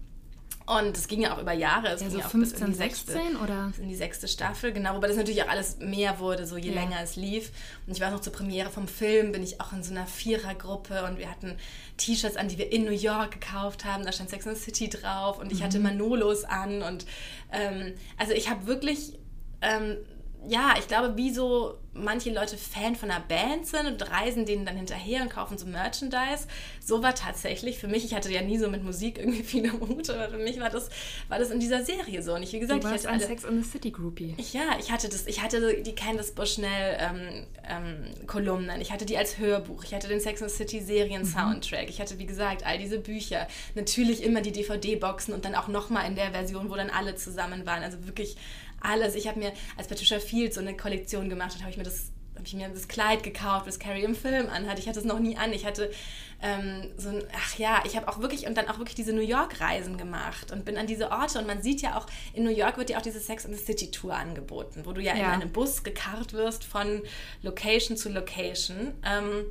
Und 0.68 0.98
es 0.98 1.08
ging 1.08 1.22
ja 1.22 1.36
auch 1.36 1.42
über 1.42 1.54
Jahre. 1.54 1.90
Es 1.90 2.02
ja, 2.02 2.08
ging 2.08 2.18
so 2.18 2.24
auch 2.26 2.30
15, 2.32 2.52
bis 2.60 2.62
in 2.62 2.72
die 2.72 2.78
sechste, 2.78 3.12
16 3.12 3.36
oder? 3.38 3.72
in 3.78 3.88
die 3.88 3.96
sechste 3.96 4.28
Staffel, 4.28 4.74
genau. 4.74 4.96
Wobei 4.96 5.08
das 5.08 5.18
natürlich 5.18 5.44
auch 5.44 5.48
alles 5.50 5.78
mehr 5.78 6.18
wurde, 6.18 6.48
so 6.48 6.58
je 6.58 6.70
Ja. 6.70 6.82
länger 6.82 6.98
es 7.04 7.16
lief. 7.16 7.52
Und 7.86 7.94
ich 7.94 8.02
weiß 8.02 8.12
noch, 8.12 8.20
zur 8.22 8.34
Premiere 8.34 8.72
vom 8.72 8.88
Film 8.88 9.32
bin 9.32 9.44
ich 9.44 9.62
auch 9.62 9.74
in 9.74 9.84
so 9.84 9.92
einer 9.92 10.08
Vierergruppe 10.08 11.04
und 11.06 11.20
wir 11.20 11.30
hatten 11.30 11.56
T-Shirts 11.98 12.36
an, 12.36 12.48
die 12.48 12.58
wir 12.58 12.72
in 12.72 12.84
New 12.86 12.92
York 12.92 13.40
gekauft 13.40 13.86
haben. 13.86 14.06
Da 14.06 14.12
stand 14.12 14.32
Sex 14.32 14.48
and 14.48 14.58
the 14.58 14.64
City 14.64 14.90
drauf 14.90 15.38
und 15.40 15.52
ich 15.52 15.62
hatte 15.62 15.80
Manolos 15.80 16.44
an. 16.46 16.82
Und 16.82 17.06
ähm, 17.52 17.94
also 18.18 18.34
ich 18.34 18.50
habe 18.50 18.66
wirklich 18.66 19.20
ähm, 19.62 19.98
ja, 20.48 20.76
ich 20.78 20.88
glaube, 20.88 21.18
wie 21.18 21.34
so 21.34 21.78
manche 21.96 22.30
Leute 22.32 22.58
Fan 22.58 22.96
von 22.96 23.10
einer 23.10 23.22
Band 23.22 23.66
sind 23.66 23.88
und 23.88 24.12
reisen 24.12 24.46
denen 24.46 24.66
dann 24.66 24.76
hinterher 24.76 25.22
und 25.22 25.30
kaufen 25.30 25.58
so 25.58 25.66
Merchandise. 25.66 26.48
So 26.84 27.02
war 27.02 27.16
tatsächlich 27.16 27.80
für 27.80 27.88
mich, 27.88 28.04
ich 28.04 28.14
hatte 28.14 28.32
ja 28.32 28.42
nie 28.42 28.58
so 28.58 28.70
mit 28.70 28.84
Musik 28.84 29.18
irgendwie 29.18 29.44
viel 29.44 29.70
am 29.70 29.80
Hut, 29.80 30.10
aber 30.10 30.30
für 30.30 30.38
mich 30.38 30.60
war 30.60 30.70
das, 30.70 30.90
war 31.30 31.40
das 31.40 31.52
in 31.52 31.60
dieser 31.60 31.84
Serie 31.84 32.22
so. 32.22 32.34
Und 32.34 32.44
ich, 32.44 32.52
wie 32.54 32.60
gesagt, 32.60 32.84
Du 32.84 32.88
ich 32.88 32.92
warst 32.92 33.06
hatte 33.06 33.14
ein 33.16 33.22
alle, 33.22 33.28
Sex 33.28 33.44
in 33.46 33.64
the 33.64 33.70
City 33.70 33.92
Groupie. 33.92 34.36
ich, 34.38 34.54
ja, 34.54 34.78
ich 34.80 34.92
hatte 34.92 35.08
das, 35.08 35.26
ich 35.26 35.42
hatte 35.42 35.82
die 35.82 35.96
Candice 35.96 36.34
Bushnell 36.34 36.98
ähm, 37.00 37.46
ähm, 37.68 38.28
Kolumnen, 38.28 38.82
ich 38.82 38.92
hatte 38.92 39.06
die 39.06 39.18
als 39.18 39.38
Hörbuch, 39.38 39.84
ich 39.84 39.94
hatte 39.94 40.08
den 40.08 40.20
Sex 40.20 40.42
and 40.42 40.52
the 40.52 40.58
City 40.58 40.82
Serien 40.82 41.26
Soundtrack, 41.26 41.90
ich 41.90 42.02
hatte 42.02 42.20
wie 42.20 42.26
gesagt 42.26 42.66
all 42.66 42.78
diese 42.78 43.00
Bücher, 43.00 43.48
natürlich 43.74 44.22
immer 44.22 44.42
die 44.42 44.52
DVD-Boxen 44.52 45.34
und 45.34 45.46
dann 45.46 45.56
auch 45.56 45.70
nochmal 45.70 46.08
in 46.08 46.16
der 46.16 46.32
Version, 46.32 46.70
wo 46.70 46.76
dann 46.76 46.90
alle 46.90 47.16
zusammen 47.16 47.66
waren, 47.66 47.84
also 47.84 48.06
wirklich 48.06 48.36
alles. 48.86 49.16
Ich 49.16 49.28
habe 49.28 49.40
mir, 49.40 49.52
als 49.78 49.88
Patricia 49.88 50.20
Field 50.20 50.54
so 50.54 50.62
eine 50.62 50.76
Kollektion 50.78 51.30
gemacht 51.30 51.54
hat, 51.56 51.62
habe 51.62 51.72
ich 51.72 51.78
mir 51.78 51.84
das 51.84 52.12
habe 52.36 52.46
ich 52.48 52.54
mir 52.54 52.68
das 52.68 52.90
Kleid 52.90 53.24
gekauft, 53.24 53.66
das 53.66 53.80
Carrie 53.80 54.04
im 54.04 54.14
Film 54.14 54.50
anhat. 54.50 54.78
Ich 54.78 54.90
hatte 54.90 55.00
es 55.00 55.06
noch 55.06 55.20
nie 55.20 55.38
an. 55.38 55.54
Ich 55.54 55.66
hatte 55.66 55.90
ähm, 56.42 56.92
so 56.98 57.08
ein, 57.08 57.24
ach 57.34 57.58
ja, 57.58 57.82
ich 57.86 57.96
habe 57.96 58.10
auch 58.10 58.20
wirklich 58.20 58.46
und 58.46 58.56
dann 58.58 58.68
auch 58.68 58.78
wirklich 58.78 58.96
diese 58.96 59.14
New 59.14 59.22
York-Reisen 59.22 59.98
gemacht 59.98 60.52
und 60.52 60.66
bin 60.66 60.78
an 60.78 60.86
diese 60.86 61.12
Orte 61.12 61.40
und 61.40 61.48
man 61.48 61.62
sieht 61.62 61.82
ja 61.82 61.98
auch, 61.98 62.08
in 62.34 62.44
New 62.44 62.52
York 62.52 62.78
wird 62.78 62.90
ja 62.90 62.98
auch 62.98 63.02
diese 63.02 63.22
Sex 63.22 63.46
and 63.46 63.56
the 63.58 63.64
City 63.64 63.90
Tour 63.90 64.14
angeboten, 64.16 64.82
wo 64.84 64.92
du 64.92 65.02
ja, 65.02 65.14
in 65.14 65.20
Ja. 65.20 65.32
einem 65.32 65.50
Bus 65.52 65.84
gekarrt 65.84 66.34
wirst 66.34 66.66
von 66.66 67.02
Location 67.42 67.96
zu 67.96 68.10
Location. 68.10 68.94
Ähm, 69.06 69.46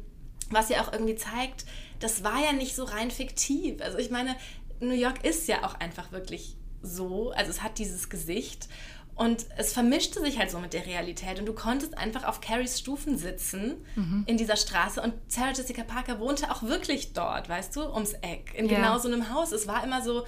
was 0.50 0.68
ja 0.68 0.82
auch 0.84 0.92
irgendwie 0.92 1.16
zeigt, 1.16 1.64
das 2.00 2.22
war 2.22 2.44
ja 2.44 2.52
nicht 2.52 2.76
so 2.76 2.84
rein 2.84 3.10
fiktiv. 3.10 3.80
Also 3.80 3.96
ich 3.96 4.10
meine, 4.10 4.36
New 4.80 4.94
York 4.94 5.24
ist 5.24 5.48
ja 5.48 5.64
auch 5.64 5.74
einfach 5.80 6.12
wirklich 6.12 6.58
so, 6.82 7.30
also 7.30 7.50
es 7.50 7.62
hat 7.62 7.78
dieses 7.78 8.10
Gesicht 8.10 8.68
und 9.16 9.46
es 9.56 9.72
vermischte 9.72 10.20
sich 10.20 10.38
halt 10.38 10.50
so 10.50 10.58
mit 10.58 10.72
der 10.72 10.86
Realität 10.86 11.38
und 11.38 11.46
du 11.46 11.52
konntest 11.52 11.96
einfach 11.96 12.24
auf 12.24 12.40
Carries 12.40 12.78
Stufen 12.80 13.16
sitzen 13.16 13.76
in 14.26 14.36
dieser 14.36 14.56
Straße 14.56 15.00
und 15.00 15.14
Sarah 15.28 15.52
Jessica 15.52 15.84
Parker 15.84 16.18
wohnte 16.18 16.50
auch 16.50 16.62
wirklich 16.62 17.12
dort, 17.12 17.48
weißt 17.48 17.76
du, 17.76 17.82
ums 17.92 18.14
Eck, 18.14 18.52
in 18.56 18.68
Ja. 18.68 18.76
genau 18.76 18.98
so 18.98 19.08
einem 19.08 19.32
Haus. 19.32 19.52
Es 19.52 19.66
war 19.68 19.84
immer 19.84 20.02
so, 20.02 20.24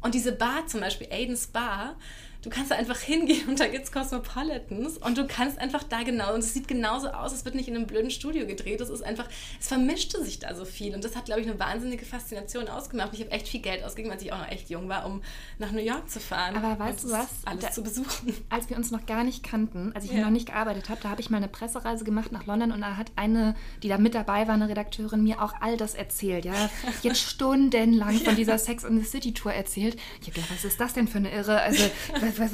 und 0.00 0.14
diese 0.14 0.32
Bar 0.32 0.66
zum 0.66 0.80
Beispiel, 0.80 1.08
Aiden's 1.10 1.46
Bar, 1.48 1.96
du 2.44 2.50
kannst 2.50 2.70
da 2.70 2.76
einfach 2.76 2.98
hingehen 3.00 3.48
und 3.48 3.58
da 3.58 3.66
gibt's 3.66 3.90
Cosmopolitans 3.90 4.98
und 4.98 5.18
du 5.18 5.26
kannst 5.26 5.58
einfach 5.58 5.82
da 5.82 6.02
genau, 6.02 6.34
und 6.34 6.40
es 6.40 6.52
sieht 6.54 6.68
genauso 6.68 7.08
aus, 7.08 7.32
es 7.32 7.44
wird 7.44 7.54
nicht 7.54 7.68
in 7.68 7.74
einem 7.76 7.86
blöden 7.86 8.10
Studio 8.10 8.46
gedreht, 8.46 8.80
es 8.80 8.90
ist 8.90 9.02
einfach, 9.02 9.28
es 9.60 9.68
vermischte 9.68 10.22
sich 10.22 10.38
da 10.38 10.54
so 10.54 10.64
viel 10.64 10.94
und 10.94 11.02
das 11.04 11.16
hat, 11.16 11.24
glaube 11.26 11.40
ich, 11.40 11.46
eine 11.48 11.58
wahnsinnige 11.58 12.04
Faszination 12.04 12.68
ausgemacht. 12.68 13.10
Ich 13.12 13.20
habe 13.20 13.30
echt 13.30 13.48
viel 13.48 13.60
Geld 13.60 13.82
ausgegeben, 13.84 14.12
als 14.12 14.22
ich 14.22 14.32
auch 14.32 14.38
noch 14.38 14.50
echt 14.50 14.70
jung 14.70 14.88
war, 14.88 15.06
um 15.06 15.22
nach 15.58 15.72
New 15.72 15.80
York 15.82 16.08
zu 16.10 16.20
fahren. 16.20 16.56
Aber 16.56 16.78
weißt 16.78 17.04
und 17.04 17.10
du 17.10 17.16
was? 17.16 17.28
Alles 17.44 17.64
Da- 17.64 17.70
zu 17.72 17.82
besuchen. 17.82 18.34
Als 18.50 18.68
wir 18.70 18.76
uns 18.76 18.90
noch 18.90 19.06
gar 19.06 19.24
nicht 19.24 19.42
kannten, 19.42 19.92
als 19.94 20.04
ich 20.04 20.10
hier 20.10 20.20
Ja. 20.20 20.26
noch 20.26 20.32
nicht 20.32 20.46
gearbeitet 20.46 20.88
habe, 20.88 21.00
da 21.02 21.08
habe 21.10 21.20
ich 21.20 21.30
mal 21.30 21.38
eine 21.38 21.48
Pressereise 21.48 22.04
gemacht 22.04 22.30
nach 22.32 22.46
London 22.46 22.72
und 22.72 22.80
da 22.82 22.96
hat 22.96 23.10
eine, 23.16 23.54
die 23.82 23.88
da 23.88 23.98
mit 23.98 24.14
dabei 24.14 24.46
war, 24.46 24.54
eine 24.54 24.68
Redakteurin, 24.68 25.22
mir 25.22 25.42
auch 25.42 25.54
all 25.60 25.76
das 25.76 25.94
erzählt. 25.94 26.44
Ja, 26.44 26.70
jetzt 27.02 27.18
stundenlang 27.30 28.18
von 28.18 28.36
dieser 28.36 28.58
Sex 28.58 28.84
and 28.84 29.00
the 29.02 29.06
City 29.08 29.32
Tour 29.34 29.52
erzählt. 29.52 29.96
Ich 30.20 30.26
habe 30.28 30.32
gedacht, 30.34 30.50
was 30.52 30.64
ist 30.64 30.78
das 30.80 30.92
denn 30.94 31.08
für 31.08 31.18
eine 31.18 31.30
Irre? 31.32 31.60
Also, 31.60 31.84
was, 32.20 32.33
was, 32.38 32.50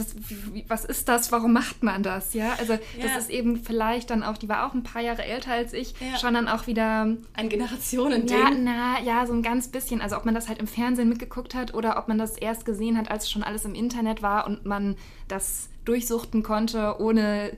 was, 0.68 0.84
ist 0.84 1.08
das? 1.08 1.32
Warum 1.32 1.52
macht 1.52 1.82
man 1.82 2.02
das? 2.02 2.34
Ja, 2.34 2.54
also, 2.58 2.74
Ja. 2.74 2.78
das 3.02 3.16
ist 3.16 3.30
eben 3.30 3.56
vielleicht 3.62 4.10
dann 4.10 4.22
auch, 4.22 4.36
die 4.38 4.48
war 4.48 4.66
auch 4.66 4.74
ein 4.74 4.82
paar 4.82 5.02
Jahre 5.02 5.24
älter 5.24 5.52
als 5.52 5.72
ich, 5.72 5.94
Ja. 6.00 6.18
schon 6.18 6.34
dann 6.34 6.48
auch 6.48 6.66
wieder 6.66 7.16
Ein 7.34 7.48
Generationending. 7.48 8.36
ja, 8.38 8.50
na, 8.50 9.00
ja, 9.02 9.26
so 9.26 9.32
ein 9.32 9.42
ganz 9.42 9.68
bisschen. 9.68 10.00
Also 10.00 10.16
ob 10.16 10.24
man 10.24 10.34
das 10.34 10.48
halt 10.48 10.58
im 10.58 10.66
Fernsehen 10.66 11.08
mitgeguckt 11.08 11.54
hat 11.54 11.74
oder 11.74 11.98
ob 11.98 12.08
man 12.08 12.18
das 12.18 12.36
erst 12.36 12.64
gesehen 12.64 12.96
hat, 12.98 13.10
als 13.10 13.30
schon 13.30 13.42
alles 13.42 13.64
im 13.64 13.74
Internet 13.74 14.22
war 14.22 14.46
und 14.46 14.64
man 14.66 14.96
das 15.28 15.68
durchsuchten 15.84 16.42
konnte, 16.42 16.96
ohne 17.00 17.56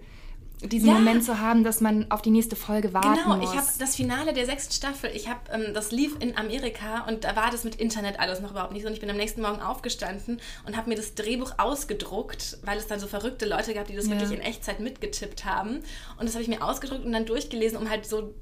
diesen 0.64 0.88
Ja. 0.88 0.94
Moment 0.94 1.24
zu 1.24 1.40
haben, 1.40 1.64
dass 1.64 1.80
man 1.80 2.10
auf 2.10 2.22
die 2.22 2.30
nächste 2.30 2.56
Folge 2.56 2.92
warten 2.94 3.14
Genau, 3.14 3.36
muss. 3.36 3.50
ich 3.50 3.56
habe 3.56 3.66
das 3.78 3.96
Finale 3.96 4.32
der 4.32 4.46
sechsten 4.46 4.72
Staffel, 4.72 5.10
ich 5.14 5.28
habe, 5.28 5.40
ähm, 5.52 5.74
das 5.74 5.90
lief 5.92 6.16
in 6.20 6.36
Amerika 6.36 7.04
und 7.08 7.24
da 7.24 7.34
war 7.36 7.50
das 7.50 7.64
mit 7.64 7.74
Internet 7.76 8.20
alles 8.20 8.40
noch 8.40 8.50
überhaupt 8.52 8.72
nicht 8.72 8.82
so. 8.82 8.88
Und 8.88 8.94
ich 8.94 9.00
bin 9.00 9.10
am 9.10 9.16
nächsten 9.16 9.42
Morgen 9.42 9.60
aufgestanden 9.60 10.40
und 10.66 10.76
habe 10.76 10.88
mir 10.88 10.96
das 10.96 11.14
Drehbuch 11.14 11.52
ausgedruckt, 11.58 12.58
weil 12.64 12.78
es 12.78 12.86
dann 12.86 13.00
so 13.00 13.06
verrückte 13.06 13.46
Leute 13.46 13.74
gab, 13.74 13.86
die 13.86 13.96
das 13.96 14.06
Ja. 14.06 14.12
wirklich 14.12 14.30
in 14.38 14.40
Echtzeit 14.44 14.80
mitgetippt 14.80 15.44
haben. 15.44 15.80
Und 16.18 16.26
das 16.26 16.34
habe 16.34 16.42
ich 16.42 16.48
mir 16.48 16.62
ausgedruckt 16.62 17.04
und 17.04 17.12
dann 17.12 17.26
durchgelesen, 17.26 17.78
um 17.78 17.90
halt 17.90 18.06
so 18.06 18.34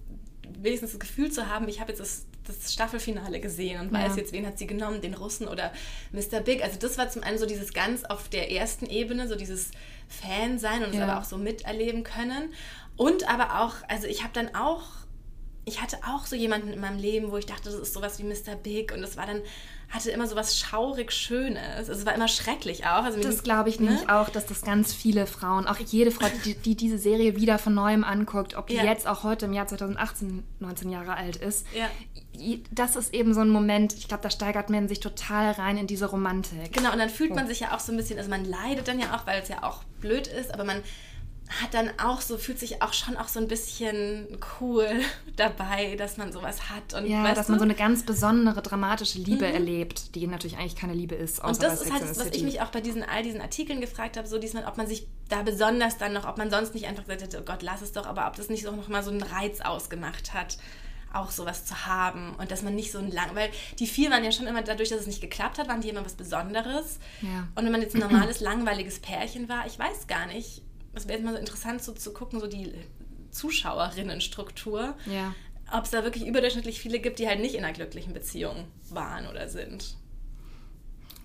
wenigstens 0.60 0.90
das 0.92 1.00
Gefühl 1.00 1.30
zu 1.30 1.48
haben, 1.48 1.68
ich 1.68 1.80
habe 1.80 1.90
jetzt 1.92 2.00
das, 2.00 2.26
das 2.46 2.72
Staffelfinale 2.72 3.40
gesehen 3.40 3.80
und 3.80 3.92
weiß 3.92 4.12
Ja. 4.12 4.22
jetzt, 4.22 4.32
wen 4.32 4.46
hat 4.46 4.58
sie 4.58 4.66
genommen, 4.66 5.00
den 5.00 5.14
Russen 5.14 5.46
oder 5.48 5.72
Mr. 6.12 6.40
Big. 6.40 6.62
Also 6.62 6.78
das 6.78 6.98
war 6.98 7.08
zum 7.10 7.22
einen 7.22 7.38
so 7.38 7.46
dieses 7.46 7.72
ganz 7.72 8.04
auf 8.04 8.28
der 8.28 8.50
ersten 8.50 8.86
Ebene, 8.86 9.28
so 9.28 9.36
dieses 9.36 9.70
Fan 10.08 10.58
sein 10.58 10.82
und 10.82 10.90
es 10.90 10.96
Ja. 10.96 11.04
aber 11.06 11.20
auch 11.20 11.24
so 11.24 11.36
miterleben 11.38 12.02
können. 12.02 12.52
Und 12.96 13.28
aber 13.28 13.60
auch, 13.62 13.74
also 13.88 14.06
ich 14.06 14.22
habe 14.22 14.32
dann 14.32 14.54
auch, 14.54 14.82
ich 15.64 15.80
hatte 15.80 15.98
auch 16.06 16.26
so 16.26 16.34
jemanden 16.36 16.72
in 16.72 16.80
meinem 16.80 16.98
Leben, 16.98 17.30
wo 17.30 17.36
ich 17.36 17.46
dachte, 17.46 17.70
das 17.70 17.74
ist 17.74 17.92
sowas 17.92 18.18
wie 18.18 18.24
Mr. 18.24 18.56
Big 18.62 18.92
und 18.92 19.02
das 19.02 19.16
war 19.16 19.26
dann, 19.26 19.42
hatte 19.90 20.10
immer 20.12 20.26
sowas 20.28 20.56
schaurig 20.56 21.10
Schönes. 21.12 21.88
Es 21.88 22.06
war 22.06 22.14
immer 22.14 22.28
schrecklich 22.28 22.86
auch. 22.86 23.02
Also 23.02 23.20
Das 23.20 23.42
glaube 23.42 23.68
ich 23.70 23.80
ne? 23.80 23.90
nämlich 23.90 24.08
auch, 24.08 24.28
dass 24.28 24.46
das 24.46 24.62
ganz 24.62 24.94
viele 24.94 25.26
Frauen, 25.26 25.66
auch 25.66 25.78
jede 25.78 26.12
Frau, 26.12 26.26
die, 26.44 26.54
die 26.54 26.76
diese 26.76 26.96
Serie 26.96 27.34
wieder 27.36 27.58
von 27.58 27.74
neuem 27.74 28.04
anguckt, 28.04 28.54
ob 28.54 28.68
die 28.68 28.74
Ja. 28.76 28.84
jetzt 28.84 29.08
auch 29.08 29.24
heute 29.24 29.46
im 29.46 29.52
Jahr 29.52 29.66
2018 29.66 30.44
19 30.60 30.90
Jahre 30.90 31.14
alt 31.16 31.36
ist, 31.36 31.66
Ja. 31.74 31.88
das 32.70 32.94
ist 32.94 33.12
eben 33.12 33.34
so 33.34 33.40
ein 33.40 33.50
Moment, 33.50 33.92
ich 33.94 34.06
glaube, 34.06 34.22
da 34.22 34.30
steigert 34.30 34.70
man 34.70 34.88
sich 34.88 35.00
total 35.00 35.50
rein 35.52 35.76
in 35.76 35.86
diese 35.88 36.06
Romantik. 36.06 36.72
Genau, 36.72 36.92
und 36.92 36.98
dann 36.98 37.10
fühlt 37.10 37.34
man 37.34 37.48
sich 37.48 37.60
ja 37.60 37.74
auch 37.74 37.80
so 37.80 37.90
ein 37.92 37.96
bisschen, 37.96 38.16
also 38.18 38.30
man 38.30 38.44
leidet 38.44 38.86
dann 38.86 39.00
ja 39.00 39.16
auch, 39.16 39.26
weil 39.26 39.42
es 39.42 39.48
ja 39.48 39.64
auch 39.64 39.82
blöd 40.00 40.28
ist, 40.28 40.54
aber 40.54 40.64
man 40.64 40.82
hat 41.62 41.74
dann 41.74 41.90
auch 41.98 42.20
so, 42.20 42.38
fühlt 42.38 42.58
sich 42.58 42.80
auch 42.80 42.92
schon 42.92 43.16
auch 43.16 43.28
so 43.28 43.40
ein 43.40 43.48
bisschen 43.48 44.38
cool 44.60 44.86
dabei, 45.36 45.96
dass 45.96 46.16
man 46.16 46.32
sowas 46.32 46.70
hat. 46.70 46.94
Und 46.94 47.06
Ja, 47.06 47.34
dass 47.34 47.46
du? 47.46 47.52
man 47.52 47.58
so 47.58 47.64
eine 47.64 47.74
ganz 47.74 48.04
besondere 48.04 48.62
dramatische 48.62 49.18
Liebe 49.18 49.46
erlebt, 49.46 50.14
die 50.14 50.26
natürlich 50.26 50.56
eigentlich 50.58 50.76
keine 50.76 50.94
Liebe 50.94 51.14
ist, 51.14 51.42
Und 51.42 51.62
das 51.62 51.82
ist 51.82 51.92
halt 51.92 52.02
das, 52.02 52.18
was 52.18 52.26
ich 52.28 52.42
mich 52.42 52.60
auch 52.60 52.68
bei 52.68 52.80
diesen 52.80 53.02
all 53.02 53.22
diesen 53.22 53.40
Artikeln 53.40 53.80
gefragt 53.80 54.16
habe, 54.16 54.28
so 54.28 54.38
diesmal, 54.38 54.64
ob 54.66 54.76
man 54.76 54.86
sich 54.86 55.06
da 55.28 55.42
besonders 55.42 55.98
dann 55.98 56.12
noch, 56.12 56.26
ob 56.26 56.38
man 56.38 56.50
sonst 56.50 56.74
nicht 56.74 56.86
einfach 56.86 57.04
gesagt 57.04 57.22
hätte, 57.22 57.40
oh 57.40 57.44
Gott, 57.44 57.62
lass 57.62 57.82
es 57.82 57.92
doch, 57.92 58.06
aber 58.06 58.26
ob 58.26 58.36
das 58.36 58.48
nicht 58.48 58.66
auch 58.66 58.76
noch 58.76 58.88
mal 58.88 59.02
so 59.02 59.10
einen 59.10 59.22
Reiz 59.22 59.60
ausgemacht 59.60 60.32
hat, 60.34 60.58
auch 61.12 61.30
sowas 61.30 61.64
zu 61.64 61.86
haben 61.86 62.34
und 62.36 62.52
dass 62.52 62.62
man 62.62 62.74
nicht 62.76 62.92
so 62.92 62.98
ein 62.98 63.10
lang, 63.10 63.34
weil 63.34 63.50
die 63.80 63.88
vier 63.88 64.10
waren 64.10 64.22
ja 64.22 64.30
schon 64.30 64.46
immer 64.46 64.62
dadurch, 64.62 64.90
dass 64.90 65.00
es 65.00 65.06
nicht 65.08 65.20
geklappt 65.20 65.58
hat, 65.58 65.68
waren 65.68 65.80
die 65.80 65.88
immer 65.88 66.04
was 66.04 66.14
Besonderes. 66.14 67.00
Ja. 67.20 67.48
Und 67.56 67.64
wenn 67.64 67.72
man 67.72 67.82
jetzt 67.82 67.94
ein 67.94 68.00
normales 68.00 68.40
langweiliges 68.40 69.00
Pärchen 69.00 69.48
war, 69.48 69.66
ich 69.66 69.76
weiß 69.78 70.06
gar 70.06 70.26
nicht, 70.26 70.62
es 70.94 71.06
wäre 71.06 71.18
jetzt 71.18 71.24
mal 71.24 71.34
so 71.34 71.38
interessant 71.40 71.82
so 71.82 71.92
zu 71.92 72.12
gucken, 72.12 72.40
so 72.40 72.46
die 72.46 72.72
Zuschauerinnenstruktur, 73.30 74.94
Ja. 75.06 75.34
ob 75.72 75.84
es 75.84 75.90
da 75.90 76.02
wirklich 76.04 76.26
überdurchschnittlich 76.26 76.80
viele 76.80 76.98
gibt, 77.00 77.18
die 77.18 77.28
halt 77.28 77.40
nicht 77.40 77.54
in 77.54 77.64
einer 77.64 77.72
glücklichen 77.74 78.12
Beziehung 78.12 78.66
waren 78.90 79.26
oder 79.26 79.48
sind. 79.48 79.96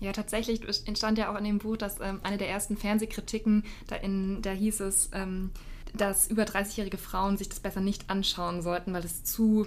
Ja, 0.00 0.12
tatsächlich 0.12 0.60
entstand 0.86 1.16
ja 1.18 1.32
auch 1.32 1.38
in 1.38 1.44
dem 1.44 1.58
Buch, 1.58 1.76
dass 1.78 2.00
ähm, 2.00 2.20
eine 2.22 2.36
der 2.36 2.48
ersten 2.50 2.76
Fernsehkritiken, 2.76 3.64
da, 3.86 3.96
in, 3.96 4.42
da 4.42 4.50
hieß 4.50 4.80
es, 4.80 5.08
ähm, 5.14 5.50
dass 5.94 6.28
über 6.28 6.42
30-jährige 6.44 6.98
Frauen 6.98 7.38
sich 7.38 7.48
das 7.48 7.60
besser 7.60 7.80
nicht 7.80 8.10
anschauen 8.10 8.60
sollten, 8.60 8.92
weil 8.92 9.04
es 9.04 9.24
zu 9.24 9.66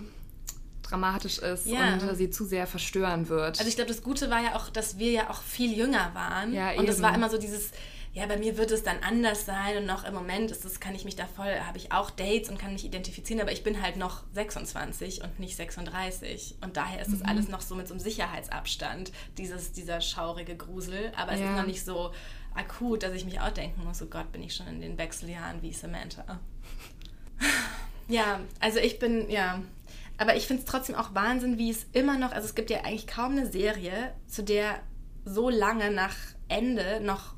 dramatisch 0.84 1.40
ist 1.40 1.66
Ja. 1.66 1.94
und 1.96 2.16
sie 2.16 2.30
zu 2.30 2.46
sehr 2.46 2.68
verstören 2.68 3.28
wird. 3.28 3.58
Also 3.60 3.68
ich 3.70 3.76
glaube, 3.76 3.90
das 3.92 4.04
Gute 4.04 4.30
war 4.30 4.42
ja 4.44 4.56
auch, 4.56 4.70
dass 4.70 4.98
wir 5.00 5.12
ja 5.12 5.30
auch 5.32 5.42
viel 5.42 5.76
jünger 5.76 6.12
waren. 6.14 6.54
Ja, 6.54 6.72
und 6.74 6.88
es 6.88 7.02
war 7.02 7.14
immer 7.16 7.30
so 7.30 7.38
dieses, 7.40 7.72
ja, 8.13 8.26
bei 8.26 8.38
mir 8.38 8.58
wird 8.58 8.72
es 8.72 8.84
dann 8.84 8.98
anders 9.04 9.45
sein 9.45 9.78
und 9.78 9.86
noch 9.86 10.04
im 10.04 10.13
Moment 10.13 10.50
ist 10.52 10.65
das, 10.65 10.80
kann 10.80 10.95
ich 10.95 11.06
mich 11.06 11.15
da 11.15 11.28
voll, 11.28 11.60
habe 11.65 11.78
ich 11.78 11.91
auch 11.91 12.10
Dates 12.10 12.50
und 12.50 12.58
kann 12.58 12.74
mich 12.74 12.84
identifizieren, 12.84 13.39
aber 13.41 13.52
ich 13.52 13.63
bin 13.63 13.82
halt 13.82 13.98
noch 13.98 14.24
26 14.34 15.24
und 15.24 15.39
nicht 15.39 15.56
36. 15.56 16.56
Und 16.62 16.76
daher 16.76 17.02
ist 17.02 17.12
das 17.13 17.19
Mhm. 17.19 17.26
alles 17.28 17.48
noch 17.50 17.62
so 17.62 17.76
mit 17.76 17.88
so 17.88 17.93
einem 17.93 18.02
Sicherheitsabstand, 18.02 19.12
dieses, 19.38 19.72
dieser 19.74 20.02
schaurige 20.02 20.56
Grusel. 20.58 21.12
Aber 21.15 21.34
es 21.34 21.39
Ja. 21.39 21.52
ist 21.52 21.58
noch 21.58 21.67
nicht 21.67 21.86
so 21.86 22.12
akut, 22.56 23.04
dass 23.04 23.13
ich 23.13 23.26
mich 23.26 23.39
auch 23.41 23.52
denken 23.52 23.84
muss, 23.84 24.02
oh 24.02 24.08
Gott, 24.08 24.32
bin 24.32 24.41
ich 24.41 24.56
schon 24.56 24.67
in 24.67 24.82
den 24.82 24.98
Wechseljahren 24.98 25.62
wie 25.62 25.72
Samantha. 25.74 26.39
Ja, 28.08 28.39
also 28.60 28.80
ich 28.80 28.98
bin, 28.98 29.30
ja. 29.30 29.62
Aber 30.17 30.36
ich 30.36 30.48
finde 30.48 30.63
es 30.63 30.67
trotzdem 30.67 30.95
auch 30.95 31.13
Wahnsinn, 31.13 31.58
wie 31.60 31.69
es 31.69 31.86
immer 31.93 32.17
noch, 32.17 32.32
also 32.32 32.48
es 32.48 32.56
gibt 32.56 32.69
ja 32.72 32.80
eigentlich 32.80 33.06
kaum 33.08 33.34
eine 33.34 33.45
Serie, 33.50 34.13
zu 34.28 34.43
der 34.43 34.80
so 35.26 35.50
lange 35.50 35.91
nach 35.91 36.15
Ende 36.48 37.02
noch 37.02 37.36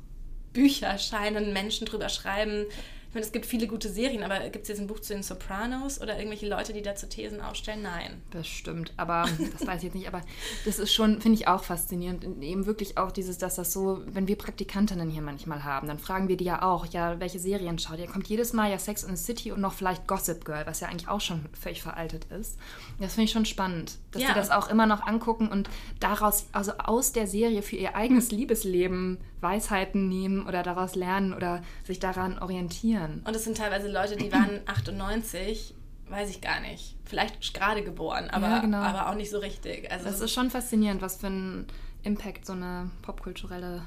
Bücher 0.52 0.88
erscheinen, 0.88 1.52
Menschen 1.52 1.86
drüber 1.86 2.08
schreiben, 2.08 2.66
Ich 3.12 3.14
meine, 3.14 3.26
es 3.26 3.32
gibt 3.32 3.44
viele 3.44 3.66
gute 3.66 3.90
Serien, 3.90 4.22
aber 4.22 4.40
gibt 4.48 4.62
es 4.62 4.68
jetzt 4.70 4.80
ein 4.80 4.86
Buch 4.86 4.98
zu 4.98 5.12
den 5.12 5.22
Sopranos 5.22 6.00
oder 6.00 6.16
irgendwelche 6.16 6.48
Leute, 6.48 6.72
die 6.72 6.80
dazu 6.80 7.06
Thesen 7.06 7.42
aufstellen? 7.42 7.82
Nein. 7.82 8.22
Das 8.30 8.46
stimmt, 8.46 8.94
aber 8.96 9.28
das 9.52 9.66
weiß 9.66 9.76
ich 9.80 9.82
jetzt 9.82 9.94
nicht. 9.94 10.08
Aber 10.08 10.22
das 10.64 10.78
ist 10.78 10.94
schon, 10.94 11.20
finde 11.20 11.38
ich 11.38 11.46
auch 11.46 11.62
faszinierend. 11.62 12.24
Eben 12.40 12.64
wirklich 12.64 12.96
auch 12.96 13.12
dieses, 13.12 13.36
dass 13.36 13.56
das 13.56 13.70
so, 13.70 14.00
wenn 14.06 14.28
wir 14.28 14.36
Praktikantinnen 14.36 15.10
hier 15.10 15.20
manchmal 15.20 15.62
haben, 15.62 15.88
dann 15.88 15.98
fragen 15.98 16.28
wir 16.28 16.38
die 16.38 16.44
ja 16.44 16.62
auch, 16.62 16.86
ja, 16.86 17.20
welche 17.20 17.38
Serien 17.38 17.78
schaut 17.78 17.98
ihr? 17.98 18.06
Kommt 18.06 18.28
jedes 18.28 18.54
Mal 18.54 18.70
ja 18.70 18.78
Sex 18.78 19.02
in 19.02 19.14
the 19.14 19.22
City 19.22 19.52
und 19.52 19.60
noch 19.60 19.74
vielleicht 19.74 20.06
Gossip 20.06 20.46
Girl, 20.46 20.64
was 20.64 20.80
ja 20.80 20.88
eigentlich 20.88 21.08
auch 21.08 21.20
schon 21.20 21.44
völlig 21.52 21.82
veraltet 21.82 22.24
ist. 22.32 22.58
Das 22.98 23.12
finde 23.12 23.26
ich 23.26 23.32
schon 23.32 23.44
spannend, 23.44 23.98
dass 24.12 24.22
ja. 24.22 24.28
die 24.28 24.34
das 24.34 24.50
auch 24.50 24.70
immer 24.70 24.86
noch 24.86 25.06
angucken 25.06 25.48
und 25.48 25.68
daraus, 26.00 26.46
also 26.52 26.72
aus 26.78 27.12
der 27.12 27.26
Serie 27.26 27.60
für 27.60 27.76
ihr 27.76 27.94
eigenes 27.94 28.30
Liebesleben 28.30 29.18
Weisheiten 29.42 30.08
nehmen 30.08 30.46
oder 30.46 30.62
daraus 30.62 30.94
lernen 30.94 31.34
oder 31.34 31.62
sich 31.84 31.98
daran 31.98 32.38
orientieren. 32.38 33.01
Und 33.24 33.36
es 33.36 33.44
sind 33.44 33.56
teilweise 33.56 33.90
Leute, 33.90 34.16
die 34.16 34.32
waren 34.32 34.60
98, 34.66 35.74
weiß 36.08 36.30
ich 36.30 36.40
gar 36.40 36.60
nicht. 36.60 36.96
Vielleicht 37.04 37.54
gerade 37.54 37.82
geboren, 37.82 38.30
aber, 38.30 38.48
ja, 38.48 38.58
genau. 38.60 38.78
aber 38.78 39.10
auch 39.10 39.14
nicht 39.14 39.30
so 39.30 39.38
richtig. 39.38 39.90
Also 39.90 40.06
das 40.06 40.20
ist 40.20 40.32
schon 40.32 40.50
faszinierend, 40.50 41.02
was 41.02 41.16
für 41.16 41.28
einen 41.28 41.66
Impact 42.02 42.46
so 42.46 42.52
eine 42.52 42.90
popkulturelle 43.02 43.82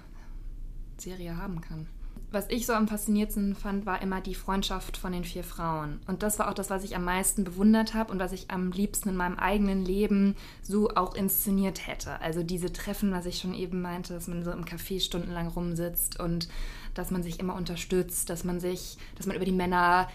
Serie 0.97 1.37
haben 1.37 1.61
kann 1.61 1.87
was 2.35 2.49
ich 2.49 2.65
so 2.65 2.73
am 2.73 2.87
faszinierendsten 2.87 3.55
fand, 3.55 3.85
war 3.85 4.01
immer 4.01 4.21
die 4.21 4.35
Freundschaft 4.35 4.97
von 4.97 5.13
den 5.13 5.23
vier 5.23 5.43
Frauen. 5.43 5.99
Und 6.05 6.21
das 6.21 6.37
war 6.37 6.49
auch 6.49 6.53
das, 6.53 6.69
was 6.69 6.83
ich 6.83 6.95
am 6.95 7.05
meisten 7.05 7.43
bewundert 7.43 7.93
habe 7.93 8.11
und 8.11 8.19
was 8.19 8.33
ich 8.33 8.51
am 8.51 8.71
liebsten 8.71 9.09
in 9.09 9.15
meinem 9.15 9.39
eigenen 9.39 9.83
Leben 9.83 10.35
so 10.61 10.89
auch 10.89 11.15
inszeniert 11.15 11.87
hätte. 11.87 12.21
Also 12.21 12.43
diese 12.43 12.71
Treffen, 12.71 13.11
was 13.11 13.25
ich 13.25 13.39
schon 13.39 13.53
eben 13.53 13.81
meinte, 13.81 14.13
dass 14.13 14.27
man 14.27 14.43
so 14.43 14.51
im 14.51 14.65
Café 14.65 14.99
stundenlang 14.99 15.47
rumsitzt 15.47 16.19
und 16.19 16.49
dass 16.93 17.09
man 17.09 17.23
sich 17.23 17.39
immer 17.39 17.55
unterstützt, 17.55 18.29
dass 18.29 18.43
man 18.43 18.59
sich, 18.59 18.97
dass 19.15 19.25
man 19.25 19.35
über 19.35 19.45
die 19.45 19.51
Männer 19.51 20.07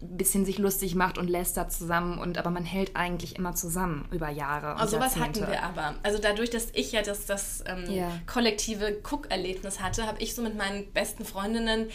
bisschen 0.00 0.44
sich 0.44 0.58
lustig 0.58 0.94
macht 0.94 1.16
und 1.16 1.28
lästert 1.28 1.72
zusammen 1.72 2.18
und 2.18 2.38
aber 2.38 2.50
man 2.50 2.64
hält 2.64 2.96
eigentlich 2.96 3.36
immer 3.36 3.54
zusammen 3.54 4.06
über 4.12 4.28
Jahre. 4.28 4.76
Also 4.76 4.96
sowas 4.96 5.16
hatten 5.16 5.46
wir 5.46 5.62
aber. 5.62 5.94
Also 6.02 6.18
dadurch, 6.18 6.50
dass 6.50 6.68
ich 6.74 6.92
ja 6.92 7.02
das, 7.02 7.26
das 7.26 7.64
ähm, 7.66 7.84
yeah. 7.88 8.10
kollektive 8.26 8.98
Cook-Erlebnis 9.02 9.80
hatte, 9.80 10.06
habe 10.06 10.20
ich 10.20 10.34
so 10.34 10.42
mit 10.42 10.56
meinen 10.56 10.92
besten 10.92 11.24
Freundinnen 11.24 11.88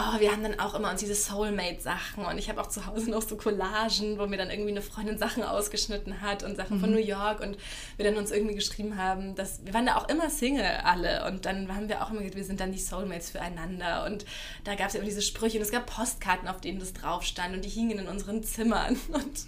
oh, 0.00 0.20
wir 0.20 0.32
haben 0.32 0.42
dann 0.42 0.58
auch 0.58 0.74
immer 0.74 0.90
uns 0.90 1.00
diese 1.00 1.14
Soulmate-Sachen 1.14 2.24
und 2.24 2.38
ich 2.38 2.48
habe 2.48 2.60
auch 2.60 2.68
zu 2.68 2.86
Hause 2.86 3.10
noch 3.10 3.22
so 3.22 3.36
Collagen, 3.36 4.18
wo 4.18 4.26
mir 4.26 4.36
dann 4.36 4.50
irgendwie 4.50 4.70
eine 4.70 4.82
Freundin 4.82 5.18
Sachen 5.18 5.42
ausgeschnitten 5.42 6.20
hat 6.20 6.42
und 6.42 6.56
Sachen 6.56 6.78
mhm. 6.78 6.80
von 6.80 6.90
New 6.90 6.98
York 6.98 7.40
und 7.40 7.58
wir 7.96 8.04
dann 8.04 8.16
uns 8.16 8.30
irgendwie 8.30 8.54
geschrieben 8.54 8.96
haben, 8.96 9.34
dass 9.34 9.64
wir 9.64 9.74
waren 9.74 9.86
da 9.86 9.96
auch 9.96 10.08
immer 10.08 10.30
Single 10.30 10.64
alle 10.84 11.26
und 11.26 11.44
dann 11.44 11.74
haben 11.74 11.88
wir 11.88 12.02
auch 12.02 12.10
immer 12.10 12.20
gesagt, 12.20 12.36
wir 12.36 12.44
sind 12.44 12.60
dann 12.60 12.72
die 12.72 12.78
Soulmates 12.78 13.30
füreinander 13.30 14.06
und 14.06 14.24
da 14.64 14.74
gab 14.74 14.88
es 14.88 14.94
ja 14.94 15.00
immer 15.00 15.08
diese 15.08 15.22
Sprüche 15.22 15.58
und 15.58 15.64
es 15.64 15.70
gab 15.70 15.86
Postkarten, 15.86 16.48
auf 16.48 16.60
denen 16.60 16.80
das 16.80 16.92
drauf 16.92 17.22
stand 17.22 17.54
und 17.54 17.64
die 17.64 17.68
hingen 17.68 17.98
in 17.98 18.08
unseren 18.08 18.42
Zimmern 18.42 18.98
und 19.12 19.46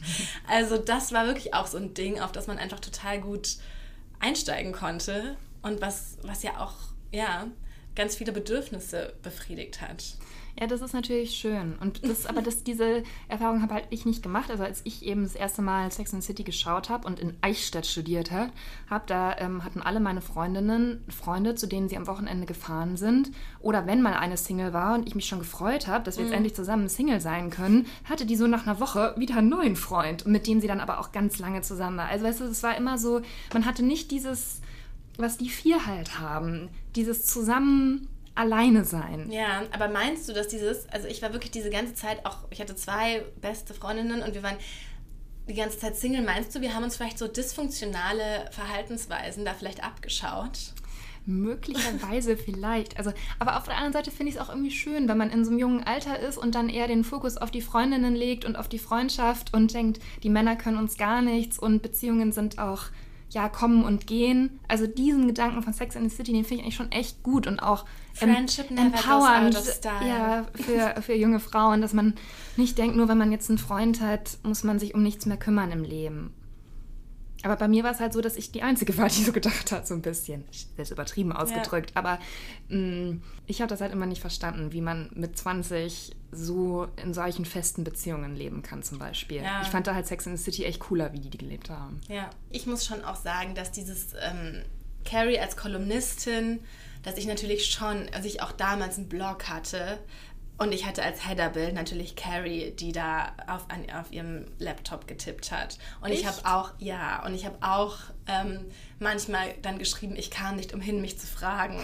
also 0.48 0.76
das 0.76 1.12
war 1.12 1.26
wirklich 1.26 1.54
auch 1.54 1.66
so 1.66 1.78
ein 1.78 1.94
Ding, 1.94 2.20
auf 2.20 2.32
das 2.32 2.46
man 2.46 2.58
einfach 2.58 2.80
total 2.80 3.20
gut 3.20 3.56
einsteigen 4.20 4.72
konnte 4.72 5.36
und 5.62 5.80
was, 5.80 6.18
was 6.22 6.42
ja 6.42 6.60
auch, 6.60 6.74
ja, 7.10 7.46
ganz 7.94 8.16
viele 8.16 8.32
Bedürfnisse 8.32 9.14
befriedigt 9.22 9.80
hat. 9.80 10.16
Ja, 10.60 10.66
das 10.66 10.82
ist 10.82 10.92
natürlich 10.92 11.34
schön. 11.34 11.76
Und 11.80 12.04
das, 12.06 12.26
aber 12.26 12.42
das, 12.42 12.62
diese 12.64 13.02
Erfahrung 13.28 13.62
habe 13.62 13.74
halt 13.74 13.86
ich 13.90 14.04
nicht 14.04 14.22
gemacht. 14.22 14.50
Also 14.50 14.64
als 14.64 14.82
ich 14.84 15.04
eben 15.04 15.22
das 15.22 15.34
erste 15.34 15.62
Mal 15.62 15.90
Sex 15.90 16.12
and 16.12 16.22
the 16.22 16.26
City 16.26 16.44
geschaut 16.44 16.90
habe 16.90 17.06
und 17.06 17.20
in 17.20 17.34
Eichstätt 17.40 17.86
studiert 17.86 18.30
habe, 18.30 18.52
da 19.06 19.36
ähm, 19.38 19.64
hatten 19.64 19.80
alle 19.80 20.00
meine 20.00 20.20
Freundinnen 20.20 21.02
Freunde, 21.08 21.54
zu 21.54 21.66
denen 21.66 21.88
sie 21.88 21.96
am 21.96 22.06
Wochenende 22.06 22.46
gefahren 22.46 22.96
sind. 22.96 23.30
Oder 23.60 23.86
wenn 23.86 24.02
mal 24.02 24.14
eine 24.14 24.36
Single 24.36 24.72
war 24.72 24.94
und 24.94 25.06
ich 25.06 25.14
mich 25.14 25.26
schon 25.26 25.38
gefreut 25.38 25.86
habe, 25.86 26.04
dass 26.04 26.16
wir 26.16 26.24
jetzt 26.24 26.32
mhm. 26.32 26.38
endlich 26.38 26.54
zusammen 26.54 26.88
Single 26.88 27.20
sein 27.20 27.50
können, 27.50 27.86
hatte 28.04 28.26
die 28.26 28.36
so 28.36 28.46
nach 28.46 28.66
einer 28.66 28.78
Woche 28.80 29.14
wieder 29.16 29.36
einen 29.36 29.48
neuen 29.48 29.76
Freund, 29.76 30.26
mit 30.26 30.46
dem 30.46 30.60
sie 30.60 30.66
dann 30.66 30.80
aber 30.80 31.00
auch 31.00 31.12
ganz 31.12 31.38
lange 31.38 31.62
zusammen 31.62 31.96
war. 31.96 32.08
Also 32.08 32.24
weißt 32.24 32.40
du, 32.40 32.44
es 32.44 32.62
war 32.62 32.76
immer 32.76 32.98
so, 32.98 33.22
man 33.52 33.64
hatte 33.64 33.82
nicht 33.82 34.10
dieses, 34.10 34.60
was 35.16 35.38
die 35.38 35.48
vier 35.48 35.86
halt 35.86 36.18
haben, 36.18 36.68
dieses 36.94 37.26
zusammen 37.26 38.08
alleine 38.34 38.84
sein. 38.84 39.30
Ja, 39.30 39.62
aber 39.72 39.88
meinst 39.88 40.28
du, 40.28 40.32
dass 40.32 40.48
dieses, 40.48 40.88
also 40.88 41.08
ich 41.08 41.22
war 41.22 41.32
wirklich 41.32 41.50
diese 41.50 41.70
ganze 41.70 41.94
Zeit 41.94 42.24
auch, 42.24 42.38
ich 42.50 42.60
hatte 42.60 42.74
zwei 42.74 43.24
beste 43.40 43.74
Freundinnen 43.74 44.22
und 44.22 44.34
wir 44.34 44.42
waren 44.42 44.56
die 45.48 45.54
ganze 45.54 45.78
Zeit 45.78 45.96
Single. 45.96 46.22
Meinst 46.22 46.54
du, 46.54 46.60
wir 46.60 46.74
haben 46.74 46.84
uns 46.84 46.96
vielleicht 46.96 47.18
so 47.18 47.28
dysfunktionale 47.28 48.50
Verhaltensweisen 48.50 49.44
da 49.44 49.54
vielleicht 49.54 49.84
abgeschaut? 49.84 50.72
Möglicherweise 51.24 52.36
vielleicht. 52.38 52.98
Also, 52.98 53.12
aber 53.38 53.56
auf 53.56 53.64
der 53.64 53.74
anderen 53.74 53.92
Seite 53.92 54.10
finde 54.10 54.30
ich 54.30 54.36
es 54.36 54.40
auch 54.40 54.48
irgendwie 54.48 54.70
schön, 54.70 55.08
wenn 55.08 55.18
man 55.18 55.30
in 55.30 55.44
so 55.44 55.50
einem 55.50 55.60
jungen 55.60 55.84
Alter 55.84 56.18
ist 56.18 56.38
und 56.38 56.54
dann 56.54 56.68
eher 56.68 56.88
den 56.88 57.04
Fokus 57.04 57.36
auf 57.36 57.50
die 57.50 57.60
Freundinnen 57.60 58.14
legt 58.14 58.44
und 58.44 58.56
auf 58.56 58.68
die 58.68 58.78
Freundschaft 58.78 59.54
und 59.54 59.72
denkt, 59.74 60.00
die 60.22 60.30
Männer 60.30 60.56
können 60.56 60.78
uns 60.78 60.96
gar 60.96 61.22
nichts 61.22 61.58
und 61.58 61.82
Beziehungen 61.82 62.32
sind 62.32 62.58
auch 62.58 62.84
ja, 63.32 63.48
kommen 63.48 63.84
und 63.84 64.06
gehen. 64.06 64.60
Also 64.68 64.86
diesen 64.86 65.26
Gedanken 65.26 65.62
von 65.62 65.72
Sex 65.72 65.96
in 65.96 66.08
the 66.08 66.14
City, 66.14 66.32
den 66.32 66.44
finde 66.44 66.60
ich 66.60 66.62
eigentlich 66.62 66.76
schon 66.76 66.92
echt 66.92 67.22
gut 67.22 67.46
und 67.46 67.60
auch 67.60 67.86
Friendship 68.14 68.70
empowernd 68.70 69.58
ja, 70.06 70.46
für, 70.54 71.00
für 71.00 71.14
junge 71.14 71.40
Frauen, 71.40 71.80
dass 71.80 71.94
man 71.94 72.14
nicht 72.56 72.76
denkt, 72.76 72.96
nur 72.96 73.08
wenn 73.08 73.18
man 73.18 73.32
jetzt 73.32 73.48
einen 73.48 73.58
Freund 73.58 74.00
hat, 74.00 74.38
muss 74.42 74.64
man 74.64 74.78
sich 74.78 74.94
um 74.94 75.02
nichts 75.02 75.24
mehr 75.24 75.38
kümmern 75.38 75.70
im 75.70 75.82
Leben. 75.82 76.32
Aber 77.42 77.56
bei 77.56 77.68
mir 77.68 77.84
war 77.84 77.92
es 77.92 78.00
halt 78.00 78.12
so, 78.12 78.20
dass 78.20 78.36
ich 78.36 78.52
die 78.52 78.62
Einzige 78.62 78.96
war, 78.98 79.08
die 79.08 79.22
so 79.22 79.32
gedacht 79.32 79.72
hat, 79.72 79.86
so 79.86 79.94
ein 79.94 80.02
bisschen. 80.02 80.44
Selbst 80.76 80.90
übertrieben 80.90 81.32
ausgedrückt. 81.32 81.92
Ja. 81.94 81.96
Aber 81.96 82.18
mh, 82.68 82.78
mm, 82.78 83.22
ich 83.46 83.60
habe 83.60 83.68
das 83.68 83.80
halt 83.80 83.92
immer 83.92 84.06
nicht 84.06 84.20
verstanden, 84.20 84.72
wie 84.72 84.80
man 84.80 85.10
mit 85.14 85.36
20 85.36 86.16
so 86.30 86.88
in 87.02 87.12
solchen 87.12 87.44
festen 87.44 87.84
Beziehungen 87.84 88.34
leben 88.36 88.62
kann, 88.62 88.82
zum 88.82 88.98
Beispiel. 88.98 89.42
Ja. 89.42 89.60
Ich 89.62 89.68
fand 89.68 89.86
da 89.86 89.94
halt 89.94 90.06
Sex 90.06 90.26
in 90.26 90.36
the 90.36 90.42
City 90.42 90.64
echt 90.64 90.80
cooler, 90.80 91.12
wie 91.12 91.20
die 91.20 91.30
die 91.30 91.38
gelebt 91.38 91.68
haben. 91.68 92.00
Ja, 92.08 92.30
ich 92.50 92.66
muss 92.66 92.86
schon 92.86 93.04
auch 93.04 93.16
sagen, 93.16 93.54
dass 93.54 93.70
dieses 93.70 94.14
ähm, 94.20 94.62
Carrie 95.04 95.38
als 95.38 95.56
Kolumnistin, 95.56 96.60
dass 97.02 97.18
ich 97.18 97.26
natürlich 97.26 97.66
schon, 97.66 98.08
als 98.14 98.24
ich 98.24 98.40
auch 98.40 98.52
damals 98.52 98.96
einen 98.96 99.08
Blog 99.08 99.48
hatte, 99.48 99.98
und 100.62 100.70
ich 100.72 100.86
hatte 100.86 101.02
als 101.02 101.28
Headerbild 101.28 101.74
natürlich 101.74 102.14
Carrie, 102.14 102.70
die 102.70 102.92
da 102.92 103.32
auf, 103.48 103.66
an, 103.68 103.84
auf 103.98 104.12
ihrem 104.12 104.46
Laptop 104.58 105.08
getippt 105.08 105.50
hat. 105.50 105.76
Und 106.00 106.10
Echt? 106.10 106.20
ich 106.20 106.26
habe 106.26 106.38
auch, 106.44 106.70
ja, 106.78 107.26
und 107.26 107.34
ich 107.34 107.44
habe 107.44 107.56
auch 107.62 107.96
ähm, 108.28 108.60
manchmal 109.00 109.54
dann 109.62 109.80
geschrieben, 109.80 110.14
ich 110.14 110.30
kam 110.30 110.54
nicht 110.54 110.72
umhin, 110.72 111.00
mich 111.00 111.18
zu 111.18 111.26
fragen. 111.26 111.80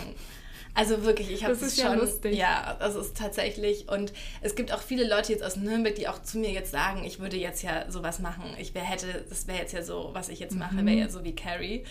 Also 0.75 1.03
wirklich, 1.03 1.29
ich 1.33 1.43
habe 1.43 1.55
es 1.55 1.75
schon. 1.75 1.87
Ja, 1.87 1.95
lustig. 1.95 2.37
ja, 2.37 2.77
das 2.79 2.95
ist 2.95 3.17
tatsächlich. 3.17 3.89
Und 3.89 4.13
es 4.43 4.55
gibt 4.55 4.73
auch 4.73 4.81
viele 4.81 5.09
Leute 5.09 5.33
jetzt 5.33 5.43
aus 5.43 5.57
Nürnberg, 5.57 5.97
die 5.97 6.07
auch 6.07 6.23
zu 6.23 6.39
mir 6.39 6.53
jetzt 6.53 6.71
sagen, 6.71 7.03
ich 7.03 7.19
würde 7.19 7.37
jetzt 7.37 7.63
ja 7.63 7.91
sowas 7.91 8.21
machen. 8.21 8.45
Ich 8.59 8.77
wär, 8.77 8.83
hätte, 8.83 9.25
das 9.29 9.49
wäre 9.49 9.59
jetzt 9.59 9.73
ja 9.73 9.83
so, 9.83 10.11
was 10.13 10.29
ich 10.29 10.39
jetzt 10.39 10.55
mache, 10.55 10.77
mhm. 10.77 10.87
wäre 10.87 10.99
ja 10.99 11.09
so 11.09 11.25
wie 11.25 11.35
Carrie. 11.35 11.85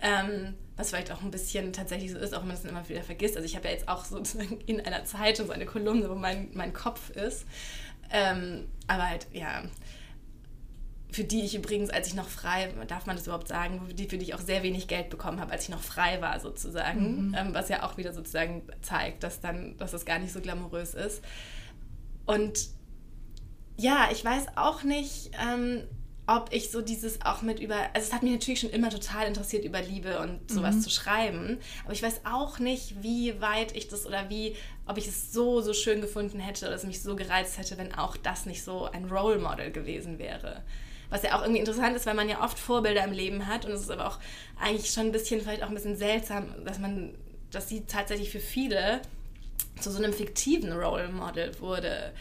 Ähm, 0.00 0.54
was 0.76 0.90
vielleicht 0.90 1.10
auch 1.10 1.22
ein 1.22 1.32
bisschen 1.32 1.72
tatsächlich 1.72 2.12
so 2.12 2.18
ist, 2.18 2.32
auch 2.34 2.40
wenn 2.40 2.48
man 2.48 2.56
es 2.56 2.64
immer 2.64 2.88
wieder 2.88 3.02
vergisst. 3.02 3.36
Also 3.36 3.46
ich 3.46 3.56
habe 3.56 3.66
ja 3.66 3.72
jetzt 3.74 3.88
auch 3.88 4.04
sozusagen 4.04 4.60
in 4.66 4.80
einer 4.80 5.04
Zeitung 5.04 5.46
so 5.46 5.52
eine 5.52 5.66
Kolumne, 5.66 6.08
wo 6.08 6.14
mein, 6.14 6.50
mein 6.54 6.72
Kopf 6.72 7.10
ist. 7.10 7.46
Ähm, 8.10 8.68
aber 8.86 9.08
halt, 9.08 9.26
ja, 9.32 9.64
für 11.10 11.24
die 11.24 11.42
ich 11.42 11.54
übrigens, 11.54 11.90
als 11.90 12.06
ich 12.06 12.14
noch 12.14 12.28
frei, 12.28 12.72
darf 12.86 13.06
man 13.06 13.16
das 13.16 13.26
überhaupt 13.26 13.48
sagen, 13.48 13.82
für 13.86 13.94
die, 13.94 14.08
für 14.08 14.18
die 14.18 14.24
ich 14.24 14.34
auch 14.34 14.40
sehr 14.40 14.62
wenig 14.62 14.88
Geld 14.88 15.10
bekommen 15.10 15.40
habe, 15.40 15.52
als 15.52 15.64
ich 15.64 15.68
noch 15.70 15.80
frei 15.80 16.20
war 16.20 16.38
sozusagen, 16.38 17.28
mhm. 17.28 17.34
ähm, 17.36 17.54
was 17.54 17.68
ja 17.68 17.82
auch 17.82 17.96
wieder 17.96 18.12
sozusagen 18.12 18.62
zeigt, 18.82 19.22
dass 19.22 19.40
dann, 19.40 19.76
dass 19.78 19.92
das 19.92 20.04
gar 20.04 20.18
nicht 20.18 20.32
so 20.32 20.40
glamourös 20.40 20.94
ist. 20.94 21.24
Und 22.26 22.68
ja, 23.76 24.08
ich 24.12 24.24
weiß 24.24 24.56
auch 24.56 24.82
nicht, 24.82 25.30
ähm, 25.42 25.84
ob 26.28 26.52
ich 26.52 26.70
so 26.70 26.82
dieses 26.82 27.22
auch 27.22 27.40
mit 27.40 27.58
über, 27.58 27.76
also 27.94 28.06
es 28.06 28.12
hat 28.12 28.22
mich 28.22 28.32
natürlich 28.32 28.60
schon 28.60 28.68
immer 28.68 28.90
total 28.90 29.26
interessiert, 29.26 29.64
über 29.64 29.80
Liebe 29.80 30.20
und 30.20 30.38
sowas 30.50 30.76
mhm. 30.76 30.80
zu 30.82 30.90
schreiben, 30.90 31.58
aber 31.84 31.94
ich 31.94 32.02
weiß 32.02 32.20
auch 32.24 32.58
nicht, 32.58 33.02
wie 33.02 33.40
weit 33.40 33.74
ich 33.74 33.88
das 33.88 34.04
oder 34.04 34.28
wie, 34.28 34.54
ob 34.86 34.98
ich 34.98 35.08
es 35.08 35.32
so, 35.32 35.62
so 35.62 35.72
schön 35.72 36.02
gefunden 36.02 36.38
hätte 36.38 36.66
oder 36.66 36.74
es 36.74 36.84
mich 36.84 37.02
so 37.02 37.16
gereizt 37.16 37.56
hätte, 37.56 37.78
wenn 37.78 37.94
auch 37.94 38.18
das 38.18 38.44
nicht 38.44 38.62
so 38.62 38.84
ein 38.84 39.06
Role 39.06 39.38
Model 39.38 39.72
gewesen 39.72 40.18
wäre. 40.18 40.62
Was 41.08 41.22
ja 41.22 41.34
auch 41.34 41.40
irgendwie 41.40 41.60
interessant 41.60 41.96
ist, 41.96 42.04
weil 42.04 42.14
man 42.14 42.28
ja 42.28 42.44
oft 42.44 42.58
Vorbilder 42.58 43.04
im 43.04 43.12
Leben 43.12 43.46
hat 43.46 43.64
und 43.64 43.72
es 43.72 43.80
ist 43.80 43.90
aber 43.90 44.06
auch 44.06 44.18
eigentlich 44.60 44.90
schon 44.90 45.06
ein 45.06 45.12
bisschen, 45.12 45.40
vielleicht 45.40 45.62
auch 45.62 45.68
ein 45.68 45.74
bisschen 45.74 45.96
seltsam, 45.96 46.62
dass 46.66 46.78
man, 46.78 47.14
dass 47.50 47.70
sie 47.70 47.86
tatsächlich 47.86 48.28
für 48.28 48.40
viele 48.40 49.00
zu 49.80 49.90
so 49.90 49.96
einem 49.96 50.12
fiktiven 50.12 50.72
Role 50.72 51.08
Model 51.08 51.58
wurde 51.58 52.12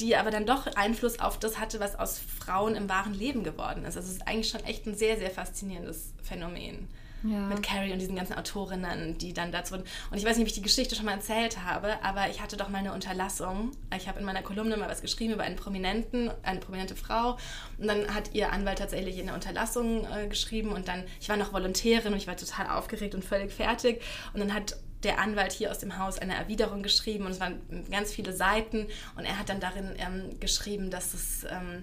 die 0.00 0.16
aber 0.16 0.30
dann 0.30 0.46
doch 0.46 0.66
Einfluss 0.74 1.20
auf 1.20 1.38
das 1.38 1.58
hatte, 1.58 1.80
was 1.80 1.98
aus 1.98 2.18
Frauen 2.18 2.74
im 2.74 2.88
wahren 2.88 3.14
Leben 3.14 3.44
geworden 3.44 3.84
ist. 3.84 3.96
Also 3.96 4.08
es 4.08 4.16
ist 4.16 4.26
eigentlich 4.26 4.48
schon 4.48 4.64
echt 4.64 4.86
ein 4.86 4.94
sehr, 4.94 5.18
sehr 5.18 5.30
faszinierendes 5.30 6.14
Phänomen. 6.22 6.88
Ja. 7.22 7.48
Mit 7.48 7.62
Carrie 7.62 7.92
und 7.92 7.98
diesen 7.98 8.16
ganzen 8.16 8.32
Autorinnen, 8.32 9.18
die 9.18 9.34
dann 9.34 9.52
dazu 9.52 9.72
wurden. 9.72 9.84
Und 10.10 10.16
ich 10.16 10.24
weiß 10.24 10.36
nicht, 10.36 10.44
ob 10.44 10.48
ich 10.48 10.54
die 10.54 10.62
Geschichte 10.62 10.94
schon 10.94 11.04
mal 11.04 11.12
erzählt 11.12 11.62
habe, 11.64 12.02
aber 12.02 12.30
ich 12.30 12.40
hatte 12.40 12.56
doch 12.56 12.70
mal 12.70 12.78
eine 12.78 12.94
Unterlassung. 12.94 13.72
Ich 13.94 14.08
habe 14.08 14.20
in 14.20 14.24
meiner 14.24 14.40
Kolumne 14.40 14.78
mal 14.78 14.88
was 14.88 15.02
geschrieben 15.02 15.34
über 15.34 15.42
einen 15.42 15.56
Prominenten, 15.56 16.30
eine 16.42 16.60
prominente 16.60 16.96
Frau. 16.96 17.36
Und 17.76 17.88
dann 17.88 18.14
hat 18.14 18.32
ihr 18.32 18.52
Anwalt 18.52 18.78
tatsächlich 18.78 19.20
eine 19.20 19.34
Unterlassung 19.34 20.06
äh, 20.06 20.28
geschrieben. 20.28 20.72
Und 20.72 20.88
dann, 20.88 21.04
ich 21.20 21.28
war 21.28 21.36
noch 21.36 21.52
Volontärin 21.52 22.14
und 22.14 22.18
ich 22.18 22.26
war 22.26 22.38
total 22.38 22.68
aufgeregt 22.70 23.14
und 23.14 23.22
völlig 23.22 23.52
fertig. 23.52 24.00
Und 24.32 24.40
dann 24.40 24.54
hat 24.54 24.76
der 25.02 25.18
Anwalt 25.18 25.52
hier 25.52 25.70
aus 25.70 25.78
dem 25.78 25.98
Haus 25.98 26.18
eine 26.18 26.34
Erwiderung 26.34 26.82
geschrieben 26.82 27.24
und 27.24 27.32
es 27.32 27.40
waren 27.40 27.60
ganz 27.90 28.12
viele 28.12 28.32
Seiten 28.32 28.86
und 29.16 29.24
er 29.24 29.38
hat 29.38 29.48
dann 29.48 29.60
darin 29.60 29.94
ähm, 29.98 30.38
geschrieben, 30.40 30.90
dass 30.90 31.14
es 31.14 31.44
ähm, 31.44 31.82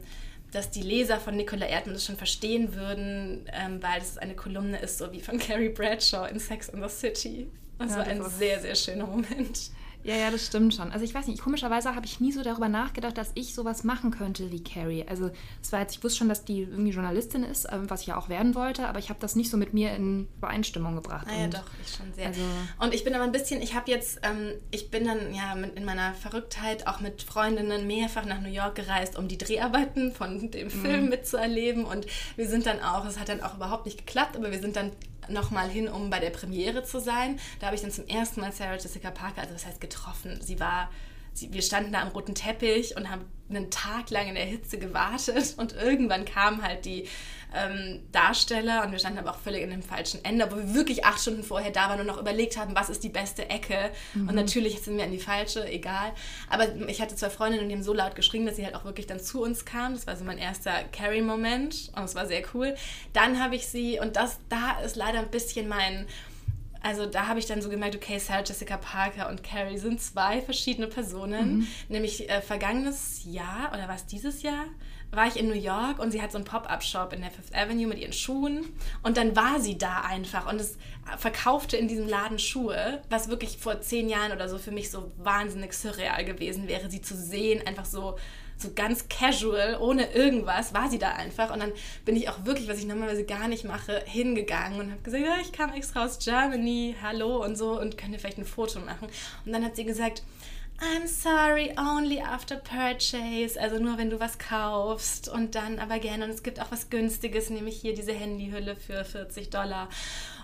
dass 0.51 0.71
die 0.71 0.81
Leser 0.81 1.19
von 1.19 1.35
Nicola 1.35 1.65
Erdmann 1.65 1.95
das 1.95 2.05
schon 2.05 2.15
verstehen 2.15 2.73
würden, 2.73 3.45
ähm, 3.51 3.83
weil 3.83 4.01
es 4.01 4.17
eine 4.17 4.33
Kolumne 4.35 4.79
ist, 4.79 4.97
so 4.97 5.11
wie 5.11 5.19
von 5.19 5.37
Carrie 5.39 5.69
Bradshaw 5.69 6.25
in 6.25 6.39
Sex 6.39 6.69
and 6.69 6.81
the 6.81 6.89
City. 6.89 7.51
Das 7.79 7.91
ja, 7.91 7.97
war 7.97 8.07
ein 8.07 8.23
sehr, 8.23 8.59
sehr 8.61 8.75
schöner 8.75 9.05
Moment. 9.05 9.71
Ja, 10.07 10.15
ja, 10.15 10.31
das 10.31 10.45
stimmt 10.45 10.73
schon. 10.73 10.89
Also 10.93 11.03
ich 11.03 11.13
weiß 11.13 11.27
nicht, 11.27 11.41
komischerweise 11.41 11.93
habe 11.93 12.05
ich 12.05 12.21
nie 12.21 12.31
so 12.31 12.41
darüber 12.41 12.69
nachgedacht, 12.69 13.17
dass 13.17 13.31
ich 13.35 13.53
sowas 13.53 13.83
machen 13.83 14.09
könnte 14.09 14.53
wie 14.53 14.63
Carrie. 14.63 15.03
Also 15.05 15.31
es 15.61 15.73
war 15.73 15.81
jetzt, 15.81 15.97
ich 15.97 16.03
wusste 16.03 16.19
schon, 16.19 16.29
dass 16.29 16.45
die 16.45 16.61
irgendwie 16.61 16.91
Journalistin 16.91 17.43
ist, 17.43 17.67
ähm, 17.69 17.89
was 17.89 18.01
ich 18.01 18.07
ja 18.07 18.17
auch 18.17 18.29
werden 18.29 18.55
wollte, 18.55 18.87
aber 18.87 18.99
ich 18.99 19.09
habe 19.09 19.19
das 19.19 19.35
nicht 19.35 19.51
so 19.51 19.57
mit 19.57 19.73
mir 19.73 19.93
in 19.93 20.29
Übereinstimmung 20.37 20.95
gebracht. 20.95 21.27
Ah 21.29 21.41
ja, 21.41 21.47
doch, 21.47 21.65
ich 21.85 21.93
schon 21.93 22.13
sehr. 22.13 22.27
Also, 22.27 22.39
und 22.79 22.93
ich 22.93 23.03
bin 23.03 23.15
aber 23.15 23.25
ein 23.25 23.33
bisschen, 23.33 23.61
ich 23.61 23.75
habe 23.75 23.91
jetzt, 23.91 24.21
ähm, 24.23 24.53
ich 24.71 24.89
bin 24.89 25.03
dann 25.03 25.33
ja 25.33 25.53
in 25.75 25.83
meiner 25.83 26.13
Verrücktheit 26.13 26.87
auch 26.87 27.01
mit 27.01 27.21
Freundinnen 27.21 27.85
mehrfach 27.85 28.23
nach 28.23 28.39
New 28.39 28.47
York 28.47 28.75
gereist, 28.75 29.17
um 29.17 29.27
die 29.27 29.37
Dreharbeiten 29.37 30.13
von 30.13 30.51
dem 30.51 30.69
Film 30.69 31.03
mhm. 31.03 31.09
mitzuerleben 31.09 31.83
und 31.83 32.07
wir 32.37 32.47
sind 32.47 32.65
dann 32.65 32.79
auch, 32.79 33.05
es 33.05 33.19
hat 33.19 33.27
dann 33.27 33.41
auch 33.41 33.55
überhaupt 33.55 33.85
nicht 33.85 33.97
geklappt, 33.97 34.37
aber 34.37 34.53
wir 34.53 34.59
sind 34.59 34.77
dann 34.77 34.93
nochmal 35.29 35.69
hin, 35.69 35.87
um 35.87 36.09
bei 36.09 36.19
der 36.19 36.29
Premiere 36.29 36.83
zu 36.83 36.99
sein. 36.99 37.39
Da 37.59 37.67
habe 37.67 37.75
ich 37.75 37.81
dann 37.81 37.91
zum 37.91 38.07
ersten 38.07 38.41
Mal 38.41 38.51
Sarah 38.51 38.75
Jessica 38.75 39.11
Parker, 39.11 39.41
also 39.41 39.53
das 39.53 39.65
heißt 39.65 39.81
getroffen. 39.81 40.39
Sie 40.41 40.59
war, 40.59 40.89
sie, 41.33 41.51
wir 41.53 41.61
standen 41.61 41.91
da 41.91 42.01
am 42.01 42.09
roten 42.09 42.35
Teppich 42.35 42.95
und 42.95 43.09
haben 43.09 43.25
einen 43.49 43.69
Tag 43.71 44.09
lang 44.09 44.27
in 44.27 44.35
der 44.35 44.45
Hitze 44.45 44.77
gewartet 44.77 45.55
und 45.57 45.73
irgendwann 45.73 46.25
kamen 46.25 46.61
halt 46.61 46.85
die 46.85 47.07
ähm, 47.53 48.01
Darsteller 48.11 48.83
und 48.83 48.91
wir 48.91 48.99
standen 48.99 49.19
aber 49.19 49.31
auch 49.31 49.39
völlig 49.39 49.61
in 49.61 49.69
dem 49.69 49.81
falschen 49.81 50.23
Ende, 50.25 50.51
wo 50.51 50.57
wir 50.57 50.73
wirklich 50.73 51.05
acht 51.05 51.19
Stunden 51.19 51.43
vorher 51.43 51.71
da 51.71 51.89
waren 51.89 51.99
und 51.99 52.07
noch 52.07 52.19
überlegt 52.19 52.57
haben, 52.57 52.75
was 52.75 52.89
ist 52.89 53.03
die 53.03 53.09
beste 53.09 53.49
Ecke. 53.49 53.91
Mhm. 54.13 54.29
Und 54.29 54.35
natürlich 54.35 54.81
sind 54.81 54.97
wir 54.97 55.05
in 55.05 55.11
die 55.11 55.19
falsche, 55.19 55.67
egal. 55.67 56.11
Aber 56.49 56.67
ich 56.87 57.01
hatte 57.01 57.15
zwei 57.15 57.29
Freundinnen 57.29 57.63
und 57.63 57.69
die 57.69 57.75
haben 57.75 57.83
so 57.83 57.93
laut 57.93 58.15
geschrien, 58.15 58.45
dass 58.45 58.57
sie 58.57 58.65
halt 58.65 58.75
auch 58.75 58.85
wirklich 58.85 59.07
dann 59.07 59.19
zu 59.19 59.41
uns 59.41 59.65
kamen. 59.65 59.95
Das 59.95 60.07
war 60.07 60.15
so 60.15 60.25
mein 60.25 60.37
erster 60.37 60.83
Carrie-Moment 60.91 61.91
und 61.95 62.03
es 62.03 62.15
war 62.15 62.27
sehr 62.27 62.43
cool. 62.53 62.75
Dann 63.13 63.41
habe 63.41 63.55
ich 63.55 63.67
sie, 63.67 63.99
und 63.99 64.15
das, 64.15 64.39
da 64.49 64.79
ist 64.81 64.95
leider 64.95 65.19
ein 65.19 65.29
bisschen 65.29 65.67
mein 65.67 66.07
also 66.79 67.05
da 67.05 67.27
habe 67.27 67.39
ich 67.39 67.45
dann 67.45 67.61
so 67.61 67.69
gemerkt, 67.69 67.95
okay, 67.95 68.19
Sarah 68.19 68.43
Jessica 68.43 68.77
Parker 68.77 69.29
und 69.29 69.43
Carrie 69.43 69.77
sind 69.77 69.99
zwei 69.99 70.41
verschiedene 70.41 70.87
Personen. 70.87 71.57
Mhm. 71.57 71.67
Nämlich 71.89 72.29
äh, 72.29 72.41
vergangenes 72.41 73.21
Jahr, 73.25 73.71
oder 73.73 73.87
war 73.87 73.95
es 73.95 74.05
dieses 74.05 74.41
Jahr? 74.41 74.65
War 75.11 75.27
ich 75.27 75.37
in 75.37 75.47
New 75.47 75.53
York 75.53 75.99
und 75.99 76.11
sie 76.11 76.21
hat 76.21 76.31
so 76.31 76.37
einen 76.37 76.45
Pop-up-Shop 76.45 77.13
in 77.13 77.21
der 77.21 77.31
Fifth 77.31 77.55
Avenue 77.55 77.87
mit 77.87 77.99
ihren 77.99 78.13
Schuhen 78.13 78.65
und 79.03 79.17
dann 79.17 79.35
war 79.35 79.59
sie 79.59 79.77
da 79.77 80.01
einfach 80.01 80.51
und 80.51 80.59
es 80.59 80.77
verkaufte 81.17 81.77
in 81.77 81.87
diesem 81.87 82.07
Laden 82.07 82.39
Schuhe, 82.39 83.01
was 83.09 83.29
wirklich 83.29 83.57
vor 83.57 83.79
zehn 83.81 84.09
Jahren 84.09 84.31
oder 84.31 84.49
so 84.49 84.57
für 84.57 84.71
mich 84.71 84.91
so 84.91 85.11
wahnsinnig 85.17 85.73
surreal 85.73 86.25
gewesen 86.25 86.67
wäre, 86.67 86.89
sie 86.89 87.01
zu 87.01 87.15
sehen, 87.15 87.65
einfach 87.65 87.85
so 87.85 88.17
so 88.57 88.71
ganz 88.73 89.07
casual, 89.07 89.77
ohne 89.79 90.11
irgendwas, 90.13 90.73
war 90.73 90.89
sie 90.89 90.97
da 90.97 91.11
einfach. 91.11 91.53
Und 91.53 91.59
dann 91.59 91.71
bin 92.05 92.15
ich 92.15 92.27
auch 92.29 92.45
wirklich, 92.45 92.67
was 92.67 92.79
ich 92.79 92.85
normalerweise 92.85 93.23
gar 93.23 93.47
nicht 93.47 93.65
mache, 93.65 94.03
hingegangen 94.05 94.79
und 94.79 94.91
habe 94.91 95.01
gesagt, 95.01 95.23
ja, 95.23 95.35
ich 95.41 95.51
kam 95.51 95.73
extra 95.73 96.03
aus 96.05 96.17
Germany, 96.19 96.95
hallo 97.01 97.43
und 97.43 97.55
so 97.55 97.79
und 97.79 97.97
könnt 97.97 98.13
ihr 98.13 98.19
vielleicht 98.19 98.39
ein 98.39 98.45
Foto 98.45 98.79
machen. 98.79 99.07
Und 99.45 99.51
dann 99.51 99.63
hat 99.63 99.75
sie 99.75 99.85
gesagt, 99.85 100.23
I'm 100.79 101.07
sorry, 101.07 101.73
only 101.77 102.21
after 102.21 102.55
purchase. 102.55 103.59
Also 103.59 103.79
nur 103.79 103.97
wenn 103.97 104.11
du 104.11 104.19
was 104.19 104.37
kaufst 104.37 105.27
und 105.27 105.55
dann 105.55 105.79
aber 105.79 105.97
gerne. 105.97 106.25
Und 106.25 106.29
es 106.29 106.43
gibt 106.43 106.61
auch 106.61 106.71
was 106.71 106.89
Günstiges, 106.89 107.49
nämlich 107.49 107.81
hier 107.81 107.95
diese 107.95 108.13
Handyhülle 108.13 108.75
für 108.75 109.03
40 109.03 109.49
Dollar. 109.49 109.89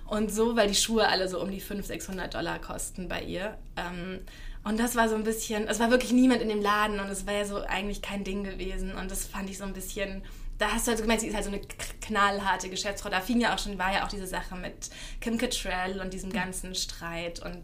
Und 0.08 0.32
so, 0.32 0.56
weil 0.56 0.68
die 0.68 0.76
Schuhe 0.76 1.08
alle 1.08 1.28
so 1.28 1.40
um 1.40 1.52
die 1.52 1.60
500, 1.60 1.86
600 1.86 2.34
Dollar 2.34 2.60
kosten 2.60 3.08
bei 3.08 3.22
ihr. 3.22 3.58
Ähm, 3.78 4.22
und 4.64 4.80
das 4.80 4.96
war 4.96 5.08
so 5.08 5.16
ein 5.16 5.24
bisschen, 5.24 5.68
es 5.68 5.80
war 5.80 5.92
wirklich 5.92 6.12
niemand 6.12 6.42
in 6.42 6.50
dem 6.50 6.62
Laden 6.62 7.00
und 7.00 7.10
es 7.10 7.28
war 7.28 7.34
ja 7.34 7.46
so 7.46 7.62
eigentlich 7.62 8.02
kein 8.02 8.24
Ding 8.24 8.44
gewesen. 8.44 8.96
Und 8.96 9.12
das 9.12 9.26
fand 9.26 9.50
ich 9.50 9.60
so 9.60 9.66
ein 9.66 9.74
bisschen, 9.74 10.24
da 10.58 10.72
hast 10.72 10.88
du 10.88 10.90
halt 10.90 10.98
so 10.98 11.04
gemerkt, 11.04 11.22
sie 11.22 11.28
ist 11.28 11.36
halt 11.36 11.46
so 11.46 11.52
eine 11.52 11.62
knallharte 12.02 12.70
Geschäftsfrau. 12.70 13.10
Da 13.10 13.22
fing 13.22 13.40
ja 13.40 13.54
auch 13.54 13.60
schon, 13.60 13.78
war 13.78 13.94
ja 13.94 14.04
auch 14.04 14.10
diese 14.10 14.28
Sache 14.28 14.56
mit 14.56 14.90
Kim 15.22 15.38
Cattrall 15.38 16.00
und 16.00 16.14
diesem 16.14 16.32
ganzen 16.32 16.74
Streit 16.74 17.40
und 17.40 17.64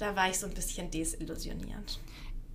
da 0.00 0.16
war 0.16 0.30
ich 0.30 0.38
so 0.38 0.46
ein 0.46 0.54
bisschen 0.54 0.90
desillusioniert. 0.90 2.00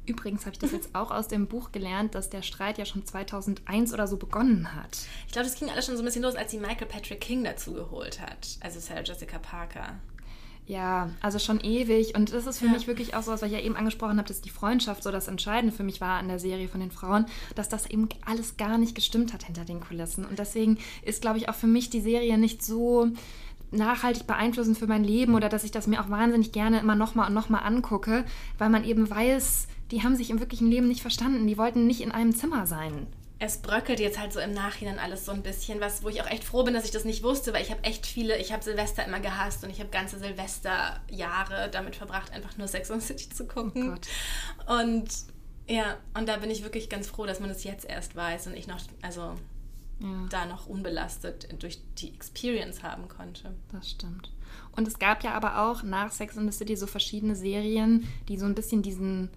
Übrigens 0.05 0.41
habe 0.41 0.53
ich 0.53 0.60
das 0.60 0.71
jetzt 0.71 0.93
auch 0.93 1.10
aus 1.10 1.27
dem 1.27 1.47
Buch 1.47 1.71
gelernt, 1.71 2.13
dass 2.13 2.29
der 2.29 2.43
Streit 2.43 2.77
ja 2.77 2.86
schon 2.86 3.05
2001 3.05 3.91
oder 3.93 4.08
so 4.08 4.17
begonnen 4.17 4.75
hat. 4.75 4.99
Ich 5.25 5.34
glaube, 5.34 5.47
das 5.47 5.58
ging 5.58 5.69
alles 5.69 5.86
schon 5.86 5.95
so 5.95 6.03
ein 6.03 6.05
bisschen 6.05 6.21
los, 6.21 6.36
als 6.36 6.51
sie 6.51 6.60
Michael 6.60 6.88
Patrick 6.88 7.21
King 7.21 7.43
dazu 7.43 7.73
geholt 7.73 8.19
hat, 8.19 8.58
also 8.62 8.79
Sarah 8.79 9.01
Jessica 9.01 9.39
Parker. 9.39 9.95
Ja, 10.67 11.12
also 11.21 11.38
schon 11.38 11.60
ewig. 11.60 12.15
Und 12.15 12.34
das 12.34 12.47
ist 12.47 12.60
für 12.60 12.65
ja. 12.65 12.71
mich 12.71 12.88
wirklich 12.88 13.13
auch 13.13 13.21
so, 13.21 13.31
was 13.31 13.43
ich 13.43 13.51
ja 13.51 13.60
eben 13.60 13.75
angesprochen 13.75 14.17
habe, 14.17 14.27
dass 14.27 14.41
die 14.41 14.49
Freundschaft 14.49 15.03
so 15.03 15.12
das 15.12 15.27
Entscheidende 15.27 15.75
für 15.75 15.84
mich 15.84 16.01
war 16.01 16.17
an 16.17 16.27
der 16.27 16.39
Serie 16.39 16.67
von 16.67 16.79
den 16.79 16.89
Frauen, 16.89 17.27
dass 17.53 17.69
das 17.69 17.88
eben 17.88 18.10
alles 18.25 18.58
gar 18.58 18.79
nicht 18.79 18.95
gestimmt 18.95 19.31
hat 19.31 19.43
hinter 19.43 19.63
den 19.63 19.79
Kulissen. 19.79 20.25
Und 20.25 20.39
deswegen 20.39 20.79
ist, 21.03 21.21
glaube 21.21 21.38
ich, 21.38 21.49
auch 21.49 21.55
für 21.55 21.67
mich 21.67 21.91
die 21.91 22.01
Serie 22.01 22.39
nicht 22.39 22.63
so 22.63 23.12
nachhaltig 23.71 24.28
beeinflussend 24.28 24.78
für 24.78 24.88
mein 24.88 25.04
Leben 25.04 25.36
oder 25.36 25.49
dass 25.49 25.63
ich 25.63 25.71
das 25.71 25.88
mir 25.88 26.01
auch 26.01 26.10
wahnsinnig 26.10 26.51
gerne 26.51 26.80
immer 26.80 26.95
nochmal 26.95 27.28
und 27.28 27.34
nochmal 27.34 27.63
angucke, 27.63 28.25
weil 28.58 28.69
man 28.69 28.84
eben 28.84 29.10
weiß, 29.10 29.67
die 29.91 30.04
haben 30.04 30.15
sich 30.15 30.30
im 30.30 30.39
wirklichen 30.39 30.69
Leben 30.69 30.88
nicht 30.88 31.01
verstanden. 31.01 31.47
Die 31.47 31.58
wollten 31.58 31.88
nicht 31.88 32.01
in 32.01 32.12
einem 32.12 32.36
Zimmer 32.36 32.65
sein. 32.67 33.08
Es 33.38 33.58
bröckelt 33.58 33.99
jetzt 33.99 34.17
halt 34.17 34.32
so 34.32 34.39
im 34.39 34.54
Nachhinein 34.54 34.97
alles 34.97 35.25
so 35.25 35.32
ein 35.34 35.43
bisschen, 35.43 35.82
was, 35.82 36.04
wo 36.04 36.10
ich 36.10 36.21
auch 36.21 36.30
echt 36.30 36.45
froh 36.45 36.63
bin, 36.63 36.73
dass 36.73 36.86
ich 36.86 36.91
das 36.91 37.04
nicht 37.04 37.21
wusste, 37.21 37.54
weil 37.54 37.62
ich 37.62 37.69
habe 37.69 37.84
echt 37.84 38.06
viele, 38.06 38.38
ich 38.38 38.54
habe 38.54 38.63
Silvester 38.63 39.06
immer 39.06 39.19
gehasst 39.19 39.63
und 39.63 39.69
ich 39.69 39.80
habe 39.80 39.89
ganze 39.89 40.17
Silvesterjahre 40.19 41.69
damit 41.69 41.97
verbracht, 41.97 42.32
einfach 42.32 42.58
nur 42.58 42.67
Sex 42.67 42.89
and 42.91 43.04
City 43.04 43.30
zu 43.30 43.45
gucken. 43.45 43.99
Oh 44.67 44.73
und 44.82 45.10
ja, 45.67 45.97
und 46.13 46.30
da 46.30 46.38
bin 46.38 46.49
ich 46.49 46.63
wirklich 46.63 46.89
ganz 46.89 47.08
froh, 47.08 47.25
dass 47.25 47.39
man 47.39 47.49
das 47.49 47.63
jetzt 47.63 47.86
erst 47.86 48.15
weiß 48.15 48.47
und 48.47 48.56
ich 48.56 48.67
noch, 48.67 48.80
also 49.01 49.34
ja. 49.99 50.25
da 50.29 50.45
noch 50.45 50.67
unbelastet 50.67 51.47
durch 51.62 51.79
die 51.97 52.13
Experience 52.13 52.84
haben 52.84 53.08
konnte. 53.08 53.53
Das 53.71 53.89
stimmt. 53.89 54.31
Und 54.75 54.88
es 54.88 54.99
gab 54.99 55.23
ja 55.23 55.34
aber 55.34 55.62
auch 55.62 55.84
nach 55.84 56.12
Sex 56.12 56.36
in 56.38 56.49
the 56.49 56.58
City 56.58 56.75
so 56.75 56.88
verschiedene 56.88 57.36
Serien, 57.36 58.08
die 58.27 58.38
so 58.38 58.45
ein 58.45 58.55
bisschen 58.55 58.81
diesen, 58.81 59.29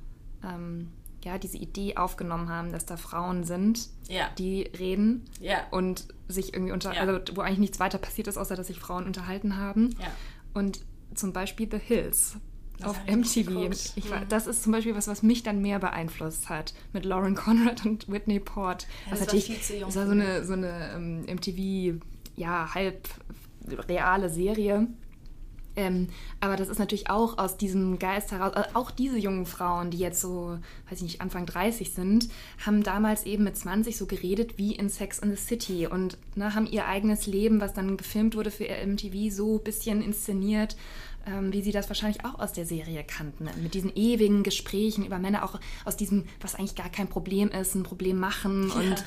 ähm, 0.44 0.92
ja, 1.24 1.38
diese 1.38 1.58
Idee 1.58 1.96
aufgenommen 1.96 2.48
haben, 2.48 2.72
dass 2.72 2.86
da 2.86 2.96
Frauen 2.96 3.44
sind, 3.44 3.88
ja. 4.08 4.28
die 4.38 4.62
reden 4.78 5.24
ja. 5.40 5.66
und 5.70 6.06
sich 6.28 6.54
irgendwie 6.54 6.72
unter, 6.72 6.90
also 6.90 7.20
wo 7.34 7.40
eigentlich 7.40 7.58
nichts 7.58 7.80
weiter 7.80 7.98
passiert 7.98 8.28
ist, 8.28 8.36
außer 8.36 8.56
dass 8.56 8.66
sich 8.66 8.78
Frauen 8.78 9.06
unterhalten 9.06 9.56
haben. 9.56 9.96
Und 10.54 10.80
zum 11.14 11.32
Beispiel 11.32 11.68
The 11.70 11.78
Hills 11.78 12.36
auf 12.82 12.96
MTV. 13.06 13.70
Ich 13.96 14.10
war, 14.10 14.20
mhm. 14.20 14.28
das 14.28 14.46
ist 14.46 14.62
zum 14.62 14.72
Beispiel 14.72 14.94
was, 14.94 15.08
was 15.08 15.22
mich 15.22 15.42
dann 15.42 15.60
mehr 15.60 15.78
beeinflusst 15.78 16.48
hat 16.48 16.74
mit 16.92 17.04
Lauren 17.04 17.34
Conrad 17.34 17.84
und 17.84 18.10
Whitney 18.10 18.40
Port. 18.40 18.86
Das, 19.10 19.20
natürlich, 19.20 19.48
war 19.48 19.86
das 19.86 19.96
war 19.96 20.06
so 20.06 20.12
eine, 20.12 20.44
so 20.44 20.52
eine 20.52 20.92
um, 20.96 21.24
ähm, 21.26 21.36
MTV, 21.36 22.04
ja, 22.36 22.74
halb 22.74 23.08
reale 23.88 24.30
Serie. 24.30 24.86
Ähm, 25.78 26.08
aber 26.40 26.56
das 26.56 26.68
ist 26.68 26.80
natürlich 26.80 27.08
auch 27.08 27.38
aus 27.38 27.56
diesem 27.56 28.00
Geist 28.00 28.32
heraus, 28.32 28.52
also 28.54 28.68
auch 28.74 28.90
diese 28.90 29.16
jungen 29.16 29.46
Frauen, 29.46 29.92
die 29.92 29.98
jetzt 29.98 30.20
so, 30.20 30.58
weiß 30.88 30.98
ich 30.98 31.02
nicht, 31.02 31.20
Anfang 31.20 31.46
30 31.46 31.92
sind, 31.92 32.28
haben 32.66 32.82
damals 32.82 33.24
eben 33.26 33.44
mit 33.44 33.56
20 33.56 33.96
so 33.96 34.06
geredet 34.06 34.58
wie 34.58 34.74
in 34.74 34.88
Sex 34.88 35.20
in 35.20 35.30
the 35.30 35.36
City 35.36 35.86
und 35.86 36.18
ne, 36.34 36.56
haben 36.56 36.66
ihr 36.66 36.86
eigenes 36.86 37.28
Leben, 37.28 37.60
was 37.60 37.74
dann 37.74 37.96
gefilmt 37.96 38.34
wurde 38.34 38.50
für 38.50 38.64
MTV, 38.64 39.32
so 39.32 39.58
ein 39.58 39.62
bisschen 39.62 40.02
inszeniert 40.02 40.76
wie 41.50 41.62
sie 41.62 41.72
das 41.72 41.88
wahrscheinlich 41.88 42.24
auch 42.24 42.38
aus 42.38 42.52
der 42.52 42.66
Serie 42.66 43.04
kannten. 43.04 43.48
Mit 43.62 43.74
diesen 43.74 43.94
ewigen 43.94 44.42
Gesprächen 44.42 45.04
über 45.04 45.18
Männer, 45.18 45.44
auch 45.44 45.58
aus 45.84 45.96
diesem, 45.96 46.24
was 46.40 46.54
eigentlich 46.54 46.74
gar 46.74 46.90
kein 46.90 47.08
Problem 47.08 47.48
ist, 47.50 47.74
ein 47.74 47.82
Problem 47.82 48.18
machen. 48.18 48.68
Ja. 48.68 48.74
Und 48.74 49.04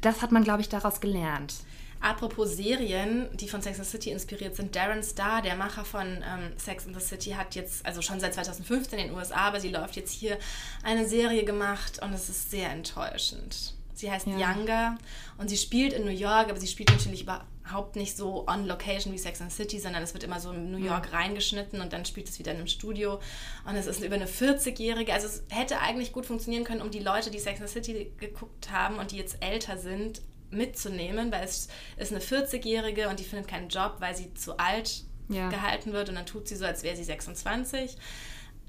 das 0.00 0.22
hat 0.22 0.32
man, 0.32 0.44
glaube 0.44 0.60
ich, 0.60 0.68
daraus 0.68 1.00
gelernt. 1.00 1.54
Apropos 2.00 2.56
Serien, 2.56 3.28
die 3.34 3.46
von 3.46 3.60
Sex 3.60 3.78
and 3.78 3.86
the 3.86 3.90
City 3.90 4.10
inspiriert 4.10 4.56
sind, 4.56 4.74
Darren 4.74 5.02
Star, 5.02 5.42
der 5.42 5.54
Macher 5.54 5.84
von 5.84 6.06
ähm, 6.06 6.52
Sex 6.56 6.86
and 6.86 6.98
the 6.98 7.06
City, 7.06 7.32
hat 7.32 7.54
jetzt, 7.54 7.84
also 7.84 8.00
schon 8.00 8.18
seit 8.20 8.32
2015 8.32 8.98
in 8.98 9.08
den 9.08 9.16
USA, 9.16 9.36
aber 9.36 9.60
sie 9.60 9.68
läuft 9.68 9.96
jetzt 9.96 10.12
hier, 10.12 10.38
eine 10.82 11.06
Serie 11.06 11.44
gemacht 11.44 12.00
und 12.02 12.14
es 12.14 12.30
ist 12.30 12.50
sehr 12.50 12.70
enttäuschend. 12.70 13.74
Sie 13.92 14.10
heißt 14.10 14.26
ja. 14.26 14.38
Younger 14.38 14.96
und 15.36 15.50
sie 15.50 15.58
spielt 15.58 15.92
in 15.92 16.04
New 16.04 16.10
York, 16.10 16.48
aber 16.48 16.58
sie 16.58 16.68
spielt 16.68 16.90
natürlich 16.90 17.22
über, 17.22 17.44
überhaupt 17.70 17.96
nicht 17.96 18.16
so 18.16 18.46
on 18.48 18.66
location 18.66 19.12
wie 19.12 19.18
Sex 19.18 19.40
and 19.40 19.52
City, 19.52 19.78
sondern 19.78 20.02
es 20.02 20.12
wird 20.12 20.24
immer 20.24 20.40
so 20.40 20.50
in 20.52 20.70
New 20.70 20.78
York 20.78 21.08
ja. 21.12 21.18
reingeschnitten 21.18 21.80
und 21.80 21.92
dann 21.92 22.04
spielt 22.04 22.28
es 22.28 22.38
wieder 22.38 22.50
in 22.50 22.58
einem 22.58 22.66
Studio. 22.66 23.20
Und 23.66 23.76
es 23.76 23.86
ist 23.86 24.02
über 24.02 24.16
eine 24.16 24.26
40-Jährige. 24.26 25.12
Also 25.12 25.28
es 25.28 25.44
hätte 25.50 25.80
eigentlich 25.80 26.12
gut 26.12 26.26
funktionieren 26.26 26.64
können, 26.64 26.82
um 26.82 26.90
die 26.90 26.98
Leute, 26.98 27.30
die 27.30 27.38
Sex 27.38 27.60
and 27.60 27.70
City 27.70 28.12
geguckt 28.18 28.70
haben 28.70 28.96
und 28.96 29.12
die 29.12 29.16
jetzt 29.16 29.42
älter 29.42 29.78
sind, 29.78 30.22
mitzunehmen, 30.50 31.30
weil 31.30 31.44
es 31.44 31.68
ist 31.96 32.12
eine 32.12 32.20
40-Jährige 32.20 33.08
und 33.08 33.20
die 33.20 33.24
findet 33.24 33.46
keinen 33.48 33.68
Job, 33.68 33.96
weil 34.00 34.16
sie 34.16 34.34
zu 34.34 34.58
alt 34.58 35.04
ja. 35.28 35.48
gehalten 35.48 35.92
wird 35.92 36.08
und 36.08 36.16
dann 36.16 36.26
tut 36.26 36.48
sie 36.48 36.56
so, 36.56 36.64
als 36.64 36.82
wäre 36.82 36.96
sie 36.96 37.04
26. 37.04 37.96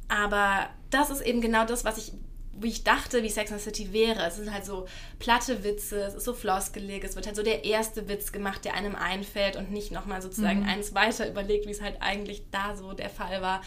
Aber 0.09 0.69
das 0.91 1.09
ist 1.09 1.21
eben 1.21 1.41
genau 1.41 1.65
das, 1.65 1.85
was 1.85 1.97
ich 1.97 2.13
wie 2.53 2.67
ich 2.67 2.83
dachte, 2.83 3.23
wie 3.23 3.29
Sex 3.29 3.51
and 3.51 3.61
the 3.61 3.63
City 3.63 3.93
wäre. 3.93 4.25
Es 4.25 4.35
sind 4.35 4.53
halt 4.53 4.65
so 4.65 4.87
platte 5.19 5.63
Witze, 5.63 6.01
es 6.03 6.13
ist 6.13 6.25
so 6.25 6.33
floskelig, 6.33 7.03
es 7.03 7.15
wird 7.15 7.25
halt 7.25 7.35
so 7.35 7.43
der 7.43 7.63
erste 7.63 8.07
Witz 8.07 8.31
gemacht, 8.31 8.65
der 8.65 8.73
einem 8.73 8.95
einfällt 8.95 9.55
und 9.55 9.71
nicht 9.71 9.91
nochmal 9.91 10.21
sozusagen 10.21 10.61
mhm. 10.61 10.69
eins 10.69 10.93
weiter 10.93 11.29
überlegt, 11.29 11.65
wie 11.65 11.71
es 11.71 11.81
halt 11.81 12.01
eigentlich 12.01 12.43
da 12.51 12.75
so 12.75 12.93
der 12.93 13.09
Fall 13.09 13.41
war. 13.41 13.61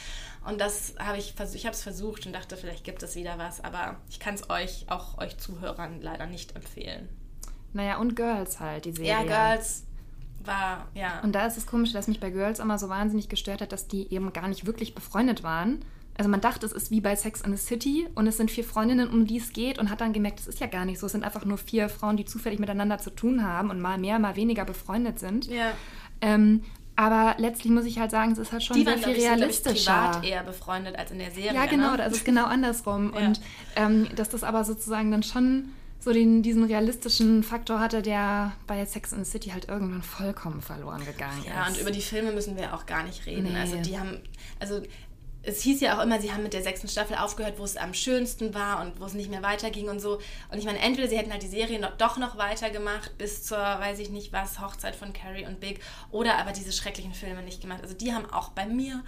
Und 0.46 0.60
das 0.60 0.94
habe 0.98 1.18
ich 1.18 1.32
versucht, 1.32 1.56
ich 1.56 1.66
habe 1.66 1.74
es 1.74 1.82
versucht 1.82 2.26
und 2.26 2.34
dachte, 2.34 2.56
vielleicht 2.56 2.84
gibt 2.84 3.02
es 3.02 3.16
wieder 3.16 3.38
was, 3.38 3.62
aber 3.64 3.96
ich 4.10 4.20
kann 4.20 4.34
es 4.34 4.50
euch, 4.50 4.84
auch 4.88 5.18
euch 5.18 5.38
Zuhörern 5.38 6.02
leider 6.02 6.26
nicht 6.26 6.54
empfehlen. 6.54 7.08
Naja, 7.72 7.98
und 7.98 8.14
Girls 8.14 8.60
halt, 8.60 8.84
die 8.84 8.92
Serie. 8.92 9.10
Ja, 9.10 9.22
Girls 9.22 9.84
war, 10.44 10.88
ja. 10.94 11.20
Und 11.22 11.32
da 11.32 11.46
ist 11.46 11.56
es 11.56 11.66
komisch, 11.66 11.92
dass 11.92 12.06
mich 12.06 12.20
bei 12.20 12.30
Girls 12.30 12.58
immer 12.58 12.78
so 12.78 12.88
wahnsinnig 12.88 13.28
gestört 13.28 13.62
hat, 13.62 13.72
dass 13.72 13.88
die 13.88 14.12
eben 14.12 14.32
gar 14.32 14.48
nicht 14.48 14.66
wirklich 14.66 14.94
befreundet 14.94 15.42
waren. 15.42 15.84
Also 16.16 16.30
man 16.30 16.40
dachte, 16.40 16.64
es 16.64 16.72
ist 16.72 16.90
wie 16.90 17.00
bei 17.00 17.16
Sex 17.16 17.40
in 17.40 17.56
the 17.56 17.62
City 17.62 18.06
und 18.14 18.26
es 18.26 18.36
sind 18.36 18.50
vier 18.50 18.64
Freundinnen, 18.64 19.08
um 19.08 19.26
die 19.26 19.38
es 19.38 19.52
geht 19.52 19.78
und 19.78 19.90
hat 19.90 20.00
dann 20.00 20.12
gemerkt, 20.12 20.40
es 20.40 20.46
ist 20.46 20.60
ja 20.60 20.68
gar 20.68 20.84
nicht 20.84 21.00
so. 21.00 21.06
Es 21.06 21.12
sind 21.12 21.24
einfach 21.24 21.44
nur 21.44 21.58
vier 21.58 21.88
Frauen, 21.88 22.16
die 22.16 22.24
zufällig 22.24 22.60
miteinander 22.60 22.98
zu 22.98 23.10
tun 23.10 23.42
haben 23.42 23.70
und 23.70 23.80
mal 23.80 23.98
mehr, 23.98 24.18
mal 24.18 24.36
weniger 24.36 24.64
befreundet 24.64 25.18
sind. 25.18 25.46
Ja. 25.46 25.72
Ähm, 26.20 26.62
aber 26.96 27.34
letztlich 27.38 27.72
muss 27.72 27.84
ich 27.86 27.98
halt 27.98 28.12
sagen, 28.12 28.32
es 28.32 28.38
ist 28.38 28.52
halt 28.52 28.62
schon 28.62 28.76
die 28.76 28.84
sehr 28.84 28.98
viel 28.98 29.14
realistischer. 29.14 29.72
Die 29.74 29.86
waren, 29.86 30.12
privat 30.12 30.24
eher 30.24 30.42
befreundet 30.44 30.96
als 30.96 31.10
in 31.10 31.18
der 31.18 31.32
Serie. 31.32 31.54
Ja, 31.54 31.66
genau, 31.66 31.90
ne? 31.92 31.96
da 31.96 32.04
ist 32.04 32.24
genau 32.24 32.44
andersrum. 32.44 33.12
ja. 33.12 33.26
Und 33.26 33.40
ähm, 33.74 34.08
dass 34.14 34.28
das 34.28 34.44
aber 34.44 34.64
sozusagen 34.64 35.10
dann 35.10 35.24
schon 35.24 35.70
so 35.98 36.12
den, 36.12 36.42
diesen 36.42 36.64
realistischen 36.64 37.42
Faktor 37.42 37.80
hatte, 37.80 38.02
der 38.02 38.52
bei 38.66 38.84
Sex 38.84 39.12
in 39.12 39.24
the 39.24 39.30
City 39.30 39.50
halt 39.50 39.68
irgendwann 39.68 40.02
vollkommen 40.02 40.60
verloren 40.60 41.04
gegangen 41.04 41.42
ja, 41.44 41.50
ist. 41.50 41.56
Ja, 41.56 41.66
und 41.66 41.80
über 41.80 41.90
die 41.90 42.02
Filme 42.02 42.30
müssen 42.30 42.56
wir 42.56 42.74
auch 42.74 42.86
gar 42.86 43.02
nicht 43.02 43.26
reden. 43.26 43.52
Nee. 43.52 43.58
Also 43.58 43.76
die 43.78 43.98
haben, 43.98 44.18
also 44.60 44.82
es 45.46 45.62
hieß 45.62 45.80
ja 45.80 45.98
auch 45.98 46.02
immer, 46.02 46.20
sie 46.20 46.32
haben 46.32 46.42
mit 46.42 46.52
der 46.52 46.62
sechsten 46.62 46.88
Staffel 46.88 47.16
aufgehört, 47.16 47.58
wo 47.58 47.64
es 47.64 47.76
am 47.76 47.94
schönsten 47.94 48.54
war 48.54 48.80
und 48.80 49.00
wo 49.00 49.04
es 49.04 49.14
nicht 49.14 49.30
mehr 49.30 49.42
weiterging 49.42 49.88
und 49.88 50.00
so. 50.00 50.18
Und 50.50 50.58
ich 50.58 50.64
meine, 50.64 50.78
entweder 50.78 51.08
sie 51.08 51.18
hätten 51.18 51.32
halt 51.32 51.42
die 51.42 51.48
Serie 51.48 51.78
noch, 51.78 51.96
doch 51.96 52.16
noch 52.16 52.38
weitergemacht 52.38 53.16
bis 53.18 53.42
zur, 53.44 53.58
weiß 53.58 53.98
ich 53.98 54.10
nicht 54.10 54.32
was, 54.32 54.60
Hochzeit 54.60 54.96
von 54.96 55.12
Carrie 55.12 55.46
und 55.46 55.60
Big 55.60 55.80
oder 56.10 56.38
aber 56.38 56.52
diese 56.52 56.72
schrecklichen 56.72 57.14
Filme 57.14 57.42
nicht 57.42 57.60
gemacht. 57.60 57.80
Also 57.82 57.94
die 57.94 58.12
haben 58.12 58.30
auch 58.30 58.50
bei 58.50 58.66
mir 58.66 59.04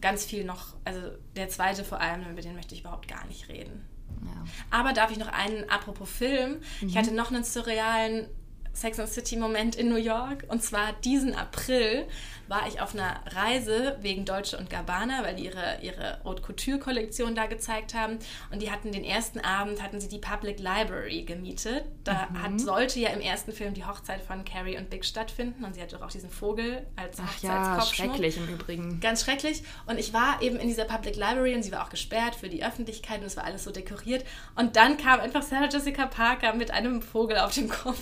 ganz 0.00 0.24
viel 0.24 0.44
noch, 0.44 0.74
also 0.84 1.00
der 1.36 1.48
zweite 1.48 1.84
vor 1.84 2.00
allem, 2.00 2.30
über 2.30 2.40
den 2.40 2.54
möchte 2.54 2.74
ich 2.74 2.80
überhaupt 2.80 3.08
gar 3.08 3.26
nicht 3.26 3.48
reden. 3.48 3.86
Ja. 4.22 4.44
Aber 4.70 4.92
darf 4.92 5.10
ich 5.10 5.18
noch 5.18 5.28
einen, 5.28 5.68
apropos 5.70 6.10
Film, 6.10 6.60
mhm. 6.80 6.88
ich 6.88 6.96
hatte 6.96 7.12
noch 7.12 7.30
einen 7.30 7.44
surrealen 7.44 8.28
Sex 8.72 8.98
and 8.98 9.08
City 9.08 9.36
Moment 9.36 9.76
in 9.76 9.88
New 9.88 9.96
York. 9.96 10.44
Und 10.48 10.62
zwar 10.62 10.92
diesen 11.04 11.34
April 11.34 12.06
war 12.48 12.66
ich 12.66 12.80
auf 12.80 12.94
einer 12.94 13.20
Reise 13.26 13.96
wegen 14.00 14.24
Deutsche 14.24 14.58
und 14.58 14.70
Gabbana, 14.70 15.22
weil 15.22 15.36
die 15.36 15.44
ihre, 15.44 15.78
ihre 15.82 16.18
Haute 16.24 16.42
Couture 16.42 16.78
Kollektion 16.78 17.34
da 17.34 17.46
gezeigt 17.46 17.94
haben. 17.94 18.18
Und 18.50 18.60
die 18.60 18.70
hatten 18.72 18.90
den 18.90 19.04
ersten 19.04 19.38
Abend, 19.40 19.82
hatten 19.82 20.00
sie 20.00 20.08
die 20.08 20.18
Public 20.18 20.58
Library 20.58 21.22
gemietet. 21.22 21.84
Da 22.02 22.28
mhm. 22.28 22.42
hat, 22.42 22.60
sollte 22.60 22.98
ja 22.98 23.10
im 23.10 23.20
ersten 23.20 23.52
Film 23.52 23.74
die 23.74 23.84
Hochzeit 23.84 24.20
von 24.20 24.44
Carrie 24.44 24.76
und 24.76 24.90
Big 24.90 25.04
stattfinden. 25.04 25.64
Und 25.64 25.74
sie 25.74 25.80
hatte 25.82 26.02
auch 26.02 26.10
diesen 26.10 26.30
Vogel 26.30 26.86
als 26.96 27.18
Ach. 27.20 27.42
Ja, 27.42 27.80
schrecklich 27.82 28.36
im 28.36 28.48
Übrigen. 28.48 29.00
Ganz 29.00 29.22
schrecklich. 29.22 29.62
Und 29.86 29.98
ich 29.98 30.12
war 30.12 30.42
eben 30.42 30.56
in 30.56 30.66
dieser 30.66 30.86
Public 30.86 31.16
Library 31.16 31.54
und 31.54 31.62
sie 31.62 31.70
war 31.70 31.84
auch 31.84 31.90
gesperrt 31.90 32.34
für 32.34 32.48
die 32.48 32.64
Öffentlichkeit 32.64 33.20
und 33.20 33.26
es 33.26 33.36
war 33.36 33.44
alles 33.44 33.62
so 33.62 33.70
dekoriert. 33.70 34.24
Und 34.56 34.74
dann 34.74 34.96
kam 34.96 35.20
einfach 35.20 35.42
Sarah 35.42 35.68
Jessica 35.68 36.06
Parker 36.06 36.54
mit 36.54 36.72
einem 36.72 37.00
Vogel 37.00 37.38
auf 37.38 37.54
dem 37.54 37.68
Kopf 37.68 38.00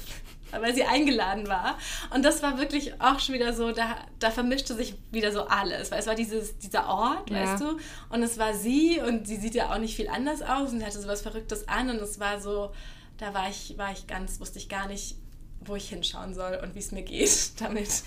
weil 0.53 0.75
sie 0.75 0.85
eingeladen 0.85 1.49
war. 1.49 1.79
Und 2.15 2.25
das 2.25 2.43
war 2.43 2.59
wirklich 2.59 3.01
auch 3.01 3.21
schon 3.21 3.35
wieder 3.35 3.53
so, 3.53 3.73
da, 3.73 3.97
da 4.19 4.31
vermischte 4.31 4.75
sich 4.75 4.95
wieder 5.11 5.33
so 5.33 5.47
alles. 5.47 5.91
Weil 5.91 6.01
es 6.01 6.07
war 6.07 6.15
dieses, 6.15 6.59
dieser 6.59 6.89
Ort, 6.89 7.31
ja. 7.31 7.43
weißt 7.43 7.63
du? 7.63 7.79
Und 8.11 8.23
es 8.23 8.39
war 8.39 8.55
sie 8.55 9.01
und 9.01 9.27
sie 9.27 9.37
sieht 9.37 9.55
ja 9.55 9.73
auch 9.73 9.79
nicht 9.79 9.97
viel 9.97 10.09
anders 10.09 10.43
aus 10.43 10.73
und 10.73 10.85
hatte 10.85 11.01
so 11.01 11.09
was 11.09 11.23
Verrücktes 11.23 11.69
an. 11.69 11.91
Und 11.91 11.97
es 11.97 12.21
war 12.21 12.41
so, 12.41 12.73
da 13.19 13.35
war 13.35 13.49
ich, 13.49 13.77
war 13.79 13.93
ich 13.93 14.07
ganz, 14.07 14.41
wusste 14.41 14.59
ich 14.59 14.69
gar 14.69 14.89
nicht, 14.89 15.17
wo 15.61 15.77
ich 15.77 15.89
hinschauen 15.89 16.35
soll 16.35 16.61
und 16.63 16.75
wie 16.75 16.79
es 16.79 16.93
mir 16.93 17.03
geht 17.03 17.53
damit. 17.61 18.03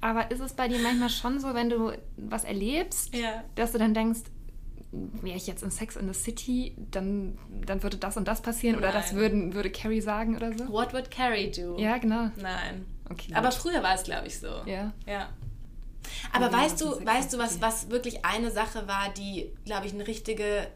Aber 0.00 0.30
ist 0.30 0.40
es 0.40 0.52
bei 0.52 0.68
dir 0.68 0.78
manchmal 0.78 1.10
schon 1.10 1.40
so, 1.40 1.54
wenn 1.54 1.70
du 1.70 1.92
was 2.16 2.44
erlebst, 2.44 3.14
ja. 3.14 3.44
dass 3.54 3.72
du 3.72 3.78
dann 3.78 3.94
denkst, 3.94 4.20
wäre 5.22 5.36
ich 5.36 5.46
jetzt 5.46 5.62
in 5.62 5.70
Sex 5.70 5.96
in 5.96 6.12
the 6.12 6.18
City, 6.18 6.74
dann, 6.90 7.38
dann 7.66 7.82
würde 7.82 7.96
das 7.96 8.16
und 8.16 8.26
das 8.26 8.42
passieren 8.42 8.76
Nein. 8.76 8.84
oder 8.90 8.92
das 8.92 9.14
würden, 9.14 9.54
würde 9.54 9.70
Carrie 9.70 10.00
sagen 10.00 10.36
oder 10.36 10.56
so? 10.56 10.68
What 10.68 10.92
would 10.92 11.10
Carrie 11.10 11.50
do? 11.50 11.76
Ja, 11.78 11.98
genau. 11.98 12.30
Nein. 12.36 12.86
Okay, 13.08 13.32
Aber 13.34 13.52
früher 13.52 13.82
war 13.82 13.94
es, 13.94 14.02
glaube 14.02 14.26
ich, 14.26 14.38
so. 14.38 14.62
Ja. 14.66 14.92
Ja. 15.06 15.28
Aber 16.32 16.46
ja, 16.46 16.52
weißt 16.52 16.80
du, 16.80 17.04
weißt 17.04 17.32
du, 17.32 17.38
was, 17.38 17.60
was 17.60 17.90
wirklich 17.90 18.24
eine 18.24 18.50
Sache 18.50 18.86
war, 18.86 19.12
die, 19.12 19.52
glaube 19.64 19.86
ich, 19.86 19.92
eine 19.92 20.06
richtige 20.06 20.68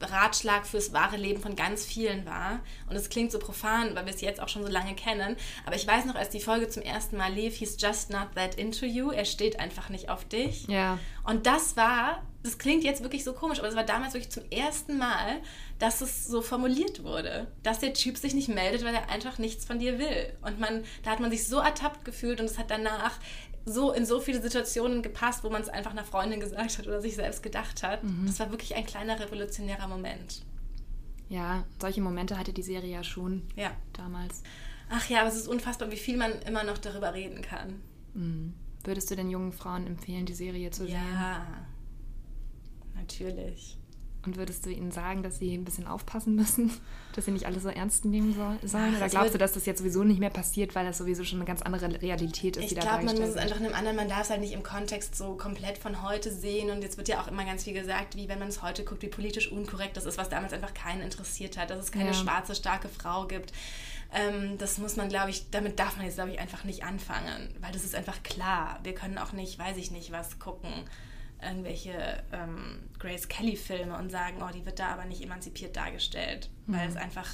Ratschlag 0.00 0.66
fürs 0.66 0.92
wahre 0.92 1.16
Leben 1.16 1.40
von 1.40 1.56
ganz 1.56 1.84
vielen 1.84 2.26
war. 2.26 2.60
Und 2.88 2.96
es 2.96 3.08
klingt 3.08 3.32
so 3.32 3.38
profan, 3.38 3.94
weil 3.94 4.06
wir 4.06 4.14
es 4.14 4.20
jetzt 4.20 4.40
auch 4.40 4.48
schon 4.48 4.62
so 4.62 4.68
lange 4.68 4.94
kennen. 4.94 5.36
Aber 5.64 5.76
ich 5.76 5.86
weiß 5.86 6.04
noch, 6.04 6.14
als 6.14 6.30
die 6.30 6.40
Folge 6.40 6.68
zum 6.68 6.82
ersten 6.82 7.16
Mal 7.16 7.32
lief, 7.32 7.56
hieß 7.56 7.76
Just 7.80 8.10
Not 8.10 8.34
That 8.34 8.56
Into 8.56 8.84
You. 8.84 9.10
Er 9.10 9.24
steht 9.24 9.58
einfach 9.58 9.88
nicht 9.88 10.10
auf 10.10 10.24
dich. 10.24 10.66
Ja. 10.68 10.98
Und 11.24 11.46
das 11.46 11.76
war, 11.76 12.22
das 12.46 12.58
klingt 12.58 12.84
jetzt 12.84 13.02
wirklich 13.02 13.24
so 13.24 13.32
komisch, 13.32 13.58
aber 13.58 13.68
es 13.68 13.76
war 13.76 13.84
damals 13.84 14.14
wirklich 14.14 14.30
zum 14.30 14.44
ersten 14.50 14.98
Mal, 14.98 15.40
dass 15.78 16.00
es 16.00 16.26
so 16.26 16.42
formuliert 16.42 17.04
wurde. 17.04 17.48
Dass 17.62 17.80
der 17.80 17.92
Typ 17.92 18.16
sich 18.16 18.34
nicht 18.34 18.48
meldet, 18.48 18.84
weil 18.84 18.94
er 18.94 19.10
einfach 19.10 19.38
nichts 19.38 19.64
von 19.64 19.78
dir 19.78 19.98
will. 19.98 20.32
Und 20.42 20.58
man, 20.60 20.84
da 21.02 21.10
hat 21.10 21.20
man 21.20 21.30
sich 21.30 21.46
so 21.46 21.58
ertappt 21.58 22.04
gefühlt 22.04 22.40
und 22.40 22.46
es 22.46 22.58
hat 22.58 22.70
danach 22.70 23.18
so 23.64 23.92
in 23.92 24.06
so 24.06 24.20
viele 24.20 24.40
Situationen 24.40 25.02
gepasst, 25.02 25.42
wo 25.42 25.50
man 25.50 25.60
es 25.60 25.68
einfach 25.68 25.90
einer 25.90 26.04
Freundin 26.04 26.40
gesagt 26.40 26.78
hat 26.78 26.86
oder 26.86 27.00
sich 27.00 27.16
selbst 27.16 27.42
gedacht 27.42 27.82
hat. 27.82 28.04
Mhm. 28.04 28.24
Das 28.26 28.38
war 28.38 28.50
wirklich 28.50 28.76
ein 28.76 28.86
kleiner 28.86 29.18
revolutionärer 29.18 29.88
Moment. 29.88 30.42
Ja, 31.28 31.64
solche 31.80 32.00
Momente 32.00 32.38
hatte 32.38 32.52
die 32.52 32.62
Serie 32.62 32.92
ja 32.92 33.02
schon 33.02 33.42
ja. 33.56 33.72
damals. 33.92 34.42
Ach 34.88 35.08
ja, 35.10 35.20
aber 35.20 35.28
es 35.28 35.34
ist 35.36 35.48
unfassbar, 35.48 35.90
wie 35.90 35.96
viel 35.96 36.16
man 36.16 36.30
immer 36.42 36.62
noch 36.62 36.78
darüber 36.78 37.12
reden 37.12 37.42
kann. 37.42 37.82
Mhm. 38.14 38.54
Würdest 38.84 39.10
du 39.10 39.16
den 39.16 39.30
jungen 39.30 39.52
Frauen 39.52 39.84
empfehlen, 39.88 40.26
die 40.26 40.34
Serie 40.34 40.70
zu 40.70 40.84
sehen? 40.86 40.94
Ja, 40.94 41.44
natürlich. 42.96 43.76
Und 44.26 44.36
würdest 44.36 44.66
du 44.66 44.70
ihnen 44.70 44.90
sagen, 44.90 45.22
dass 45.22 45.38
sie 45.38 45.54
ein 45.54 45.64
bisschen 45.64 45.86
aufpassen 45.86 46.34
müssen, 46.34 46.72
dass 47.14 47.24
sie 47.26 47.30
nicht 47.30 47.46
alle 47.46 47.60
so 47.60 47.68
ernst 47.68 48.04
nehmen 48.04 48.34
sollen? 48.34 48.96
Oder 48.96 49.08
glaubst 49.08 49.34
du, 49.34 49.38
dass 49.38 49.52
das 49.52 49.66
jetzt 49.66 49.78
sowieso 49.78 50.02
nicht 50.02 50.18
mehr 50.18 50.30
passiert, 50.30 50.74
weil 50.74 50.84
das 50.84 50.98
sowieso 50.98 51.22
schon 51.22 51.38
eine 51.38 51.46
ganz 51.46 51.62
andere 51.62 52.02
Realität 52.02 52.56
ist, 52.56 52.72
Ich 52.72 52.78
glaube, 52.78 53.04
man 53.04 53.16
muss 53.16 53.28
es 53.28 53.36
einfach 53.36 53.58
einem 53.58 53.72
anderen, 53.72 53.96
man 53.96 54.08
darf 54.08 54.22
es 54.22 54.30
halt 54.30 54.40
nicht 54.40 54.52
im 54.52 54.64
Kontext 54.64 55.14
so 55.14 55.36
komplett 55.36 55.78
von 55.78 56.02
heute 56.02 56.32
sehen. 56.32 56.70
Und 56.70 56.82
jetzt 56.82 56.96
wird 56.96 57.06
ja 57.06 57.20
auch 57.20 57.28
immer 57.28 57.44
ganz 57.44 57.62
viel 57.64 57.72
gesagt, 57.72 58.16
wie 58.16 58.28
wenn 58.28 58.40
man 58.40 58.48
es 58.48 58.62
heute 58.62 58.84
guckt, 58.84 59.02
wie 59.02 59.08
politisch 59.08 59.50
unkorrekt 59.50 59.96
das 59.96 60.06
ist, 60.06 60.18
was 60.18 60.28
damals 60.28 60.52
einfach 60.52 60.74
keinen 60.74 61.02
interessiert 61.02 61.56
hat, 61.56 61.70
dass 61.70 61.78
es 61.78 61.92
keine 61.92 62.08
ja. 62.08 62.14
schwarze, 62.14 62.56
starke 62.56 62.88
Frau 62.88 63.28
gibt. 63.28 63.52
Ähm, 64.12 64.58
das 64.58 64.78
muss 64.78 64.96
man, 64.96 65.08
glaube 65.08 65.30
ich, 65.30 65.50
damit 65.50 65.78
darf 65.78 65.96
man 65.96 66.04
jetzt, 66.04 66.16
glaube 66.16 66.30
ich, 66.32 66.40
einfach 66.40 66.64
nicht 66.64 66.84
anfangen, 66.84 67.54
weil 67.60 67.72
das 67.72 67.84
ist 67.84 67.94
einfach 67.94 68.22
klar. 68.24 68.80
Wir 68.82 68.94
können 68.94 69.18
auch 69.18 69.32
nicht, 69.32 69.58
weiß 69.58 69.76
ich 69.76 69.92
nicht, 69.92 70.10
was 70.10 70.40
gucken 70.40 70.72
irgendwelche 71.42 72.22
ähm, 72.32 72.78
Grace 72.98 73.28
Kelly-Filme 73.28 73.96
und 73.96 74.10
sagen, 74.10 74.38
oh, 74.42 74.50
die 74.52 74.64
wird 74.64 74.78
da 74.78 74.88
aber 74.88 75.04
nicht 75.04 75.22
emanzipiert 75.22 75.76
dargestellt, 75.76 76.50
mhm. 76.66 76.76
weil 76.76 76.88
es 76.88 76.96
einfach 76.96 77.28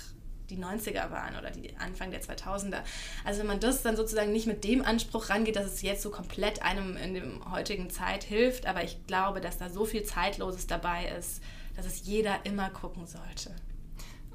die 0.50 0.58
90er 0.58 1.10
waren 1.10 1.36
oder 1.36 1.50
die 1.50 1.74
Anfang 1.76 2.10
der 2.10 2.22
2000er. 2.22 2.80
Also 3.24 3.40
wenn 3.40 3.46
man 3.46 3.60
das 3.60 3.82
dann 3.82 3.96
sozusagen 3.96 4.32
nicht 4.32 4.46
mit 4.46 4.64
dem 4.64 4.84
Anspruch 4.84 5.30
rangeht, 5.30 5.56
dass 5.56 5.66
es 5.66 5.82
jetzt 5.82 6.02
so 6.02 6.10
komplett 6.10 6.62
einem 6.62 6.96
in 6.96 7.14
der 7.14 7.24
heutigen 7.50 7.90
Zeit 7.90 8.24
hilft, 8.24 8.66
aber 8.66 8.84
ich 8.84 9.06
glaube, 9.06 9.40
dass 9.40 9.58
da 9.58 9.70
so 9.70 9.84
viel 9.84 10.02
Zeitloses 10.02 10.66
dabei 10.66 11.08
ist, 11.18 11.42
dass 11.76 11.86
es 11.86 12.04
jeder 12.04 12.44
immer 12.44 12.70
gucken 12.70 13.06
sollte. 13.06 13.54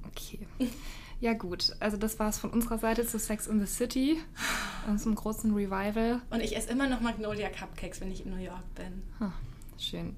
Okay. 0.07 0.39
Ja 1.19 1.33
gut, 1.33 1.75
also 1.79 1.97
das 1.97 2.19
war 2.19 2.29
es 2.29 2.37
von 2.37 2.51
unserer 2.51 2.77
Seite 2.77 3.05
zu 3.05 3.17
Sex 3.17 3.47
in 3.47 3.59
the 3.59 3.65
City, 3.65 4.19
zum 4.97 5.15
großen 5.15 5.51
Revival. 5.51 6.21
Und 6.29 6.41
ich 6.41 6.55
esse 6.55 6.69
immer 6.69 6.87
noch 6.87 7.01
Magnolia 7.01 7.49
Cupcakes, 7.49 8.01
wenn 8.01 8.11
ich 8.11 8.23
in 8.23 8.31
New 8.31 8.43
York 8.43 8.75
bin. 8.75 9.01
Hm. 9.17 9.33
Schön. 9.79 10.15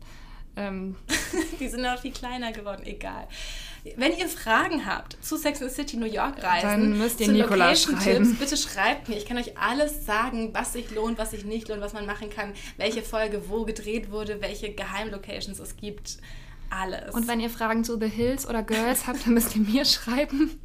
Ähm. 0.56 0.96
Die 1.60 1.68
sind 1.68 1.82
noch 1.82 2.00
viel 2.00 2.12
kleiner 2.12 2.52
geworden, 2.52 2.84
egal. 2.86 3.28
Wenn 3.96 4.18
ihr 4.18 4.28
Fragen 4.28 4.86
habt 4.86 5.18
zu 5.24 5.38
Sex 5.38 5.62
and 5.62 5.72
the 5.72 5.76
City 5.76 5.96
New 5.96 6.06
York 6.06 6.44
Reisen, 6.44 6.68
dann 6.68 6.98
müsst 6.98 7.22
ihr 7.22 7.30
Nikola 7.30 7.76
schreiben. 7.76 8.36
bitte 8.36 8.58
schreibt 8.58 9.08
mir. 9.08 9.16
Ich 9.16 9.26
kann 9.26 9.38
euch 9.38 9.58
alles 9.58 10.06
sagen, 10.06 10.54
was 10.54 10.74
sich 10.74 10.92
lohnt, 10.92 11.18
was 11.18 11.32
sich 11.32 11.46
nicht 11.46 11.70
lohnt, 11.70 11.82
was 11.82 11.94
man 11.94 12.06
machen 12.06 12.30
kann, 12.30 12.54
welche 12.78 13.02
Folge 13.02 13.48
wo 13.48 13.64
gedreht 13.64 14.12
wurde, 14.12 14.42
welche 14.42 14.74
Geheimlocations 14.74 15.60
es 15.60 15.78
gibt 15.78 16.18
alles. 16.70 17.14
Und 17.14 17.28
wenn 17.28 17.40
ihr 17.40 17.50
Fragen 17.50 17.84
zu 17.84 18.00
The 18.00 18.08
Hills 18.08 18.48
oder 18.48 18.64
Girls 18.64 19.08
habt, 19.08 19.26
dann 19.26 19.34
müsst 19.34 19.56
ihr 19.56 19.62
mir 19.62 19.86
schreiben. 19.86 20.60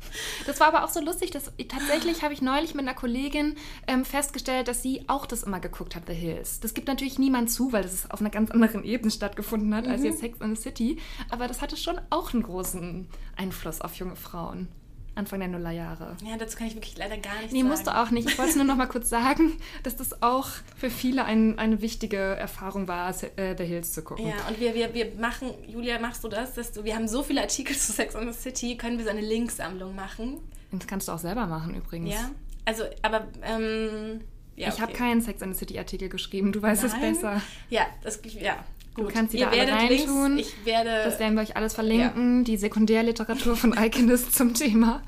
Das 0.46 0.60
war 0.60 0.68
aber 0.68 0.84
auch 0.84 0.90
so 0.90 1.00
lustig, 1.00 1.30
dass 1.30 1.52
tatsächlich 1.68 2.22
habe 2.22 2.34
ich 2.34 2.42
neulich 2.42 2.74
mit 2.74 2.86
einer 2.86 2.94
Kollegin 2.94 3.56
ähm, 3.86 4.04
festgestellt, 4.04 4.68
dass 4.68 4.82
sie 4.82 5.04
auch 5.08 5.26
das 5.26 5.42
immer 5.42 5.60
geguckt 5.60 5.96
hat, 5.96 6.04
The 6.06 6.14
Hills. 6.14 6.60
Das 6.60 6.74
gibt 6.74 6.88
natürlich 6.88 7.18
niemand 7.18 7.50
zu, 7.50 7.72
weil 7.72 7.82
das 7.82 8.10
auf 8.10 8.20
einer 8.20 8.30
ganz 8.30 8.50
anderen 8.50 8.84
Ebene 8.84 9.10
stattgefunden 9.10 9.74
hat 9.74 9.86
mhm. 9.86 9.92
als 9.92 10.02
jetzt 10.02 10.20
Sex 10.20 10.40
in 10.40 10.54
the 10.54 10.62
City. 10.62 10.98
Aber 11.30 11.48
das 11.48 11.62
hatte 11.62 11.76
schon 11.76 12.00
auch 12.10 12.32
einen 12.32 12.42
großen 12.42 13.08
Einfluss 13.36 13.80
auf 13.80 13.94
junge 13.96 14.16
Frauen. 14.16 14.68
Anfang 15.16 15.40
der 15.40 15.48
Nullerjahre. 15.48 16.16
Ja, 16.24 16.36
dazu 16.36 16.56
kann 16.56 16.66
ich 16.66 16.74
wirklich 16.74 16.96
leider 16.96 17.16
gar 17.18 17.34
nichts 17.36 17.52
nee, 17.52 17.60
sagen. 17.60 17.68
Nee, 17.68 17.70
musst 17.70 17.86
du 17.86 17.96
auch 17.96 18.10
nicht. 18.10 18.28
Ich 18.28 18.38
wollte 18.38 18.56
nur 18.56 18.66
noch 18.66 18.76
mal 18.76 18.86
kurz 18.86 19.08
sagen, 19.08 19.52
dass 19.82 19.96
das 19.96 20.22
auch 20.22 20.48
für 20.76 20.90
viele 20.90 21.24
ein, 21.24 21.58
eine 21.58 21.80
wichtige 21.80 22.18
Erfahrung 22.18 22.88
war, 22.88 23.10
äh, 23.36 23.54
The 23.56 23.64
Hills 23.64 23.92
zu 23.92 24.02
gucken. 24.02 24.26
Ja, 24.26 24.34
und 24.48 24.58
wir, 24.58 24.74
wir, 24.74 24.92
wir 24.94 25.12
machen, 25.18 25.50
Julia, 25.68 25.98
machst 26.00 26.24
du 26.24 26.28
das? 26.28 26.54
Dass 26.54 26.72
du, 26.72 26.84
wir 26.84 26.96
haben 26.96 27.08
so 27.08 27.22
viele 27.22 27.42
Artikel 27.42 27.76
zu 27.76 27.92
Sex 27.92 28.16
and 28.16 28.32
the 28.32 28.38
City, 28.38 28.76
können 28.76 28.98
wir 28.98 29.04
so 29.04 29.10
eine 29.10 29.20
Linksammlung 29.20 29.94
machen? 29.94 30.38
Das 30.72 30.86
kannst 30.86 31.08
du 31.08 31.12
auch 31.12 31.18
selber 31.18 31.46
machen 31.46 31.74
übrigens. 31.74 32.10
Ja, 32.10 32.30
also, 32.64 32.84
aber... 33.02 33.28
Ähm, 33.42 34.20
ja, 34.56 34.68
ich 34.68 34.74
okay. 34.74 34.82
habe 34.82 34.92
keinen 34.92 35.20
Sex 35.20 35.42
and 35.42 35.54
the 35.54 35.58
City 35.58 35.78
Artikel 35.78 36.08
geschrieben, 36.08 36.52
du 36.52 36.62
weißt 36.62 36.84
Nein. 36.84 36.92
es 36.92 37.20
besser. 37.20 37.42
Ja, 37.70 37.86
das, 38.02 38.20
ja, 38.40 38.64
Du 38.96 39.08
kannst 39.08 39.32
sie 39.32 39.38
Ihr 39.38 39.46
da 39.46 39.52
alle 39.52 39.72
reintun. 39.72 40.36
Links, 40.36 40.50
ich 40.50 40.66
werde, 40.66 40.90
das 41.04 41.18
werden 41.18 41.34
wir 41.34 41.42
euch 41.42 41.56
alles 41.56 41.74
verlinken. 41.74 42.38
Ja. 42.38 42.44
Die 42.44 42.56
Sekundärliteratur 42.56 43.56
von 43.56 43.76
Alchemist 43.76 44.34
zum 44.36 44.54
Thema. 44.54 45.02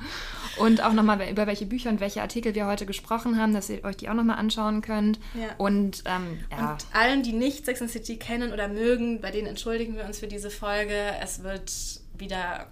Und 0.58 0.82
auch 0.82 0.92
nochmal, 0.92 1.20
über 1.30 1.46
welche 1.46 1.66
Bücher 1.66 1.90
und 1.90 2.00
welche 2.00 2.22
Artikel 2.22 2.54
wir 2.54 2.66
heute 2.66 2.86
gesprochen 2.86 3.38
haben, 3.38 3.52
dass 3.52 3.68
ihr 3.68 3.84
euch 3.84 3.96
die 3.96 4.08
auch 4.08 4.14
nochmal 4.14 4.38
anschauen 4.38 4.80
könnt. 4.80 5.18
Ja. 5.34 5.54
Und, 5.58 6.02
ähm, 6.06 6.40
ja. 6.50 6.72
und 6.72 6.86
allen, 6.92 7.22
die 7.22 7.32
nicht 7.32 7.66
Sex 7.66 7.82
and 7.82 7.90
City 7.90 8.16
kennen 8.16 8.52
oder 8.52 8.68
mögen, 8.68 9.20
bei 9.20 9.30
denen 9.30 9.46
entschuldigen 9.46 9.96
wir 9.96 10.04
uns 10.06 10.18
für 10.18 10.28
diese 10.28 10.50
Folge. 10.50 10.94
Es 11.22 11.42
wird 11.42 11.70
wieder 12.16 12.66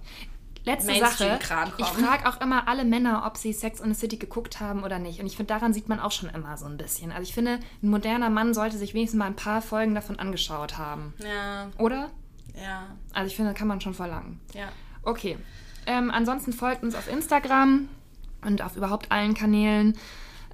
Letzte 0.64 0.98
Sache. 0.98 1.38
Ich 1.76 1.86
frage 1.86 2.26
auch 2.28 2.40
immer 2.40 2.68
alle 2.68 2.84
Männer, 2.84 3.24
ob 3.26 3.36
sie 3.36 3.52
Sex 3.52 3.80
in 3.80 3.92
the 3.92 4.00
City 4.00 4.16
geguckt 4.16 4.60
haben 4.60 4.82
oder 4.82 4.98
nicht. 4.98 5.20
Und 5.20 5.26
ich 5.26 5.36
finde, 5.36 5.52
daran 5.52 5.74
sieht 5.74 5.88
man 5.88 6.00
auch 6.00 6.10
schon 6.10 6.30
immer 6.30 6.56
so 6.56 6.64
ein 6.64 6.78
bisschen. 6.78 7.12
Also 7.12 7.22
ich 7.22 7.34
finde, 7.34 7.60
ein 7.82 7.90
moderner 7.90 8.30
Mann 8.30 8.54
sollte 8.54 8.78
sich 8.78 8.94
wenigstens 8.94 9.18
mal 9.18 9.26
ein 9.26 9.36
paar 9.36 9.60
Folgen 9.60 9.94
davon 9.94 10.18
angeschaut 10.18 10.78
haben. 10.78 11.12
Ja. 11.18 11.68
Oder? 11.78 12.10
Ja. 12.54 12.86
Also 13.12 13.26
ich 13.26 13.36
finde, 13.36 13.52
kann 13.52 13.68
man 13.68 13.80
schon 13.80 13.94
verlangen. 13.94 14.40
Ja. 14.54 14.68
Okay. 15.02 15.36
Ähm, 15.86 16.10
ansonsten 16.10 16.54
folgt 16.54 16.82
uns 16.82 16.94
auf 16.94 17.10
Instagram 17.10 17.88
und 18.42 18.62
auf 18.62 18.76
überhaupt 18.76 19.12
allen 19.12 19.34
Kanälen. 19.34 19.98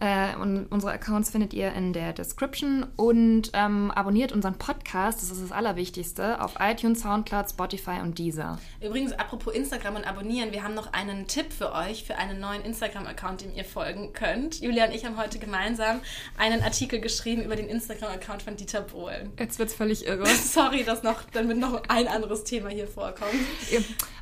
Äh, 0.00 0.34
und 0.36 0.66
unsere 0.70 0.92
Accounts 0.92 1.28
findet 1.30 1.52
ihr 1.52 1.72
in 1.74 1.92
der 1.92 2.14
Description 2.14 2.86
und 2.96 3.50
ähm, 3.52 3.90
abonniert 3.90 4.32
unseren 4.32 4.54
Podcast, 4.54 5.20
das 5.20 5.30
ist 5.30 5.42
das 5.42 5.52
Allerwichtigste, 5.52 6.40
auf 6.40 6.54
iTunes, 6.58 7.02
Soundcloud, 7.02 7.50
Spotify 7.50 8.00
und 8.02 8.18
Deezer. 8.18 8.58
Übrigens, 8.80 9.12
apropos 9.12 9.54
Instagram 9.54 9.96
und 9.96 10.06
abonnieren, 10.06 10.52
wir 10.52 10.64
haben 10.64 10.74
noch 10.74 10.94
einen 10.94 11.26
Tipp 11.26 11.52
für 11.52 11.74
euch 11.74 12.04
für 12.04 12.16
einen 12.16 12.40
neuen 12.40 12.62
Instagram-Account, 12.62 13.42
dem 13.42 13.54
ihr 13.54 13.66
folgen 13.66 14.14
könnt. 14.14 14.62
Julia 14.62 14.86
und 14.86 14.94
ich 14.94 15.04
haben 15.04 15.18
heute 15.18 15.38
gemeinsam 15.38 16.00
einen 16.38 16.62
Artikel 16.62 16.98
geschrieben 17.00 17.42
über 17.42 17.56
den 17.56 17.68
Instagram-Account 17.68 18.40
von 18.42 18.56
Dieter 18.56 18.80
Bohlen. 18.80 19.34
Jetzt 19.38 19.58
wird 19.58 19.68
es 19.68 19.74
völlig 19.74 20.06
irre. 20.06 20.24
Sorry, 20.44 20.82
dass 20.82 21.02
noch, 21.02 21.24
damit 21.32 21.58
noch 21.58 21.82
ein 21.88 22.08
anderes 22.08 22.44
Thema 22.44 22.70
hier 22.70 22.88
vorkommt. 22.88 23.34
Ja, 23.70 23.80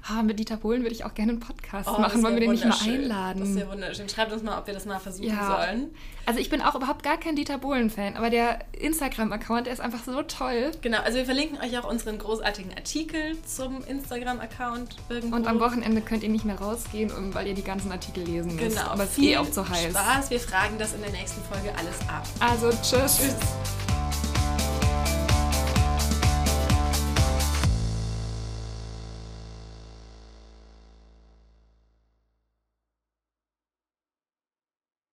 ah, 0.09 0.25
mit 0.25 0.41
Dieter 0.41 0.57
Bohlen 0.57 0.83
würde 0.83 0.95
ich 0.95 1.05
auch 1.05 1.15
gerne 1.15 1.33
einen 1.33 1.41
Podcast 1.41 1.89
oh, 1.89 2.01
machen. 2.01 2.21
Wollen 2.25 2.35
wir 2.35 2.41
den 2.41 2.51
nicht 2.51 2.65
mal 2.65 2.79
einladen? 2.83 3.41
Das 3.41 3.51
ist 3.51 3.59
ja 3.59 3.71
wunderschön. 3.71 4.09
Schreibt 4.09 4.33
uns 4.33 4.43
mal, 4.43 4.59
ob 4.59 4.67
wir 4.67 4.75
das 4.75 4.85
mal 4.85 4.99
versuchen 4.99 5.29
ja. 5.29 5.47
sollen 5.47 5.68
sollen. 5.69 5.95
Also 6.27 6.41
ich 6.41 6.51
bin 6.51 6.61
auch 6.61 6.75
überhaupt 6.75 7.03
gar 7.03 7.17
kein 7.17 7.37
Dieter 7.37 7.57
Bohlen-Fan, 7.57 8.17
aber 8.17 8.29
der 8.29 8.59
Instagram-Account, 8.79 9.67
der 9.67 9.73
ist 9.73 9.81
einfach 9.81 10.05
so 10.05 10.23
toll. 10.23 10.73
Genau, 10.83 10.99
also 11.01 11.17
wir 11.17 11.25
verlinken 11.25 11.59
euch 11.59 11.79
auch 11.79 11.89
unseren 11.89 12.19
großartigen 12.19 12.75
Artikel 12.75 13.39
zum 13.45 13.83
Instagram-Account 13.85 14.97
irgendwo. 15.09 15.37
Und 15.37 15.47
am 15.47 15.59
Wochenende 15.59 16.03
könnt 16.03 16.23
ihr 16.23 16.29
nicht 16.29 16.45
mehr 16.45 16.59
rausgehen, 16.61 17.11
weil 17.33 17.47
ihr 17.47 17.55
die 17.55 17.65
ganzen 17.65 17.91
Artikel 17.93 18.25
lesen 18.25 18.57
müsst. 18.57 18.77
Genau, 18.77 18.91
aber 18.91 19.05
es 19.05 19.17
ist 19.17 19.25
eh 19.25 19.39
auch 19.39 19.51
zu 19.51 19.67
heiß. 19.67 19.91
Spaß, 19.91 20.31
wir 20.31 20.41
fragen 20.41 20.79
das 20.79 20.93
in 20.93 21.01
der 21.01 21.13
nächsten 21.13 21.43
Folge 21.45 21.71
alles 21.79 21.99
ab. 22.09 22.27
Also 22.41 22.71
tschüss. 22.71 23.19
Tschüss. 23.19 24.08